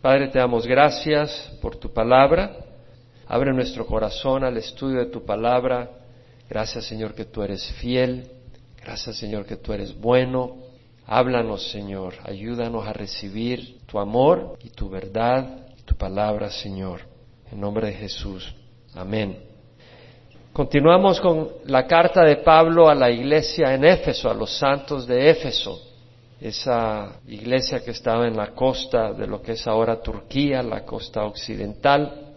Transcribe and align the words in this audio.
Padre, 0.00 0.28
te 0.28 0.38
damos 0.38 0.64
gracias 0.64 1.50
por 1.60 1.74
tu 1.74 1.92
palabra. 1.92 2.52
Abre 3.26 3.52
nuestro 3.52 3.84
corazón 3.84 4.44
al 4.44 4.56
estudio 4.56 5.00
de 5.00 5.06
tu 5.06 5.24
palabra. 5.24 5.90
Gracias, 6.48 6.84
Señor, 6.84 7.16
que 7.16 7.24
tú 7.24 7.42
eres 7.42 7.66
fiel. 7.80 8.30
Gracias, 8.80 9.16
Señor, 9.16 9.44
que 9.44 9.56
tú 9.56 9.72
eres 9.72 10.00
bueno. 10.00 10.58
Háblanos, 11.04 11.68
Señor. 11.72 12.14
Ayúdanos 12.22 12.86
a 12.86 12.92
recibir 12.92 13.80
tu 13.86 13.98
amor 13.98 14.56
y 14.62 14.70
tu 14.70 14.88
verdad 14.88 15.66
y 15.76 15.82
tu 15.82 15.96
palabra, 15.96 16.48
Señor. 16.48 17.00
En 17.50 17.60
nombre 17.60 17.88
de 17.88 17.94
Jesús. 17.94 18.54
Amén. 18.94 19.36
Continuamos 20.52 21.20
con 21.20 21.48
la 21.64 21.88
carta 21.88 22.22
de 22.22 22.36
Pablo 22.36 22.88
a 22.88 22.94
la 22.94 23.10
iglesia 23.10 23.74
en 23.74 23.84
Éfeso, 23.84 24.30
a 24.30 24.34
los 24.34 24.56
santos 24.56 25.08
de 25.08 25.28
Éfeso 25.28 25.87
esa 26.40 27.20
iglesia 27.26 27.80
que 27.80 27.90
estaba 27.90 28.26
en 28.26 28.36
la 28.36 28.54
costa 28.54 29.12
de 29.12 29.26
lo 29.26 29.42
que 29.42 29.52
es 29.52 29.66
ahora 29.66 30.00
Turquía, 30.00 30.62
la 30.62 30.84
costa 30.84 31.24
occidental. 31.24 32.34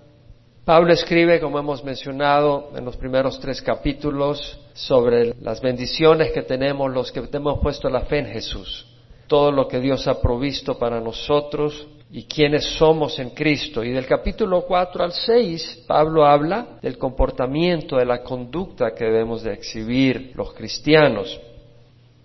Pablo 0.66 0.94
escribe, 0.94 1.40
como 1.40 1.60
hemos 1.60 1.84
mencionado 1.84 2.70
en 2.76 2.86
los 2.86 2.98
primeros 2.98 3.40
tres 3.40 3.62
capítulos, 3.62 4.60
sobre 4.74 5.36
las 5.42 5.62
bendiciones 5.62 6.32
que 6.32 6.44
tenemos 6.44 6.92
los 6.92 7.12
que 7.12 7.22
hemos 7.32 7.60
puesto 7.60 7.90
la 7.90 8.02
fe 8.02 8.20
en 8.20 8.28
Jesús, 8.28 8.86
todo 9.28 9.52
lo 9.52 9.68
que 9.68 9.80
Dios 9.80 10.08
ha 10.08 10.22
provisto 10.22 10.78
para 10.78 11.00
nosotros 11.00 11.88
y 12.10 12.24
quiénes 12.24 12.66
somos 12.78 13.20
en 13.20 13.30
Cristo. 13.32 13.84
Y 13.84 13.92
del 13.92 14.06
capítulo 14.06 14.64
4 14.66 15.04
al 15.04 15.14
6, 15.14 15.86
Pablo 15.88 16.26
habla 16.26 16.80
del 16.82 16.98
comportamiento, 16.98 17.98
de 17.98 18.06
la 18.06 18.22
conducta 18.22 18.94
que 18.94 19.06
debemos 19.06 19.44
de 19.44 19.54
exhibir 19.54 20.32
los 20.36 20.54
cristianos. 20.54 21.40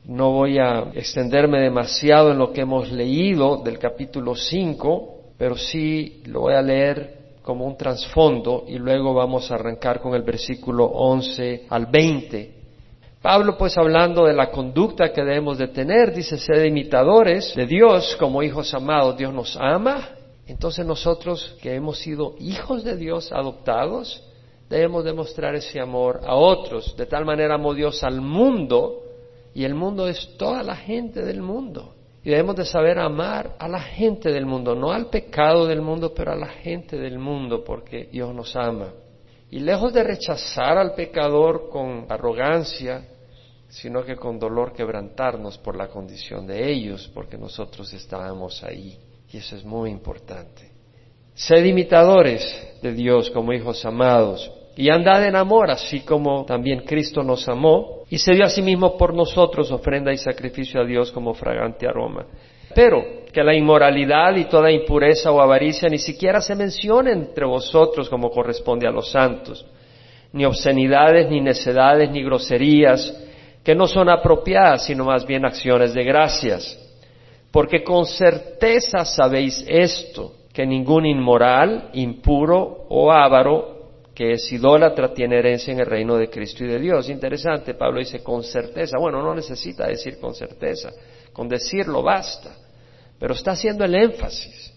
No 0.06 0.30
voy 0.30 0.59
a 0.59 0.92
extenderme 0.95 1.60
demasiado 1.60 2.30
en 2.30 2.38
lo 2.38 2.52
que 2.52 2.60
hemos 2.60 2.92
leído 2.92 3.56
del 3.65 3.77
capítulo 3.77 4.37
5, 4.37 5.32
pero 5.37 5.56
sí 5.56 6.23
lo 6.27 6.42
voy 6.42 6.55
a 6.55 6.62
leer 6.62 7.16
como 7.42 7.66
un 7.66 7.77
trasfondo 7.77 8.65
y 8.69 8.79
luego 8.79 9.15
vamos 9.15 9.51
a 9.51 9.57
arrancar 9.57 10.01
con 10.01 10.15
el 10.15 10.23
versículo 10.23 10.85
11 10.85 11.66
al 11.71 11.87
20. 11.87 12.54
Pablo 13.21 13.59
pues 13.59 13.76
hablando 13.76 14.26
de 14.26 14.35
la 14.35 14.52
conducta 14.52 15.13
que 15.13 15.24
debemos 15.24 15.59
de 15.59 15.68
tener, 15.68 16.15
dice, 16.15 16.38
sed 16.38 16.63
imitadores 16.63 17.52
de 17.57 17.66
Dios 17.66 18.16
como 18.20 18.45
hijos 18.45 18.73
amados. 18.74 19.16
Dios 19.16 19.35
nos 19.35 19.57
ama. 19.57 20.10
Entonces 20.46 20.87
nosotros 20.87 21.57
que 21.60 21.74
hemos 21.74 21.98
sido 21.98 22.37
hijos 22.38 22.85
de 22.85 22.96
Dios 22.96 23.32
adoptados, 23.32 24.23
debemos 24.70 25.04
demostrar 25.04 25.57
ese 25.57 25.80
amor 25.80 26.20
a 26.24 26.37
otros. 26.37 26.96
De 26.96 27.07
tal 27.07 27.24
manera 27.24 27.57
amó 27.57 27.74
Dios 27.74 28.04
al 28.04 28.20
mundo 28.20 29.02
y 29.57 29.65
el 29.65 29.74
mundo 29.74 30.07
es 30.07 30.37
toda 30.37 30.62
la 30.62 30.76
gente 30.76 31.23
del 31.23 31.40
mundo. 31.40 31.95
Y 32.23 32.29
debemos 32.29 32.57
de 32.57 32.66
saber 32.66 32.99
amar 32.99 33.57
a 33.59 33.66
la 33.66 33.80
gente 33.80 34.30
del 34.30 34.45
mundo, 34.45 34.74
no 34.74 34.93
al 34.93 35.07
pecado 35.07 35.66
del 35.66 35.80
mundo, 35.80 36.13
pero 36.15 36.32
a 36.32 36.37
la 36.37 36.48
gente 36.48 36.98
del 36.98 37.18
mundo, 37.18 37.65
porque 37.65 38.07
Dios 38.13 38.35
nos 38.35 38.54
ama. 38.54 38.93
Y 39.51 39.60
lejos 39.60 39.95
de 39.95 40.04
rechazar 40.04 40.76
al 40.76 40.95
pecador 40.95 41.71
con 41.71 42.04
arrogancia, 42.10 43.09
sino 43.71 44.04
que 44.04 44.15
con 44.16 44.38
dolor 44.38 44.74
quebrantarnos 44.74 45.57
por 45.57 45.74
la 45.74 45.88
condición 45.88 46.46
de 46.46 46.70
ellos, 46.70 47.10
porque 47.15 47.38
nosotros 47.38 47.91
estábamos 47.95 48.63
ahí. 48.63 48.98
Y 49.32 49.38
eso 49.38 49.57
es 49.57 49.65
muy 49.65 49.88
importante. 49.88 50.70
Sed 51.32 51.65
imitadores 51.65 52.76
de 52.82 52.93
Dios 52.93 53.30
como 53.30 53.54
hijos 53.54 53.87
amados 53.87 54.52
y 54.76 54.91
andad 54.91 55.26
en 55.26 55.35
amor, 55.35 55.70
así 55.70 56.01
como 56.01 56.45
también 56.45 56.80
Cristo 56.80 57.23
nos 57.23 57.48
amó 57.48 57.96
y 58.09 58.18
se 58.18 58.35
dio 58.35 58.45
a 58.45 58.49
sí 58.49 58.62
mismo 58.62 58.96
por 58.96 59.15
nosotros 59.15 59.71
ofrenda 59.73 60.12
y 60.12 60.18
sacrificio 60.18 60.80
a 60.80 60.85
Dios 60.85 61.10
como 61.10 61.35
fragante 61.35 61.87
aroma. 61.87 62.26
Pero 62.74 63.24
que 63.32 63.43
la 63.43 63.54
inmoralidad 63.54 64.37
y 64.37 64.44
toda 64.44 64.71
impureza 64.71 65.32
o 65.32 65.41
avaricia 65.41 65.88
ni 65.88 65.98
siquiera 65.98 66.41
se 66.41 66.54
mencione 66.54 67.12
entre 67.12 67.44
vosotros 67.47 68.09
como 68.09 68.31
corresponde 68.31 68.87
a 68.87 68.91
los 68.91 69.10
santos, 69.10 69.66
ni 70.32 70.44
obscenidades, 70.44 71.28
ni 71.28 71.41
necedades, 71.41 72.10
ni 72.10 72.22
groserías, 72.22 73.15
que 73.64 73.75
no 73.75 73.86
son 73.86 74.08
apropiadas, 74.08 74.86
sino 74.86 75.04
más 75.04 75.26
bien 75.26 75.44
acciones 75.44 75.92
de 75.92 76.04
gracias. 76.04 76.78
Porque 77.50 77.82
con 77.82 78.06
certeza 78.06 79.04
sabéis 79.04 79.64
esto, 79.66 80.32
que 80.52 80.64
ningún 80.64 81.06
inmoral, 81.06 81.91
impuro 81.94 82.86
o 82.88 83.10
avaro 83.10 83.75
que 84.16 84.32
es 84.32 84.50
idólatra 84.50 85.12
tiene 85.12 85.38
herencia 85.38 85.75
en 85.75 85.81
el 85.81 85.87
reino 85.87 86.16
de 86.16 86.31
Cristo 86.31 86.65
y 86.65 86.69
de 86.69 86.78
Dios. 86.78 87.10
Interesante, 87.10 87.75
Pablo 87.75 87.99
dice 87.99 88.22
con 88.22 88.43
certeza. 88.43 88.97
Bueno, 88.99 89.22
no 89.22 89.34
necesita 89.34 89.87
decir 89.87 90.19
con 90.19 90.34
certeza, 90.34 90.91
con 91.34 91.47
decirlo 91.47 92.03
basta, 92.03 92.56
pero 93.19 93.34
está 93.34 93.50
haciendo 93.50 93.84
el 93.84 93.94
énfasis. 93.94 94.72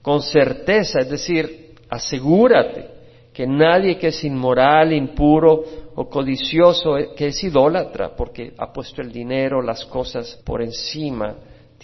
Con 0.00 0.22
certeza, 0.22 1.00
es 1.00 1.10
decir, 1.10 1.74
asegúrate 1.90 2.88
que 3.32 3.48
nadie 3.48 3.98
que 3.98 4.08
es 4.08 4.22
inmoral, 4.22 4.92
impuro 4.92 5.64
o 5.96 6.08
codicioso, 6.08 6.94
que 7.16 7.26
es 7.26 7.42
idólatra, 7.42 8.14
porque 8.14 8.52
ha 8.56 8.72
puesto 8.72 9.02
el 9.02 9.10
dinero, 9.10 9.60
las 9.60 9.84
cosas 9.86 10.40
por 10.44 10.62
encima 10.62 11.34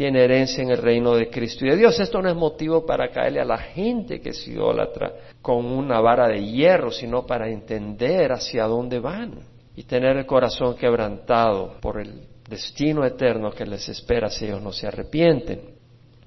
tiene 0.00 0.24
herencia 0.24 0.62
en 0.62 0.70
el 0.70 0.78
reino 0.78 1.14
de 1.14 1.28
Cristo 1.28 1.66
y 1.66 1.68
de 1.68 1.76
Dios. 1.76 2.00
Esto 2.00 2.22
no 2.22 2.30
es 2.30 2.34
motivo 2.34 2.86
para 2.86 3.10
caerle 3.10 3.38
a 3.38 3.44
la 3.44 3.58
gente 3.58 4.18
que 4.18 4.30
es 4.30 4.48
idólatra 4.48 5.12
con 5.42 5.66
una 5.66 6.00
vara 6.00 6.26
de 6.26 6.42
hierro, 6.42 6.90
sino 6.90 7.26
para 7.26 7.50
entender 7.50 8.32
hacia 8.32 8.64
dónde 8.64 8.98
van 8.98 9.40
y 9.76 9.82
tener 9.82 10.16
el 10.16 10.24
corazón 10.24 10.74
quebrantado 10.74 11.74
por 11.82 12.00
el 12.00 12.22
destino 12.48 13.04
eterno 13.04 13.50
que 13.50 13.66
les 13.66 13.90
espera 13.90 14.30
si 14.30 14.46
ellos 14.46 14.62
no 14.62 14.72
se 14.72 14.86
arrepienten. 14.86 15.60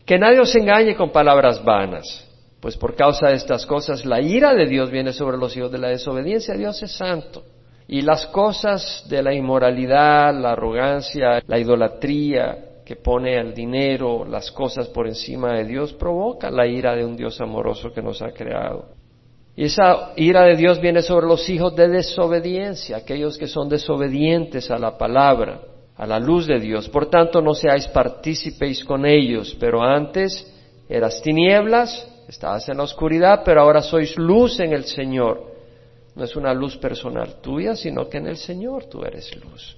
Que 0.05 0.19
nadie 0.19 0.41
os 0.41 0.53
engañe 0.53 0.95
con 0.95 1.09
palabras 1.09 1.63
vanas, 1.65 2.29
pues 2.59 2.77
por 2.77 2.95
causa 2.95 3.29
de 3.29 3.37
estas 3.37 3.65
cosas 3.65 4.05
la 4.05 4.21
ira 4.21 4.53
de 4.53 4.67
Dios 4.67 4.91
viene 4.91 5.13
sobre 5.13 5.37
los 5.37 5.57
hijos 5.57 5.71
de 5.71 5.79
la 5.79 5.87
desobediencia. 5.87 6.53
Dios 6.53 6.79
es 6.83 6.91
santo. 6.91 7.43
Y 7.87 8.03
las 8.03 8.27
cosas 8.27 9.03
de 9.09 9.23
la 9.23 9.33
inmoralidad, 9.33 10.31
la 10.39 10.51
arrogancia, 10.51 11.41
la 11.47 11.57
idolatría, 11.57 12.69
que 12.85 12.95
pone 12.97 13.37
el 13.37 13.53
dinero, 13.53 14.25
las 14.25 14.51
cosas 14.51 14.87
por 14.89 15.07
encima 15.07 15.53
de 15.53 15.65
Dios, 15.65 15.93
provoca 15.93 16.51
la 16.51 16.67
ira 16.67 16.95
de 16.95 17.05
un 17.05 17.15
Dios 17.15 17.39
amoroso 17.39 17.93
que 17.93 18.01
nos 18.01 18.21
ha 18.21 18.31
creado. 18.31 18.89
Y 19.55 19.65
esa 19.65 20.13
ira 20.15 20.43
de 20.43 20.55
Dios 20.55 20.81
viene 20.81 21.01
sobre 21.01 21.27
los 21.27 21.47
hijos 21.49 21.75
de 21.75 21.87
desobediencia, 21.87 22.97
aquellos 22.97 23.37
que 23.37 23.47
son 23.47 23.69
desobedientes 23.69 24.69
a 24.71 24.77
la 24.77 24.97
palabra, 24.97 25.61
a 25.95 26.07
la 26.07 26.19
luz 26.19 26.47
de 26.47 26.59
Dios. 26.59 26.89
Por 26.89 27.09
tanto, 27.09 27.41
no 27.41 27.53
seáis 27.53 27.87
partícipes 27.87 28.83
con 28.83 29.05
ellos, 29.05 29.55
pero 29.59 29.81
antes 29.81 30.51
eras 30.89 31.21
tinieblas, 31.21 32.09
estabas 32.27 32.67
en 32.67 32.77
la 32.77 32.83
oscuridad, 32.83 33.43
pero 33.45 33.61
ahora 33.61 33.81
sois 33.81 34.17
luz 34.17 34.59
en 34.59 34.73
el 34.73 34.85
Señor. 34.85 35.53
No 36.15 36.23
es 36.23 36.35
una 36.35 36.53
luz 36.53 36.77
personal 36.77 37.39
tuya, 37.41 37.75
sino 37.75 38.09
que 38.09 38.17
en 38.17 38.27
el 38.27 38.37
Señor 38.37 38.85
tú 38.85 39.03
eres 39.03 39.31
luz. 39.35 39.77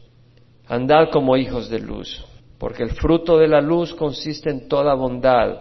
Andad 0.67 1.09
como 1.11 1.37
hijos 1.37 1.69
de 1.69 1.79
luz 1.79 2.25
porque 2.57 2.83
el 2.83 2.91
fruto 2.91 3.37
de 3.37 3.47
la 3.47 3.61
luz 3.61 3.93
consiste 3.93 4.49
en 4.49 4.67
toda 4.67 4.93
bondad. 4.93 5.57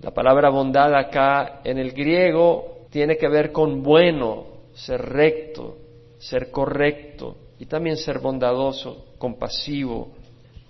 La 0.00 0.12
palabra 0.12 0.50
bondad 0.50 0.94
acá 0.94 1.60
en 1.64 1.78
el 1.78 1.92
griego 1.92 2.86
tiene 2.90 3.16
que 3.16 3.28
ver 3.28 3.52
con 3.52 3.82
bueno, 3.82 4.46
ser 4.74 5.00
recto, 5.00 5.76
ser 6.18 6.50
correcto 6.50 7.36
y 7.58 7.66
también 7.66 7.96
ser 7.96 8.18
bondadoso, 8.18 9.06
compasivo. 9.18 10.12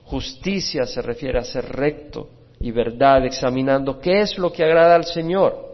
Justicia 0.04 0.84
se 0.84 1.00
refiere 1.00 1.38
a 1.38 1.44
ser 1.44 1.64
recto 1.64 2.28
y 2.60 2.70
verdad, 2.70 3.24
examinando 3.24 3.98
qué 3.98 4.20
es 4.20 4.38
lo 4.38 4.52
que 4.52 4.64
agrada 4.64 4.94
al 4.94 5.04
Señor. 5.04 5.72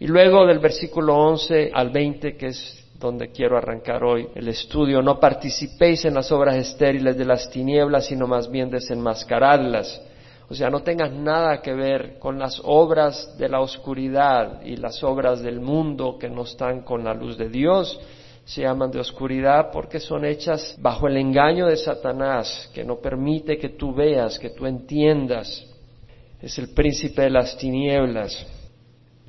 Y 0.00 0.06
luego 0.06 0.46
del 0.46 0.58
versículo 0.58 1.16
11 1.16 1.70
al 1.72 1.90
20, 1.90 2.36
que 2.36 2.46
es 2.46 2.81
donde 3.06 3.30
quiero 3.30 3.56
arrancar 3.56 4.02
hoy 4.04 4.28
el 4.34 4.48
estudio. 4.48 5.02
No 5.02 5.18
participéis 5.18 6.04
en 6.04 6.14
las 6.14 6.30
obras 6.32 6.56
estériles 6.56 7.16
de 7.16 7.24
las 7.24 7.50
tinieblas, 7.50 8.06
sino 8.06 8.26
más 8.26 8.50
bien 8.50 8.70
desenmascaradlas. 8.70 10.00
O 10.48 10.54
sea, 10.54 10.68
no 10.68 10.82
tengas 10.82 11.10
nada 11.12 11.62
que 11.62 11.72
ver 11.72 12.18
con 12.18 12.38
las 12.38 12.60
obras 12.64 13.38
de 13.38 13.48
la 13.48 13.60
oscuridad 13.60 14.62
y 14.62 14.76
las 14.76 15.02
obras 15.02 15.42
del 15.42 15.60
mundo 15.60 16.18
que 16.18 16.28
no 16.28 16.42
están 16.42 16.82
con 16.82 17.04
la 17.04 17.14
luz 17.14 17.38
de 17.38 17.48
Dios. 17.48 17.98
Se 18.44 18.62
llaman 18.62 18.90
de 18.90 19.00
oscuridad 19.00 19.70
porque 19.72 20.00
son 20.00 20.24
hechas 20.24 20.76
bajo 20.78 21.06
el 21.06 21.16
engaño 21.16 21.66
de 21.66 21.76
Satanás, 21.76 22.68
que 22.74 22.84
no 22.84 22.96
permite 22.96 23.56
que 23.56 23.70
tú 23.70 23.94
veas, 23.94 24.38
que 24.38 24.50
tú 24.50 24.66
entiendas. 24.66 25.64
Es 26.40 26.58
el 26.58 26.74
príncipe 26.74 27.22
de 27.22 27.30
las 27.30 27.56
tinieblas. 27.56 28.61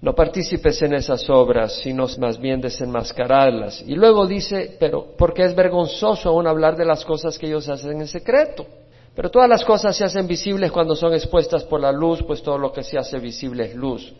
No 0.03 0.13
participes 0.13 0.81
en 0.81 0.95
esas 0.95 1.29
obras, 1.29 1.79
sino 1.79 2.07
más 2.17 2.38
bien 2.38 2.59
desenmascararlas. 2.59 3.85
Y 3.88 3.95
luego 3.95 4.27
dice, 4.27 4.75
pero 4.77 5.15
porque 5.17 5.45
es 5.45 5.55
vergonzoso 5.55 6.27
aún 6.27 6.45
hablar 6.45 6.75
de 6.75 6.83
las 6.83 7.05
cosas 7.05 7.39
que 7.39 7.47
ellos 7.47 7.69
hacen 7.69 8.01
en 8.01 8.07
secreto. 8.07 8.65
Pero 9.15 9.31
todas 9.31 9.47
las 9.47 9.63
cosas 9.63 9.95
se 9.95 10.03
hacen 10.03 10.27
visibles 10.27 10.73
cuando 10.73 10.94
son 10.94 11.13
expuestas 11.13 11.63
por 11.63 11.79
la 11.79 11.94
luz, 11.94 12.21
pues 12.23 12.44
todo 12.44 12.57
lo 12.57 12.73
que 12.73 12.83
se 12.83 12.97
hace 12.97 13.17
visible 13.17 13.63
es 13.63 13.75
luz. 13.75 14.13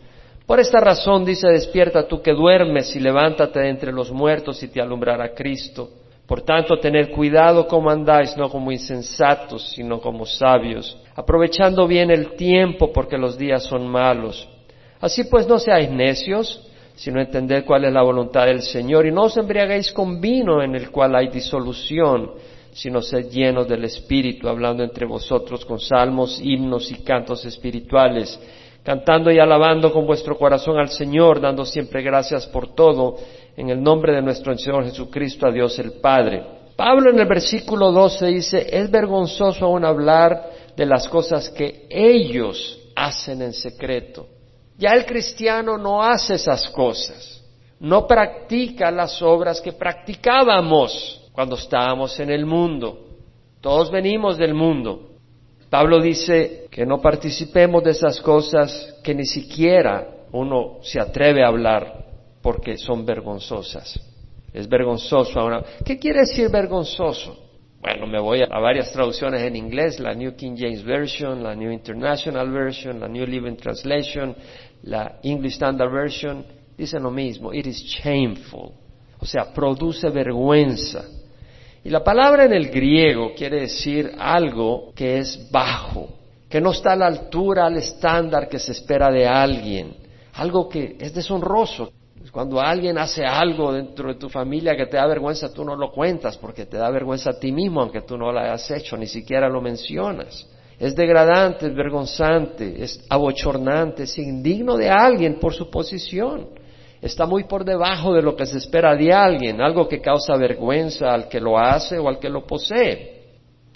Por 0.46 0.58
esta 0.58 0.80
razón 0.80 1.22
dice, 1.22 1.48
despierta 1.48 2.08
tú 2.08 2.22
que 2.22 2.32
duermes 2.32 2.96
y 2.96 3.00
levántate 3.00 3.60
de 3.60 3.68
entre 3.68 3.92
los 3.92 4.10
muertos 4.10 4.62
y 4.62 4.68
te 4.68 4.80
alumbrará 4.80 5.34
Cristo. 5.34 5.90
Por 6.26 6.40
tanto, 6.40 6.78
tened 6.78 7.10
cuidado 7.10 7.68
como 7.68 7.90
andáis, 7.90 8.34
no 8.38 8.48
como 8.48 8.72
insensatos, 8.72 9.68
sino 9.72 10.00
como 10.00 10.24
sabios, 10.24 10.96
aprovechando 11.14 11.86
bien 11.86 12.10
el 12.10 12.36
tiempo 12.36 12.90
porque 12.90 13.18
los 13.18 13.36
días 13.36 13.64
son 13.64 13.86
malos. 13.86 14.48
Así 15.04 15.24
pues 15.24 15.46
no 15.46 15.58
seáis 15.58 15.90
necios, 15.90 16.66
sino 16.94 17.20
entended 17.20 17.66
cuál 17.66 17.84
es 17.84 17.92
la 17.92 18.00
voluntad 18.00 18.46
del 18.46 18.62
Señor, 18.62 19.04
y 19.04 19.12
no 19.12 19.24
os 19.24 19.36
embriaguéis 19.36 19.92
con 19.92 20.18
vino 20.18 20.62
en 20.62 20.74
el 20.74 20.90
cual 20.90 21.14
hay 21.14 21.28
disolución, 21.28 22.30
sino 22.72 23.02
sed 23.02 23.28
llenos 23.28 23.68
del 23.68 23.84
Espíritu, 23.84 24.48
hablando 24.48 24.82
entre 24.82 25.04
vosotros 25.04 25.66
con 25.66 25.78
salmos, 25.78 26.40
himnos 26.40 26.90
y 26.90 27.02
cantos 27.02 27.44
espirituales, 27.44 28.40
cantando 28.82 29.30
y 29.30 29.38
alabando 29.38 29.92
con 29.92 30.06
vuestro 30.06 30.38
corazón 30.38 30.78
al 30.78 30.88
Señor, 30.88 31.38
dando 31.38 31.66
siempre 31.66 32.00
gracias 32.00 32.46
por 32.46 32.74
todo, 32.74 33.18
en 33.58 33.68
el 33.68 33.82
nombre 33.82 34.14
de 34.14 34.22
nuestro 34.22 34.56
Señor 34.56 34.84
Jesucristo, 34.84 35.46
a 35.46 35.52
Dios 35.52 35.78
el 35.80 36.00
Padre. 36.00 36.42
Pablo 36.76 37.10
en 37.10 37.18
el 37.18 37.28
versículo 37.28 37.92
12 37.92 38.26
dice, 38.28 38.66
es 38.70 38.90
vergonzoso 38.90 39.66
aún 39.66 39.84
hablar 39.84 40.50
de 40.74 40.86
las 40.86 41.06
cosas 41.10 41.50
que 41.50 41.86
ellos 41.90 42.80
hacen 42.96 43.42
en 43.42 43.52
secreto. 43.52 44.28
Ya 44.76 44.90
el 44.90 45.06
cristiano 45.06 45.78
no 45.78 46.02
hace 46.02 46.34
esas 46.34 46.68
cosas, 46.70 47.42
no 47.78 48.06
practica 48.06 48.90
las 48.90 49.22
obras 49.22 49.60
que 49.60 49.72
practicábamos 49.72 51.28
cuando 51.32 51.56
estábamos 51.56 52.18
en 52.18 52.30
el 52.30 52.44
mundo. 52.44 52.98
Todos 53.60 53.90
venimos 53.90 54.36
del 54.36 54.54
mundo. 54.54 55.10
Pablo 55.70 56.00
dice 56.00 56.66
que 56.70 56.86
no 56.86 57.00
participemos 57.00 57.82
de 57.82 57.90
esas 57.92 58.20
cosas 58.20 58.94
que 59.02 59.14
ni 59.14 59.24
siquiera 59.24 60.08
uno 60.32 60.78
se 60.82 61.00
atreve 61.00 61.44
a 61.44 61.48
hablar 61.48 62.04
porque 62.42 62.76
son 62.76 63.04
vergonzosas. 63.04 63.98
Es 64.52 64.68
vergonzoso 64.68 65.40
ahora. 65.40 65.64
¿Qué 65.84 65.98
quiere 65.98 66.20
decir 66.20 66.48
vergonzoso? 66.48 67.43
Bueno, 67.84 68.06
me 68.06 68.18
voy 68.18 68.40
a, 68.40 68.46
varias 68.46 68.90
traducciones 68.92 69.42
en 69.42 69.56
inglés, 69.56 70.00
la 70.00 70.14
New 70.14 70.34
King 70.34 70.56
James 70.56 70.82
Version, 70.82 71.42
la 71.42 71.54
New 71.54 71.70
International 71.70 72.50
Version, 72.50 72.98
la 72.98 73.08
New 73.08 73.26
Living 73.26 73.56
Translation, 73.56 74.34
la 74.84 75.18
English 75.22 75.56
Standard 75.56 75.92
Version, 75.92 76.46
dicen 76.78 77.02
lo 77.02 77.10
mismo. 77.10 77.52
It 77.52 77.66
is 77.66 77.84
shameful. 77.84 78.72
O 79.18 79.26
sea, 79.26 79.52
produce 79.52 80.08
vergüenza. 80.08 81.04
Y 81.84 81.90
la 81.90 82.02
palabra 82.02 82.46
en 82.46 82.54
el 82.54 82.70
griego 82.70 83.34
quiere 83.36 83.60
decir 83.60 84.12
algo 84.18 84.94
que 84.94 85.18
es 85.18 85.50
bajo, 85.50 86.08
que 86.48 86.62
no 86.62 86.70
está 86.70 86.94
a 86.94 86.96
la 86.96 87.08
altura, 87.08 87.66
al 87.66 87.76
estándar 87.76 88.48
que 88.48 88.58
se 88.58 88.72
espera 88.72 89.10
de 89.10 89.26
alguien, 89.26 89.94
algo 90.32 90.70
que 90.70 90.96
es 90.98 91.12
deshonroso. 91.12 91.92
Cuando 92.32 92.60
alguien 92.60 92.98
hace 92.98 93.24
algo 93.24 93.72
dentro 93.72 94.08
de 94.08 94.18
tu 94.18 94.28
familia 94.28 94.76
que 94.76 94.86
te 94.86 94.96
da 94.96 95.06
vergüenza, 95.06 95.52
tú 95.52 95.64
no 95.64 95.76
lo 95.76 95.92
cuentas 95.92 96.36
porque 96.38 96.66
te 96.66 96.76
da 96.76 96.90
vergüenza 96.90 97.30
a 97.30 97.38
ti 97.38 97.52
mismo, 97.52 97.82
aunque 97.82 98.00
tú 98.00 98.16
no 98.16 98.32
lo 98.32 98.40
hayas 98.40 98.70
hecho, 98.70 98.96
ni 98.96 99.06
siquiera 99.06 99.48
lo 99.48 99.60
mencionas. 99.60 100.48
Es 100.78 100.96
degradante, 100.96 101.66
es 101.66 101.74
vergonzante, 101.74 102.82
es 102.82 103.04
abochornante, 103.08 104.04
es 104.04 104.18
indigno 104.18 104.76
de 104.76 104.90
alguien 104.90 105.38
por 105.38 105.54
su 105.54 105.70
posición 105.70 106.48
está 107.04 107.26
muy 107.26 107.44
por 107.44 107.66
debajo 107.66 108.14
de 108.14 108.22
lo 108.22 108.34
que 108.34 108.46
se 108.46 108.56
espera 108.56 108.96
de 108.96 109.12
alguien, 109.12 109.60
algo 109.60 109.86
que 109.86 110.00
causa 110.00 110.36
vergüenza 110.36 111.12
al 111.12 111.28
que 111.28 111.38
lo 111.38 111.58
hace 111.58 111.98
o 111.98 112.08
al 112.08 112.18
que 112.18 112.30
lo 112.30 112.46
posee. 112.46 113.22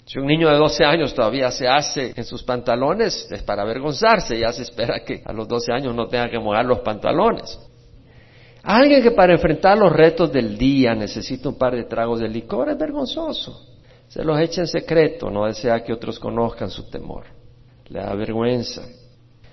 Si 0.03 0.17
un 0.17 0.25
niño 0.25 0.49
de 0.49 0.55
12 0.55 0.83
años 0.83 1.13
todavía 1.13 1.51
se 1.51 1.67
hace 1.67 2.11
en 2.15 2.23
sus 2.23 2.41
pantalones, 2.41 3.27
es 3.29 3.43
para 3.43 3.61
avergonzarse, 3.61 4.39
ya 4.39 4.51
se 4.51 4.63
espera 4.63 5.03
que 5.05 5.21
a 5.23 5.31
los 5.31 5.47
12 5.47 5.71
años 5.71 5.93
no 5.93 6.07
tenga 6.07 6.27
que 6.27 6.39
mojar 6.39 6.65
los 6.65 6.79
pantalones. 6.79 7.59
Alguien 8.63 9.01
que 9.01 9.11
para 9.11 9.33
enfrentar 9.33 9.77
los 9.77 9.91
retos 9.91 10.31
del 10.31 10.57
día 10.57 10.93
necesita 10.93 11.49
un 11.49 11.57
par 11.57 11.75
de 11.75 11.85
tragos 11.85 12.19
de 12.19 12.27
licor 12.27 12.69
es 12.69 12.77
vergonzoso. 12.77 13.65
Se 14.07 14.23
los 14.23 14.39
echa 14.39 14.61
en 14.61 14.67
secreto, 14.67 15.29
no 15.29 15.45
desea 15.45 15.83
que 15.83 15.93
otros 15.93 16.19
conozcan 16.19 16.69
su 16.69 16.89
temor. 16.89 17.25
Le 17.87 17.99
da 17.99 18.13
vergüenza. 18.15 18.83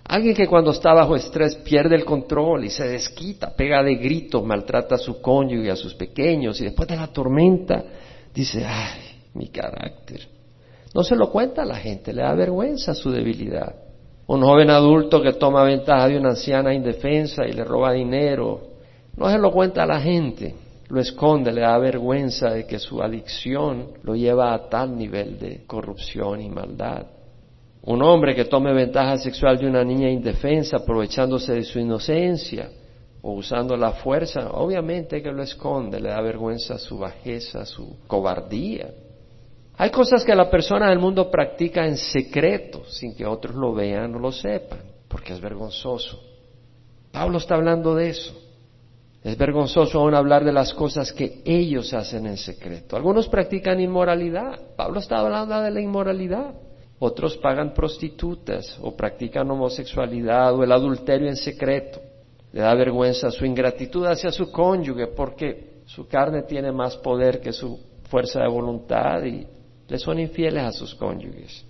Alguien 0.04 0.34
que 0.34 0.46
cuando 0.46 0.70
está 0.70 0.94
bajo 0.94 1.16
estrés 1.16 1.56
pierde 1.56 1.96
el 1.96 2.04
control 2.04 2.64
y 2.64 2.70
se 2.70 2.86
desquita, 2.86 3.54
pega 3.54 3.82
de 3.82 3.96
gritos, 3.96 4.44
maltrata 4.44 4.94
a 4.94 4.98
su 4.98 5.20
cónyuge, 5.20 5.70
a 5.70 5.76
sus 5.76 5.94
pequeños 5.94 6.60
y 6.60 6.64
después 6.64 6.88
de 6.88 6.96
la 6.96 7.08
tormenta 7.08 7.84
dice, 8.32 8.64
ay, 8.64 9.00
mi 9.34 9.48
carácter. 9.48 10.28
No 10.94 11.02
se 11.02 11.16
lo 11.16 11.30
cuenta 11.30 11.62
a 11.62 11.66
la 11.66 11.76
gente, 11.76 12.12
le 12.12 12.22
da 12.22 12.34
vergüenza 12.34 12.94
su 12.94 13.10
debilidad. 13.10 13.74
Un 14.28 14.42
joven 14.42 14.70
adulto 14.70 15.20
que 15.20 15.34
toma 15.34 15.64
ventaja 15.64 16.08
de 16.08 16.18
una 16.18 16.30
anciana 16.30 16.72
indefensa 16.72 17.46
y 17.46 17.52
le 17.52 17.64
roba 17.64 17.92
dinero, 17.92 18.75
no 19.16 19.30
se 19.30 19.38
lo 19.38 19.50
cuenta 19.50 19.82
a 19.82 19.86
la 19.86 20.00
gente, 20.00 20.54
lo 20.88 21.00
esconde, 21.00 21.52
le 21.52 21.62
da 21.62 21.78
vergüenza 21.78 22.50
de 22.50 22.66
que 22.66 22.78
su 22.78 23.02
adicción 23.02 23.88
lo 24.02 24.14
lleva 24.14 24.54
a 24.54 24.68
tal 24.68 24.96
nivel 24.96 25.38
de 25.38 25.64
corrupción 25.66 26.40
y 26.40 26.48
maldad. 26.48 27.06
Un 27.82 28.02
hombre 28.02 28.34
que 28.34 28.44
tome 28.44 28.72
ventaja 28.72 29.16
sexual 29.16 29.58
de 29.58 29.66
una 29.66 29.84
niña 29.84 30.10
indefensa 30.10 30.78
aprovechándose 30.78 31.54
de 31.54 31.64
su 31.64 31.78
inocencia 31.78 32.68
o 33.22 33.32
usando 33.32 33.76
la 33.76 33.92
fuerza, 33.92 34.50
obviamente 34.52 35.22
que 35.22 35.32
lo 35.32 35.42
esconde, 35.42 36.00
le 36.00 36.10
da 36.10 36.20
vergüenza 36.20 36.78
su 36.78 36.98
bajeza, 36.98 37.64
su 37.64 37.96
cobardía. 38.06 38.90
Hay 39.78 39.90
cosas 39.90 40.24
que 40.24 40.34
la 40.34 40.48
persona 40.50 40.88
del 40.88 40.98
mundo 40.98 41.30
practica 41.30 41.86
en 41.86 41.96
secreto, 41.96 42.84
sin 42.86 43.14
que 43.14 43.26
otros 43.26 43.54
lo 43.54 43.74
vean 43.74 44.14
o 44.14 44.18
lo 44.18 44.32
sepan, 44.32 44.80
porque 45.08 45.32
es 45.32 45.40
vergonzoso. 45.40 46.20
Pablo 47.12 47.38
está 47.38 47.56
hablando 47.56 47.94
de 47.94 48.10
eso. 48.10 48.45
Es 49.26 49.37
vergonzoso 49.37 49.99
aún 49.99 50.14
hablar 50.14 50.44
de 50.44 50.52
las 50.52 50.73
cosas 50.73 51.12
que 51.12 51.43
ellos 51.44 51.93
hacen 51.93 52.28
en 52.28 52.37
secreto. 52.37 52.94
Algunos 52.94 53.26
practican 53.26 53.81
inmoralidad. 53.81 54.76
Pablo 54.76 55.00
está 55.00 55.19
hablando 55.19 55.61
de 55.62 55.73
la 55.73 55.81
inmoralidad. 55.81 56.55
Otros 57.00 57.37
pagan 57.38 57.75
prostitutas 57.75 58.78
o 58.81 58.96
practican 58.96 59.50
homosexualidad 59.50 60.55
o 60.55 60.62
el 60.62 60.70
adulterio 60.70 61.26
en 61.26 61.34
secreto. 61.34 62.00
Le 62.52 62.61
da 62.61 62.73
vergüenza 62.76 63.32
su 63.32 63.44
ingratitud 63.44 64.06
hacia 64.06 64.31
su 64.31 64.52
cónyuge 64.52 65.08
porque 65.08 65.81
su 65.87 66.06
carne 66.06 66.44
tiene 66.44 66.70
más 66.70 66.96
poder 66.96 67.40
que 67.40 67.52
su 67.52 67.81
fuerza 68.08 68.43
de 68.43 68.49
voluntad 68.49 69.25
y 69.25 69.44
le 69.88 69.99
son 69.99 70.20
infieles 70.20 70.62
a 70.62 70.70
sus 70.70 70.94
cónyuges. 70.94 71.64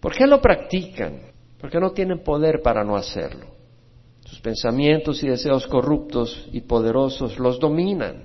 ¿Por 0.00 0.12
qué 0.12 0.26
lo 0.26 0.42
practican? 0.42 1.20
Porque 1.60 1.78
no 1.78 1.92
tienen 1.92 2.24
poder 2.24 2.62
para 2.62 2.82
no 2.82 2.96
hacerlo. 2.96 3.53
Sus 4.34 4.40
pensamientos 4.40 5.22
y 5.22 5.28
deseos 5.28 5.64
corruptos 5.68 6.48
y 6.50 6.62
poderosos 6.62 7.38
los 7.38 7.60
dominan. 7.60 8.24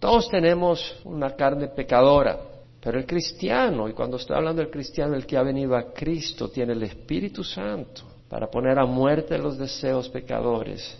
Todos 0.00 0.28
tenemos 0.28 1.00
una 1.04 1.36
carne 1.36 1.68
pecadora 1.68 2.40
pero 2.84 2.98
el 2.98 3.06
cristiano, 3.06 3.88
y 3.88 3.94
cuando 3.94 4.18
estoy 4.18 4.36
hablando 4.36 4.60
del 4.60 4.70
cristiano, 4.70 5.14
el 5.14 5.24
que 5.24 5.38
ha 5.38 5.42
venido 5.42 5.74
a 5.74 5.94
Cristo, 5.94 6.50
tiene 6.50 6.74
el 6.74 6.82
Espíritu 6.82 7.42
Santo 7.42 8.02
para 8.28 8.50
poner 8.50 8.78
a 8.78 8.84
muerte 8.84 9.38
los 9.38 9.56
deseos 9.56 10.10
pecadores 10.10 10.94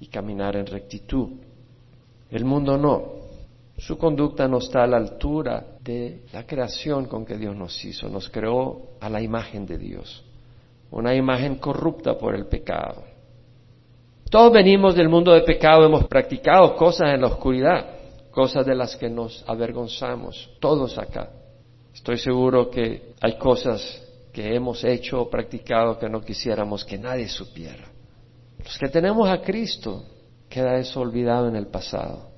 y 0.00 0.06
caminar 0.06 0.56
en 0.56 0.64
rectitud. 0.64 1.32
El 2.30 2.46
mundo 2.46 2.78
no. 2.78 3.16
Su 3.76 3.98
conducta 3.98 4.48
no 4.48 4.56
está 4.58 4.84
a 4.84 4.86
la 4.86 4.96
altura 4.96 5.76
de 5.82 6.22
la 6.32 6.46
creación 6.46 7.04
con 7.04 7.26
que 7.26 7.36
Dios 7.36 7.54
nos 7.54 7.84
hizo. 7.84 8.08
Nos 8.08 8.30
creó 8.30 8.92
a 8.98 9.10
la 9.10 9.20
imagen 9.20 9.66
de 9.66 9.76
Dios. 9.76 10.24
Una 10.90 11.14
imagen 11.14 11.56
corrupta 11.56 12.16
por 12.16 12.34
el 12.34 12.46
pecado. 12.46 13.04
Todos 14.30 14.52
venimos 14.52 14.94
del 14.94 15.08
mundo 15.08 15.32
de 15.32 15.42
pecado, 15.42 15.84
hemos 15.84 16.04
practicado 16.06 16.74
cosas 16.76 17.14
en 17.14 17.20
la 17.20 17.28
oscuridad 17.28 17.96
cosas 18.36 18.66
de 18.66 18.74
las 18.74 18.94
que 18.96 19.08
nos 19.08 19.42
avergonzamos, 19.46 20.50
todos 20.60 20.98
acá. 20.98 21.30
Estoy 21.94 22.18
seguro 22.18 22.68
que 22.68 23.14
hay 23.18 23.38
cosas 23.38 23.80
que 24.30 24.54
hemos 24.54 24.84
hecho 24.84 25.22
o 25.22 25.30
practicado 25.30 25.98
que 25.98 26.06
no 26.06 26.20
quisiéramos 26.20 26.84
que 26.84 26.98
nadie 26.98 27.28
supiera. 27.28 27.88
Los 28.62 28.76
que 28.76 28.88
tenemos 28.88 29.26
a 29.26 29.40
Cristo, 29.40 30.04
queda 30.50 30.76
eso 30.76 31.00
olvidado 31.00 31.48
en 31.48 31.56
el 31.56 31.68
pasado. 31.68 32.28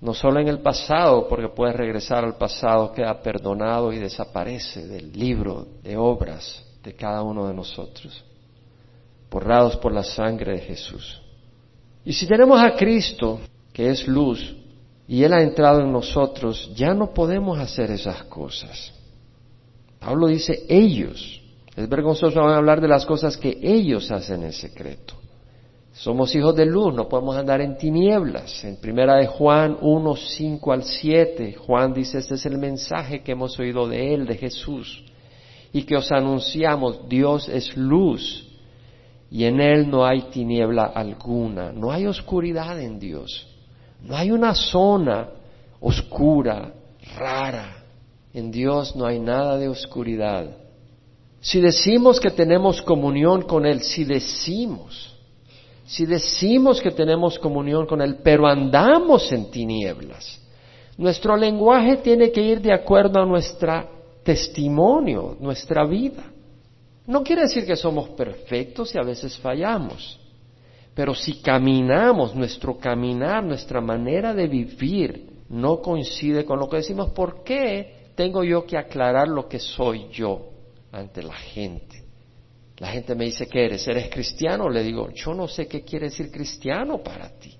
No 0.00 0.14
solo 0.14 0.38
en 0.38 0.46
el 0.46 0.60
pasado, 0.60 1.26
porque 1.26 1.48
puedes 1.48 1.74
regresar 1.74 2.24
al 2.24 2.36
pasado, 2.36 2.92
queda 2.92 3.20
perdonado 3.20 3.92
y 3.92 3.98
desaparece 3.98 4.86
del 4.86 5.10
libro 5.12 5.66
de 5.82 5.96
obras 5.96 6.64
de 6.80 6.94
cada 6.94 7.22
uno 7.22 7.48
de 7.48 7.54
nosotros, 7.54 8.24
borrados 9.34 9.76
por 9.78 9.92
la 9.92 10.04
sangre 10.04 10.52
de 10.52 10.60
Jesús. 10.60 11.20
Y 12.04 12.12
si 12.12 12.24
tenemos 12.24 12.62
a 12.62 12.76
Cristo, 12.76 13.40
que 13.72 13.90
es 13.90 14.06
luz, 14.06 14.54
y 15.08 15.24
Él 15.24 15.32
ha 15.32 15.42
entrado 15.42 15.80
en 15.80 15.90
nosotros, 15.90 16.70
ya 16.76 16.94
no 16.94 17.12
podemos 17.12 17.58
hacer 17.58 17.90
esas 17.90 18.22
cosas. 18.24 18.92
Pablo 19.98 20.28
dice 20.28 20.64
ellos. 20.68 21.42
Es 21.74 21.88
vergonzoso 21.88 22.40
hablar 22.42 22.80
de 22.80 22.86
las 22.86 23.04
cosas 23.04 23.36
que 23.36 23.58
ellos 23.60 24.12
hacen 24.12 24.44
en 24.44 24.52
secreto. 24.52 25.14
Somos 25.92 26.32
hijos 26.36 26.54
de 26.54 26.66
luz, 26.66 26.94
no 26.94 27.08
podemos 27.08 27.36
andar 27.36 27.60
en 27.60 27.76
tinieblas. 27.76 28.62
En 28.62 28.76
primera 28.76 29.16
de 29.16 29.26
Juan 29.26 29.76
1, 29.80 30.16
5 30.16 30.72
al 30.72 30.84
7, 30.84 31.54
Juan 31.54 31.92
dice, 31.92 32.18
este 32.18 32.34
es 32.34 32.46
el 32.46 32.58
mensaje 32.58 33.24
que 33.24 33.32
hemos 33.32 33.58
oído 33.58 33.88
de 33.88 34.14
Él, 34.14 34.26
de 34.26 34.36
Jesús, 34.36 35.02
y 35.72 35.82
que 35.82 35.96
os 35.96 36.12
anunciamos, 36.12 37.08
Dios 37.08 37.48
es 37.48 37.76
luz, 37.76 38.43
y 39.30 39.44
en 39.44 39.60
Él 39.60 39.90
no 39.90 40.04
hay 40.04 40.22
tiniebla 40.30 40.84
alguna, 40.84 41.72
no 41.72 41.90
hay 41.90 42.06
oscuridad 42.06 42.80
en 42.80 42.98
Dios. 42.98 43.46
No 44.02 44.16
hay 44.16 44.30
una 44.30 44.54
zona 44.54 45.28
oscura, 45.80 46.72
rara. 47.16 47.76
En 48.32 48.50
Dios 48.50 48.94
no 48.96 49.06
hay 49.06 49.18
nada 49.18 49.56
de 49.58 49.68
oscuridad. 49.68 50.56
Si 51.40 51.60
decimos 51.60 52.20
que 52.20 52.30
tenemos 52.30 52.82
comunión 52.82 53.42
con 53.42 53.66
Él, 53.66 53.80
si 53.82 54.04
decimos, 54.04 55.14
si 55.86 56.06
decimos 56.06 56.80
que 56.80 56.90
tenemos 56.90 57.38
comunión 57.38 57.86
con 57.86 58.00
Él, 58.00 58.18
pero 58.22 58.46
andamos 58.46 59.30
en 59.30 59.50
tinieblas, 59.50 60.40
nuestro 60.96 61.36
lenguaje 61.36 61.98
tiene 61.98 62.30
que 62.30 62.40
ir 62.40 62.60
de 62.60 62.72
acuerdo 62.72 63.20
a 63.20 63.26
nuestro 63.26 63.88
testimonio, 64.22 65.36
nuestra 65.38 65.84
vida. 65.86 66.24
No 67.06 67.22
quiere 67.22 67.42
decir 67.42 67.66
que 67.66 67.76
somos 67.76 68.10
perfectos 68.10 68.94
y 68.94 68.98
a 68.98 69.02
veces 69.02 69.36
fallamos, 69.38 70.18
pero 70.94 71.14
si 71.14 71.40
caminamos, 71.42 72.34
nuestro 72.34 72.78
caminar, 72.78 73.42
nuestra 73.44 73.80
manera 73.80 74.32
de 74.32 74.46
vivir 74.46 75.26
no 75.48 75.82
coincide 75.82 76.44
con 76.44 76.58
lo 76.58 76.68
que 76.68 76.78
decimos, 76.78 77.10
¿por 77.10 77.42
qué 77.42 78.10
tengo 78.14 78.44
yo 78.44 78.64
que 78.64 78.78
aclarar 78.78 79.28
lo 79.28 79.48
que 79.48 79.58
soy 79.58 80.08
yo 80.10 80.50
ante 80.92 81.22
la 81.22 81.34
gente? 81.34 82.04
La 82.78 82.88
gente 82.88 83.14
me 83.14 83.26
dice, 83.26 83.46
¿qué 83.46 83.66
eres? 83.66 83.86
¿Eres 83.86 84.08
cristiano? 84.08 84.68
Le 84.68 84.82
digo, 84.82 85.10
yo 85.10 85.34
no 85.34 85.46
sé 85.46 85.66
qué 85.66 85.82
quiere 85.82 86.06
decir 86.06 86.30
cristiano 86.30 87.02
para 87.02 87.28
ti. 87.38 87.54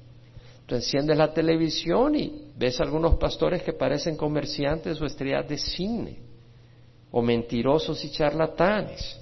Tú 0.67 0.75
enciendes 0.75 1.17
la 1.17 1.33
televisión 1.33 2.15
y 2.15 2.51
ves 2.57 2.81
algunos 2.81 3.17
pastores 3.17 3.63
que 3.63 3.75
parecen 3.75 4.17
comerciantes 4.17 5.01
o 5.01 5.05
estrellas 5.05 5.47
de 5.49 5.59
cine, 5.59 6.19
o 7.11 7.21
mentirosos 7.21 8.03
y 8.05 8.11
charlatanes. 8.11 9.21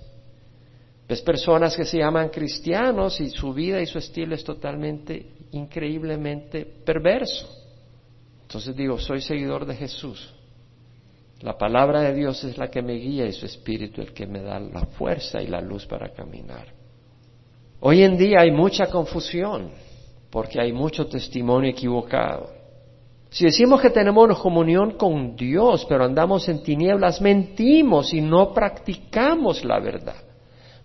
Ves 1.13 1.21
personas 1.21 1.77
que 1.77 1.85
se 1.85 1.99
llaman 1.99 2.31
cristianos 2.31 3.21
y 3.21 3.29
su 3.29 3.53
vida 3.53 3.79
y 3.83 3.85
su 3.85 3.99
estilo 3.99 4.35
es 4.35 4.43
totalmente, 4.43 5.27
increíblemente 5.51 6.65
perverso. 6.65 7.51
Entonces 8.41 8.75
digo, 8.75 8.99
soy 8.99 9.21
seguidor 9.21 9.67
de 9.67 9.75
Jesús. 9.75 10.33
La 11.43 11.59
palabra 11.59 12.01
de 12.01 12.15
Dios 12.15 12.43
es 12.45 12.57
la 12.57 12.71
que 12.71 12.81
me 12.81 12.95
guía 12.95 13.27
y 13.27 13.33
su 13.35 13.45
espíritu 13.45 14.01
el 14.01 14.15
que 14.15 14.27
me 14.27 14.41
da 14.41 14.59
la 14.59 14.87
fuerza 14.87 15.43
y 15.43 15.49
la 15.49 15.61
luz 15.61 15.85
para 15.85 16.09
caminar. 16.15 16.69
Hoy 17.81 18.05
en 18.05 18.17
día 18.17 18.41
hay 18.41 18.51
mucha 18.51 18.87
confusión 18.87 19.71
porque 20.31 20.63
hay 20.63 20.73
mucho 20.73 21.09
testimonio 21.09 21.69
equivocado. 21.73 22.49
Si 23.29 23.45
decimos 23.45 23.83
que 23.83 23.91
tenemos 23.91 24.39
comunión 24.39 24.93
con 24.93 25.37
Dios, 25.37 25.85
pero 25.87 26.07
andamos 26.07 26.49
en 26.49 26.63
tinieblas, 26.63 27.21
mentimos 27.21 28.15
y 28.15 28.23
no 28.23 28.55
practicamos 28.55 29.63
la 29.63 29.79
verdad. 29.79 30.32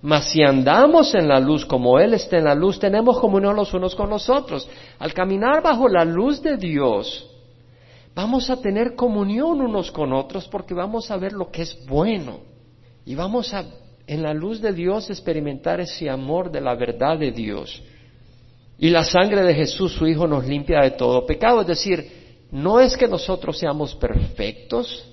Mas 0.01 0.31
si 0.31 0.43
andamos 0.43 1.15
en 1.15 1.27
la 1.27 1.39
luz 1.39 1.65
como 1.65 1.99
Él 1.99 2.13
está 2.13 2.37
en 2.37 2.45
la 2.45 2.55
luz, 2.55 2.79
tenemos 2.79 3.19
comunión 3.19 3.55
los 3.55 3.73
unos 3.73 3.95
con 3.95 4.09
los 4.09 4.29
otros. 4.29 4.69
Al 4.99 5.13
caminar 5.13 5.61
bajo 5.61 5.87
la 5.87 6.05
luz 6.05 6.41
de 6.41 6.55
Dios, 6.57 7.27
vamos 8.13 8.49
a 8.49 8.61
tener 8.61 8.95
comunión 8.95 9.61
unos 9.61 9.91
con 9.91 10.13
otros 10.13 10.47
porque 10.47 10.73
vamos 10.73 11.09
a 11.09 11.17
ver 11.17 11.33
lo 11.33 11.49
que 11.49 11.63
es 11.63 11.85
bueno 11.87 12.39
y 13.05 13.15
vamos 13.15 13.53
a 13.53 13.65
en 14.07 14.23
la 14.23 14.33
luz 14.33 14.61
de 14.61 14.71
Dios 14.71 15.09
experimentar 15.09 15.81
ese 15.81 16.09
amor 16.09 16.49
de 16.49 16.61
la 16.61 16.75
verdad 16.75 17.19
de 17.19 17.31
Dios. 17.31 17.83
Y 18.79 18.89
la 18.89 19.03
sangre 19.03 19.43
de 19.43 19.53
Jesús, 19.53 19.93
su 19.93 20.07
Hijo, 20.07 20.27
nos 20.27 20.45
limpia 20.47 20.81
de 20.81 20.91
todo 20.91 21.25
pecado. 21.25 21.61
Es 21.61 21.67
decir, 21.67 22.09
no 22.51 22.79
es 22.79 22.95
que 22.95 23.07
nosotros 23.07 23.57
seamos 23.57 23.95
perfectos, 23.95 25.05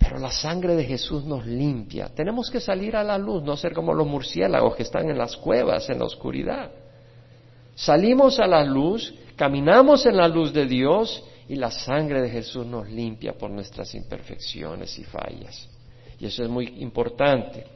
pero 0.00 0.18
la 0.18 0.30
sangre 0.32 0.74
de 0.74 0.84
Jesús 0.84 1.24
nos 1.26 1.46
limpia. 1.46 2.08
Tenemos 2.08 2.50
que 2.50 2.58
salir 2.58 2.96
a 2.96 3.04
la 3.04 3.18
luz, 3.18 3.42
no 3.42 3.54
ser 3.54 3.74
como 3.74 3.92
los 3.92 4.06
murciélagos 4.06 4.74
que 4.74 4.82
están 4.82 5.10
en 5.10 5.18
las 5.18 5.36
cuevas, 5.36 5.90
en 5.90 5.98
la 5.98 6.06
oscuridad. 6.06 6.70
Salimos 7.74 8.40
a 8.40 8.46
la 8.46 8.64
luz, 8.64 9.14
caminamos 9.36 10.06
en 10.06 10.16
la 10.16 10.26
luz 10.26 10.54
de 10.54 10.64
Dios 10.64 11.22
y 11.48 11.56
la 11.56 11.70
sangre 11.70 12.22
de 12.22 12.30
Jesús 12.30 12.66
nos 12.66 12.88
limpia 12.88 13.34
por 13.34 13.50
nuestras 13.50 13.94
imperfecciones 13.94 14.98
y 14.98 15.04
fallas. 15.04 15.68
Y 16.18 16.26
eso 16.26 16.42
es 16.42 16.48
muy 16.48 16.66
importante. 16.78 17.66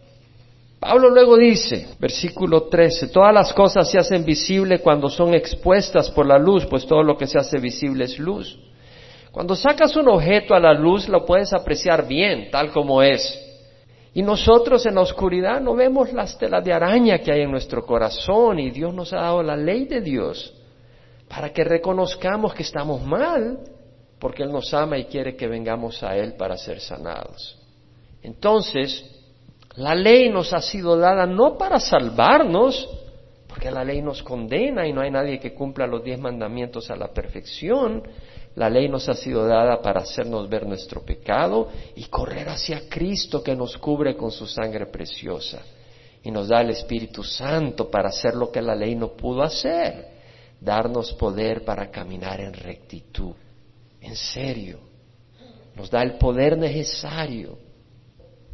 Pablo 0.80 1.10
luego 1.10 1.36
dice, 1.36 1.88
versículo 1.98 2.64
13, 2.64 3.08
todas 3.08 3.34
las 3.34 3.52
cosas 3.52 3.90
se 3.90 3.98
hacen 3.98 4.24
visibles 4.24 4.80
cuando 4.80 5.10
son 5.10 5.34
expuestas 5.34 6.10
por 6.10 6.26
la 6.26 6.38
luz, 6.38 6.64
pues 6.66 6.86
todo 6.86 7.02
lo 7.02 7.18
que 7.18 7.26
se 7.26 7.38
hace 7.38 7.58
visible 7.58 8.04
es 8.04 8.18
luz. 8.18 8.58
Cuando 9.34 9.56
sacas 9.56 9.96
un 9.96 10.08
objeto 10.08 10.54
a 10.54 10.60
la 10.60 10.72
luz 10.72 11.08
lo 11.08 11.26
puedes 11.26 11.52
apreciar 11.52 12.06
bien, 12.06 12.52
tal 12.52 12.70
como 12.70 13.02
es. 13.02 13.36
Y 14.12 14.22
nosotros 14.22 14.86
en 14.86 14.94
la 14.94 15.00
oscuridad 15.00 15.60
no 15.60 15.74
vemos 15.74 16.12
las 16.12 16.38
telas 16.38 16.64
de 16.64 16.72
araña 16.72 17.18
que 17.18 17.32
hay 17.32 17.40
en 17.40 17.50
nuestro 17.50 17.84
corazón 17.84 18.60
y 18.60 18.70
Dios 18.70 18.94
nos 18.94 19.12
ha 19.12 19.16
dado 19.16 19.42
la 19.42 19.56
ley 19.56 19.86
de 19.86 20.00
Dios 20.00 20.54
para 21.28 21.52
que 21.52 21.64
reconozcamos 21.64 22.54
que 22.54 22.62
estamos 22.62 23.02
mal, 23.02 23.58
porque 24.20 24.44
Él 24.44 24.52
nos 24.52 24.72
ama 24.72 24.98
y 24.98 25.06
quiere 25.06 25.34
que 25.34 25.48
vengamos 25.48 26.00
a 26.04 26.16
Él 26.16 26.34
para 26.34 26.56
ser 26.56 26.78
sanados. 26.78 27.58
Entonces, 28.22 29.04
la 29.74 29.96
ley 29.96 30.30
nos 30.30 30.52
ha 30.52 30.60
sido 30.60 30.96
dada 30.96 31.26
no 31.26 31.58
para 31.58 31.80
salvarnos, 31.80 32.88
porque 33.48 33.68
la 33.72 33.82
ley 33.82 34.00
nos 34.00 34.22
condena 34.22 34.86
y 34.86 34.92
no 34.92 35.00
hay 35.00 35.10
nadie 35.10 35.40
que 35.40 35.54
cumpla 35.54 35.88
los 35.88 36.04
diez 36.04 36.20
mandamientos 36.20 36.88
a 36.88 36.94
la 36.94 37.08
perfección. 37.08 38.04
La 38.56 38.70
ley 38.70 38.88
nos 38.88 39.08
ha 39.08 39.14
sido 39.14 39.46
dada 39.46 39.82
para 39.82 40.00
hacernos 40.00 40.48
ver 40.48 40.66
nuestro 40.66 41.02
pecado 41.02 41.68
y 41.96 42.04
correr 42.04 42.48
hacia 42.48 42.88
Cristo 42.88 43.42
que 43.42 43.56
nos 43.56 43.76
cubre 43.78 44.16
con 44.16 44.30
su 44.30 44.46
sangre 44.46 44.86
preciosa. 44.86 45.60
Y 46.22 46.30
nos 46.30 46.48
da 46.48 46.60
el 46.60 46.70
Espíritu 46.70 47.22
Santo 47.22 47.90
para 47.90 48.08
hacer 48.08 48.34
lo 48.34 48.50
que 48.50 48.62
la 48.62 48.74
ley 48.74 48.94
no 48.94 49.08
pudo 49.08 49.42
hacer 49.42 50.14
darnos 50.64 51.12
poder 51.12 51.64
para 51.64 51.90
caminar 51.90 52.40
en 52.40 52.54
rectitud. 52.54 53.34
En 54.00 54.16
serio, 54.16 54.78
nos 55.76 55.90
da 55.90 56.02
el 56.02 56.14
poder 56.14 56.56
necesario. 56.56 57.58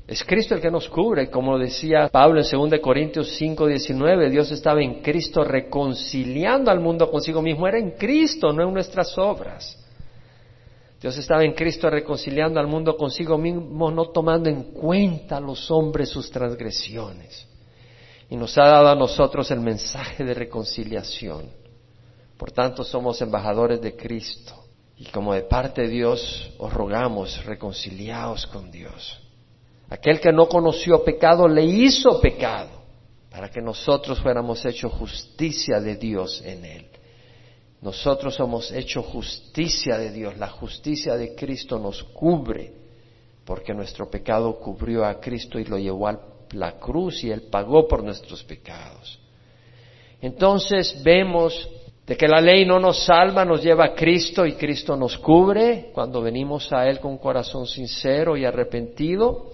Es 0.06 0.24
Cristo 0.24 0.56
el 0.56 0.60
que 0.60 0.72
nos 0.72 0.88
cubre, 0.88 1.30
como 1.30 1.56
decía 1.56 2.08
Pablo 2.10 2.40
en 2.40 2.70
2 2.70 2.80
Corintios 2.80 3.36
5, 3.36 3.66
19, 3.66 4.28
Dios 4.28 4.50
estaba 4.50 4.82
en 4.82 5.02
Cristo 5.02 5.44
reconciliando 5.44 6.70
al 6.70 6.80
mundo 6.80 7.08
consigo 7.10 7.40
mismo, 7.40 7.68
era 7.68 7.78
en 7.78 7.92
Cristo, 7.92 8.52
no 8.52 8.66
en 8.66 8.74
nuestras 8.74 9.16
obras. 9.16 9.76
Dios 11.00 11.16
estaba 11.16 11.44
en 11.44 11.54
Cristo 11.54 11.88
reconciliando 11.88 12.60
al 12.60 12.66
mundo 12.66 12.96
consigo 12.96 13.38
mismo, 13.38 13.90
no 13.90 14.10
tomando 14.10 14.50
en 14.50 14.64
cuenta 14.64 15.38
a 15.38 15.40
los 15.40 15.70
hombres 15.70 16.10
sus 16.10 16.30
transgresiones. 16.30 17.46
Y 18.28 18.36
nos 18.36 18.56
ha 18.58 18.64
dado 18.64 18.88
a 18.88 18.94
nosotros 18.94 19.50
el 19.50 19.60
mensaje 19.60 20.24
de 20.24 20.34
reconciliación. 20.34 21.48
Por 22.36 22.52
tanto, 22.52 22.84
somos 22.84 23.20
embajadores 23.22 23.80
de 23.80 23.96
Cristo. 23.96 24.54
Y 24.98 25.06
como 25.06 25.32
de 25.32 25.42
parte 25.42 25.82
de 25.82 25.88
Dios, 25.88 26.52
os 26.58 26.72
rogamos, 26.72 27.44
reconciliaos 27.46 28.46
con 28.46 28.70
Dios. 28.70 29.18
Aquel 29.88 30.20
que 30.20 30.30
no 30.30 30.48
conoció 30.48 31.02
pecado, 31.02 31.48
le 31.48 31.64
hizo 31.64 32.20
pecado, 32.20 32.82
para 33.30 33.48
que 33.48 33.62
nosotros 33.62 34.20
fuéramos 34.20 34.62
hecho 34.66 34.90
justicia 34.90 35.80
de 35.80 35.96
Dios 35.96 36.42
en 36.44 36.64
él. 36.66 36.89
Nosotros 37.82 38.34
somos 38.34 38.70
hecho 38.72 39.02
justicia 39.02 39.96
de 39.96 40.10
Dios. 40.10 40.36
La 40.36 40.48
justicia 40.48 41.16
de 41.16 41.34
Cristo 41.34 41.78
nos 41.78 42.02
cubre, 42.04 42.72
porque 43.44 43.72
nuestro 43.72 44.10
pecado 44.10 44.58
cubrió 44.58 45.04
a 45.04 45.18
Cristo 45.20 45.58
y 45.58 45.64
lo 45.64 45.78
llevó 45.78 46.08
a 46.08 46.20
la 46.52 46.72
cruz 46.78 47.24
y 47.24 47.30
Él 47.30 47.42
pagó 47.50 47.88
por 47.88 48.02
nuestros 48.02 48.44
pecados. 48.44 49.18
Entonces 50.20 51.02
vemos 51.02 51.68
de 52.06 52.16
que 52.16 52.28
la 52.28 52.40
ley 52.40 52.66
no 52.66 52.78
nos 52.80 53.04
salva, 53.04 53.44
nos 53.44 53.62
lleva 53.62 53.84
a 53.86 53.94
Cristo 53.94 54.44
y 54.44 54.54
Cristo 54.54 54.96
nos 54.96 55.16
cubre 55.16 55.90
cuando 55.94 56.20
venimos 56.20 56.72
a 56.72 56.88
Él 56.88 56.98
con 56.98 57.18
corazón 57.18 57.66
sincero 57.66 58.36
y 58.36 58.44
arrepentido 58.44 59.52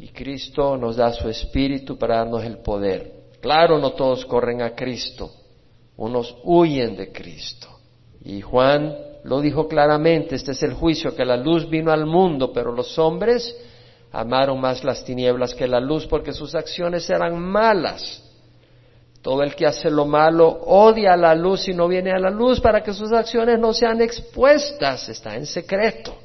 y 0.00 0.08
Cristo 0.08 0.76
nos 0.76 0.96
da 0.96 1.12
su 1.12 1.28
espíritu 1.28 1.98
para 1.98 2.18
darnos 2.18 2.44
el 2.44 2.58
poder. 2.58 3.12
Claro, 3.40 3.78
no 3.78 3.92
todos 3.92 4.24
corren 4.24 4.62
a 4.62 4.74
Cristo, 4.74 5.30
unos 5.98 6.36
huyen 6.44 6.96
de 6.96 7.12
Cristo. 7.12 7.68
Y 8.24 8.40
Juan 8.40 8.96
lo 9.24 9.40
dijo 9.40 9.68
claramente, 9.68 10.36
este 10.36 10.52
es 10.52 10.62
el 10.62 10.72
juicio, 10.72 11.14
que 11.14 11.24
la 11.24 11.36
luz 11.36 11.68
vino 11.68 11.92
al 11.92 12.06
mundo, 12.06 12.52
pero 12.52 12.72
los 12.72 12.98
hombres 12.98 13.54
amaron 14.12 14.60
más 14.60 14.84
las 14.84 15.04
tinieblas 15.04 15.54
que 15.54 15.66
la 15.66 15.80
luz 15.80 16.06
porque 16.06 16.32
sus 16.32 16.54
acciones 16.54 17.08
eran 17.10 17.38
malas. 17.38 18.24
Todo 19.20 19.42
el 19.42 19.54
que 19.56 19.66
hace 19.66 19.90
lo 19.90 20.06
malo 20.06 20.48
odia 20.48 21.16
la 21.16 21.34
luz 21.34 21.68
y 21.68 21.74
no 21.74 21.88
viene 21.88 22.12
a 22.12 22.18
la 22.18 22.30
luz 22.30 22.60
para 22.60 22.82
que 22.82 22.94
sus 22.94 23.12
acciones 23.12 23.58
no 23.58 23.72
sean 23.72 24.00
expuestas, 24.00 25.08
está 25.08 25.34
en 25.34 25.44
secreto. 25.44 26.16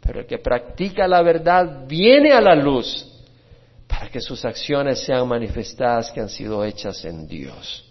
Pero 0.00 0.20
el 0.20 0.26
que 0.26 0.38
practica 0.38 1.08
la 1.08 1.20
verdad 1.22 1.86
viene 1.88 2.32
a 2.32 2.40
la 2.40 2.54
luz 2.54 3.06
para 3.88 4.08
que 4.08 4.20
sus 4.20 4.44
acciones 4.44 5.00
sean 5.00 5.26
manifestadas 5.26 6.12
que 6.12 6.20
han 6.20 6.28
sido 6.28 6.64
hechas 6.64 7.04
en 7.04 7.26
Dios. 7.26 7.89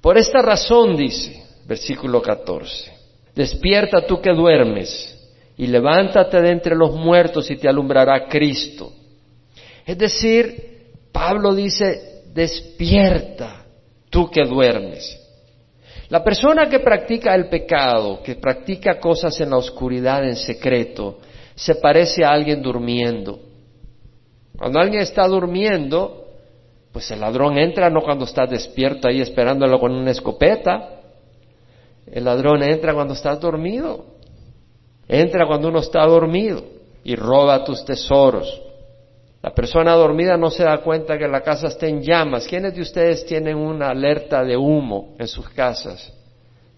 Por 0.00 0.16
esta 0.16 0.42
razón 0.42 0.96
dice, 0.96 1.44
versículo 1.66 2.22
14, 2.22 2.92
despierta 3.34 4.06
tú 4.06 4.20
que 4.20 4.32
duermes 4.32 5.14
y 5.56 5.66
levántate 5.66 6.40
de 6.40 6.50
entre 6.50 6.76
los 6.76 6.94
muertos 6.94 7.50
y 7.50 7.56
te 7.56 7.68
alumbrará 7.68 8.28
Cristo. 8.28 8.92
Es 9.84 9.98
decir, 9.98 10.92
Pablo 11.10 11.54
dice, 11.54 12.22
despierta, 12.32 13.64
tú 14.10 14.30
que 14.30 14.44
duermes. 14.44 15.18
La 16.10 16.22
persona 16.22 16.68
que 16.68 16.78
practica 16.78 17.34
el 17.34 17.48
pecado, 17.48 18.22
que 18.22 18.36
practica 18.36 18.98
cosas 18.98 19.38
en 19.40 19.50
la 19.50 19.58
oscuridad, 19.58 20.24
en 20.24 20.36
secreto, 20.36 21.18
se 21.54 21.74
parece 21.74 22.24
a 22.24 22.30
alguien 22.30 22.62
durmiendo. 22.62 23.40
Cuando 24.56 24.78
alguien 24.78 25.02
está 25.02 25.26
durmiendo, 25.26 26.27
Pues 26.98 27.12
el 27.12 27.20
ladrón 27.20 27.56
entra 27.58 27.88
no 27.90 28.00
cuando 28.00 28.24
estás 28.24 28.50
despierto 28.50 29.06
ahí 29.06 29.20
esperándolo 29.20 29.78
con 29.78 29.92
una 29.92 30.10
escopeta. 30.10 30.96
El 32.10 32.24
ladrón 32.24 32.60
entra 32.64 32.92
cuando 32.92 33.14
estás 33.14 33.38
dormido. 33.38 34.04
Entra 35.06 35.46
cuando 35.46 35.68
uno 35.68 35.78
está 35.78 36.04
dormido 36.04 36.60
y 37.04 37.14
roba 37.14 37.62
tus 37.62 37.84
tesoros. 37.84 38.60
La 39.40 39.54
persona 39.54 39.92
dormida 39.94 40.36
no 40.36 40.50
se 40.50 40.64
da 40.64 40.78
cuenta 40.78 41.16
que 41.16 41.28
la 41.28 41.40
casa 41.42 41.68
está 41.68 41.86
en 41.86 42.02
llamas. 42.02 42.48
¿Quiénes 42.48 42.74
de 42.74 42.82
ustedes 42.82 43.24
tienen 43.26 43.56
una 43.56 43.90
alerta 43.90 44.42
de 44.42 44.56
humo 44.56 45.14
en 45.20 45.28
sus 45.28 45.48
casas? 45.50 46.12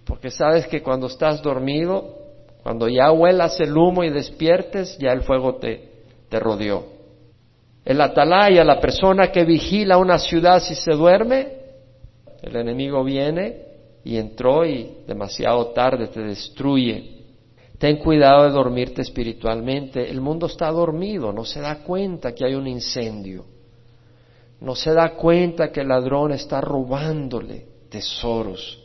Porque 0.05 0.31
sabes 0.31 0.67
que 0.67 0.83
cuando 0.83 1.07
estás 1.07 1.41
dormido, 1.41 2.19
cuando 2.63 2.89
ya 2.89 3.11
huelas 3.11 3.59
el 3.59 3.75
humo 3.75 4.05
y 4.05 4.11
despiertes, 4.11 4.99
ya 4.99 5.13
el 5.13 5.23
fuego 5.23 5.55
te, 5.55 5.89
te 6.29 6.39
rodeó. 6.39 7.00
El 7.85 8.01
atalaya, 8.01 8.65
la 8.65 8.81
persona 8.81 9.33
que 9.33 9.45
vigila 9.45 9.99
una 9.99 10.19
ciudad 10.19 10.61
si 10.61 10.75
se 10.75 10.93
duerme, 10.93 11.49
el 12.43 12.57
enemigo 12.57 13.03
viene 13.05 13.63
y 14.05 14.17
entró 14.17 14.65
y 14.65 14.99
demasiado 15.07 15.69
tarde 15.69 16.09
te 16.09 16.21
destruye. 16.21 17.21
Ten 17.79 17.97
cuidado 17.97 18.45
de 18.45 18.51
dormirte 18.51 19.03
espiritualmente. 19.03 20.09
El 20.11 20.21
mundo 20.21 20.47
está 20.47 20.71
dormido, 20.71 21.33
no 21.33 21.45
se 21.45 21.61
da 21.61 21.77
cuenta 21.83 22.35
que 22.35 22.45
hay 22.45 22.55
un 22.55 22.67
incendio. 22.67 23.45
No 24.61 24.75
se 24.75 24.93
da 24.93 25.15
cuenta 25.17 25.73
que 25.73 25.81
el 25.81 25.89
ladrón 25.89 26.33
está 26.33 26.61
robándole 26.61 27.67
tesoros. 27.89 28.79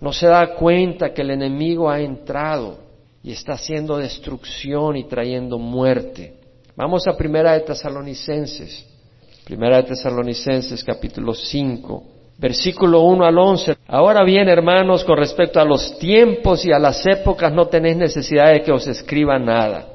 No 0.00 0.12
se 0.12 0.26
da 0.26 0.54
cuenta 0.54 1.12
que 1.12 1.22
el 1.22 1.32
enemigo 1.32 1.90
ha 1.90 2.00
entrado 2.00 2.78
y 3.22 3.32
está 3.32 3.54
haciendo 3.54 3.98
destrucción 3.98 4.96
y 4.96 5.04
trayendo 5.04 5.58
muerte. 5.58 6.37
Vamos 6.78 7.08
a 7.08 7.16
Primera 7.16 7.54
de 7.54 7.62
Tesalonicenses. 7.62 8.86
Primera 9.44 9.78
de 9.78 9.82
Tesalonicenses 9.82 10.84
capítulo 10.84 11.34
5 11.34 12.04
versículo 12.38 13.00
1 13.00 13.24
al 13.24 13.36
11. 13.36 13.76
Ahora 13.88 14.22
bien, 14.22 14.48
hermanos, 14.48 15.02
con 15.02 15.16
respecto 15.16 15.58
a 15.58 15.64
los 15.64 15.98
tiempos 15.98 16.64
y 16.64 16.70
a 16.70 16.78
las 16.78 17.04
épocas, 17.04 17.52
no 17.52 17.66
tenéis 17.66 17.96
necesidad 17.96 18.52
de 18.52 18.62
que 18.62 18.70
os 18.70 18.86
escriba 18.86 19.40
nada. 19.40 19.88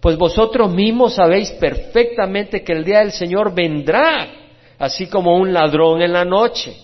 Pues 0.00 0.18
vosotros 0.18 0.74
mismos 0.74 1.14
sabéis 1.14 1.52
perfectamente 1.52 2.64
que 2.64 2.72
el 2.72 2.82
día 2.82 2.98
del 2.98 3.12
Señor 3.12 3.54
vendrá, 3.54 4.28
así 4.80 5.06
como 5.06 5.36
un 5.36 5.52
ladrón 5.52 6.02
en 6.02 6.12
la 6.12 6.24
noche. 6.24 6.76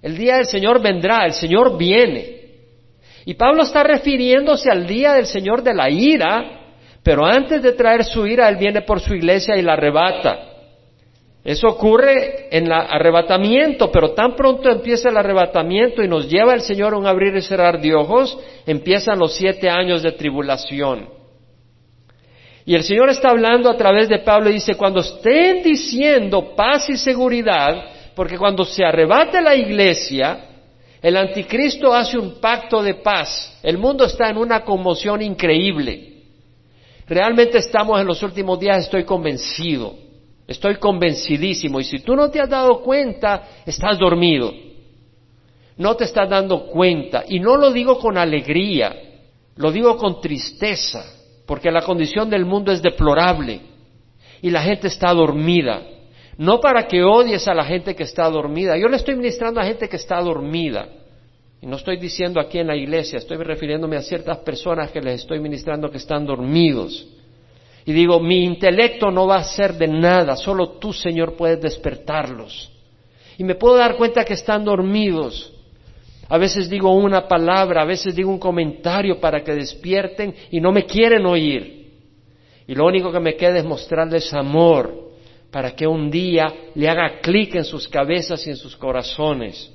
El 0.00 0.16
día 0.16 0.36
del 0.36 0.46
Señor 0.46 0.80
vendrá, 0.80 1.26
el 1.26 1.32
Señor 1.32 1.76
viene. 1.76 2.42
Y 3.24 3.34
Pablo 3.34 3.64
está 3.64 3.82
refiriéndose 3.82 4.70
al 4.70 4.86
día 4.86 5.14
del 5.14 5.26
Señor 5.26 5.64
de 5.64 5.74
la 5.74 5.90
ira, 5.90 6.63
pero 7.04 7.26
antes 7.26 7.62
de 7.62 7.72
traer 7.72 8.02
su 8.02 8.26
ira, 8.26 8.48
Él 8.48 8.56
viene 8.56 8.80
por 8.80 8.98
su 8.98 9.14
iglesia 9.14 9.56
y 9.56 9.62
la 9.62 9.74
arrebata. 9.74 10.54
Eso 11.44 11.68
ocurre 11.68 12.48
en 12.50 12.64
el 12.64 12.72
arrebatamiento, 12.72 13.92
pero 13.92 14.12
tan 14.12 14.34
pronto 14.34 14.70
empieza 14.70 15.10
el 15.10 15.18
arrebatamiento 15.18 16.02
y 16.02 16.08
nos 16.08 16.30
lleva 16.30 16.54
el 16.54 16.62
Señor 16.62 16.94
a 16.94 16.96
un 16.96 17.06
abrir 17.06 17.36
y 17.36 17.42
cerrar 17.42 17.78
de 17.78 17.94
ojos, 17.94 18.38
empiezan 18.66 19.18
los 19.18 19.34
siete 19.34 19.68
años 19.68 20.02
de 20.02 20.12
tribulación. 20.12 21.10
Y 22.64 22.74
el 22.74 22.82
Señor 22.82 23.10
está 23.10 23.28
hablando 23.28 23.68
a 23.68 23.76
través 23.76 24.08
de 24.08 24.20
Pablo 24.20 24.48
y 24.48 24.54
dice, 24.54 24.74
cuando 24.74 25.00
estén 25.00 25.62
diciendo 25.62 26.54
paz 26.56 26.88
y 26.88 26.96
seguridad, 26.96 27.84
porque 28.16 28.38
cuando 28.38 28.64
se 28.64 28.82
arrebate 28.82 29.42
la 29.42 29.54
iglesia, 29.54 30.46
el 31.02 31.18
anticristo 31.18 31.92
hace 31.92 32.16
un 32.16 32.40
pacto 32.40 32.82
de 32.82 32.94
paz. 32.94 33.60
El 33.62 33.76
mundo 33.76 34.06
está 34.06 34.30
en 34.30 34.38
una 34.38 34.64
conmoción 34.64 35.20
increíble. 35.20 36.13
Realmente 37.06 37.58
estamos 37.58 38.00
en 38.00 38.06
los 38.06 38.22
últimos 38.22 38.58
días, 38.58 38.84
estoy 38.84 39.04
convencido. 39.04 40.04
Estoy 40.46 40.76
convencidísimo. 40.76 41.80
Y 41.80 41.84
si 41.84 42.00
tú 42.00 42.14
no 42.14 42.30
te 42.30 42.40
has 42.40 42.48
dado 42.48 42.80
cuenta, 42.82 43.48
estás 43.64 43.98
dormido. 43.98 44.52
No 45.76 45.96
te 45.96 46.04
estás 46.04 46.28
dando 46.28 46.66
cuenta. 46.66 47.24
Y 47.28 47.40
no 47.40 47.56
lo 47.56 47.72
digo 47.72 47.98
con 47.98 48.18
alegría, 48.18 48.94
lo 49.56 49.72
digo 49.72 49.96
con 49.96 50.20
tristeza, 50.20 51.04
porque 51.46 51.70
la 51.70 51.82
condición 51.82 52.28
del 52.28 52.44
mundo 52.44 52.72
es 52.72 52.82
deplorable. 52.82 53.60
Y 54.42 54.50
la 54.50 54.62
gente 54.62 54.88
está 54.88 55.12
dormida. 55.12 55.82
No 56.36 56.60
para 56.60 56.86
que 56.86 57.02
odies 57.02 57.48
a 57.48 57.54
la 57.54 57.64
gente 57.64 57.94
que 57.94 58.02
está 58.02 58.28
dormida. 58.28 58.76
Yo 58.76 58.88
le 58.88 58.96
estoy 58.96 59.16
ministrando 59.16 59.60
a 59.60 59.64
gente 59.64 59.88
que 59.88 59.96
está 59.96 60.20
dormida. 60.20 60.88
No 61.66 61.76
estoy 61.76 61.96
diciendo 61.96 62.40
aquí 62.40 62.58
en 62.58 62.66
la 62.66 62.76
iglesia, 62.76 63.18
estoy 63.18 63.38
refiriéndome 63.38 63.96
a 63.96 64.02
ciertas 64.02 64.38
personas 64.38 64.90
que 64.90 65.00
les 65.00 65.20
estoy 65.20 65.40
ministrando 65.40 65.90
que 65.90 65.98
están 65.98 66.26
dormidos. 66.26 67.06
Y 67.86 67.92
digo, 67.92 68.20
mi 68.20 68.44
intelecto 68.44 69.10
no 69.10 69.26
va 69.26 69.36
a 69.36 69.44
ser 69.44 69.74
de 69.74 69.88
nada, 69.88 70.36
solo 70.36 70.72
tú, 70.72 70.92
Señor, 70.92 71.36
puedes 71.36 71.60
despertarlos. 71.60 72.70
Y 73.38 73.44
me 73.44 73.54
puedo 73.54 73.76
dar 73.76 73.96
cuenta 73.96 74.24
que 74.24 74.34
están 74.34 74.64
dormidos. 74.64 75.52
A 76.28 76.38
veces 76.38 76.70
digo 76.70 76.92
una 76.92 77.28
palabra, 77.28 77.82
a 77.82 77.86
veces 77.86 78.14
digo 78.14 78.30
un 78.30 78.38
comentario 78.38 79.20
para 79.20 79.42
que 79.42 79.54
despierten 79.54 80.34
y 80.50 80.60
no 80.60 80.72
me 80.72 80.86
quieren 80.86 81.26
oír. 81.26 81.92
Y 82.66 82.74
lo 82.74 82.86
único 82.86 83.12
que 83.12 83.20
me 83.20 83.36
queda 83.36 83.58
es 83.58 83.64
mostrarles 83.64 84.32
amor 84.32 85.12
para 85.50 85.76
que 85.76 85.86
un 85.86 86.10
día 86.10 86.52
le 86.74 86.88
haga 86.88 87.20
clic 87.20 87.54
en 87.54 87.64
sus 87.64 87.86
cabezas 87.86 88.46
y 88.46 88.50
en 88.50 88.56
sus 88.56 88.74
corazones. 88.76 89.70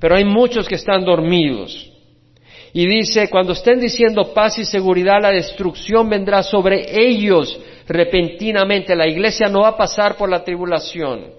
Pero 0.00 0.14
hay 0.14 0.24
muchos 0.24 0.68
que 0.68 0.76
están 0.76 1.04
dormidos. 1.04 1.90
Y 2.72 2.86
dice, 2.86 3.28
cuando 3.28 3.52
estén 3.52 3.80
diciendo 3.80 4.32
paz 4.32 4.58
y 4.58 4.64
seguridad, 4.64 5.20
la 5.20 5.30
destrucción 5.30 6.08
vendrá 6.08 6.42
sobre 6.42 6.84
ellos 7.00 7.58
repentinamente. 7.88 8.94
La 8.94 9.06
iglesia 9.06 9.48
no 9.48 9.62
va 9.62 9.68
a 9.68 9.76
pasar 9.76 10.16
por 10.16 10.28
la 10.28 10.44
tribulación. 10.44 11.38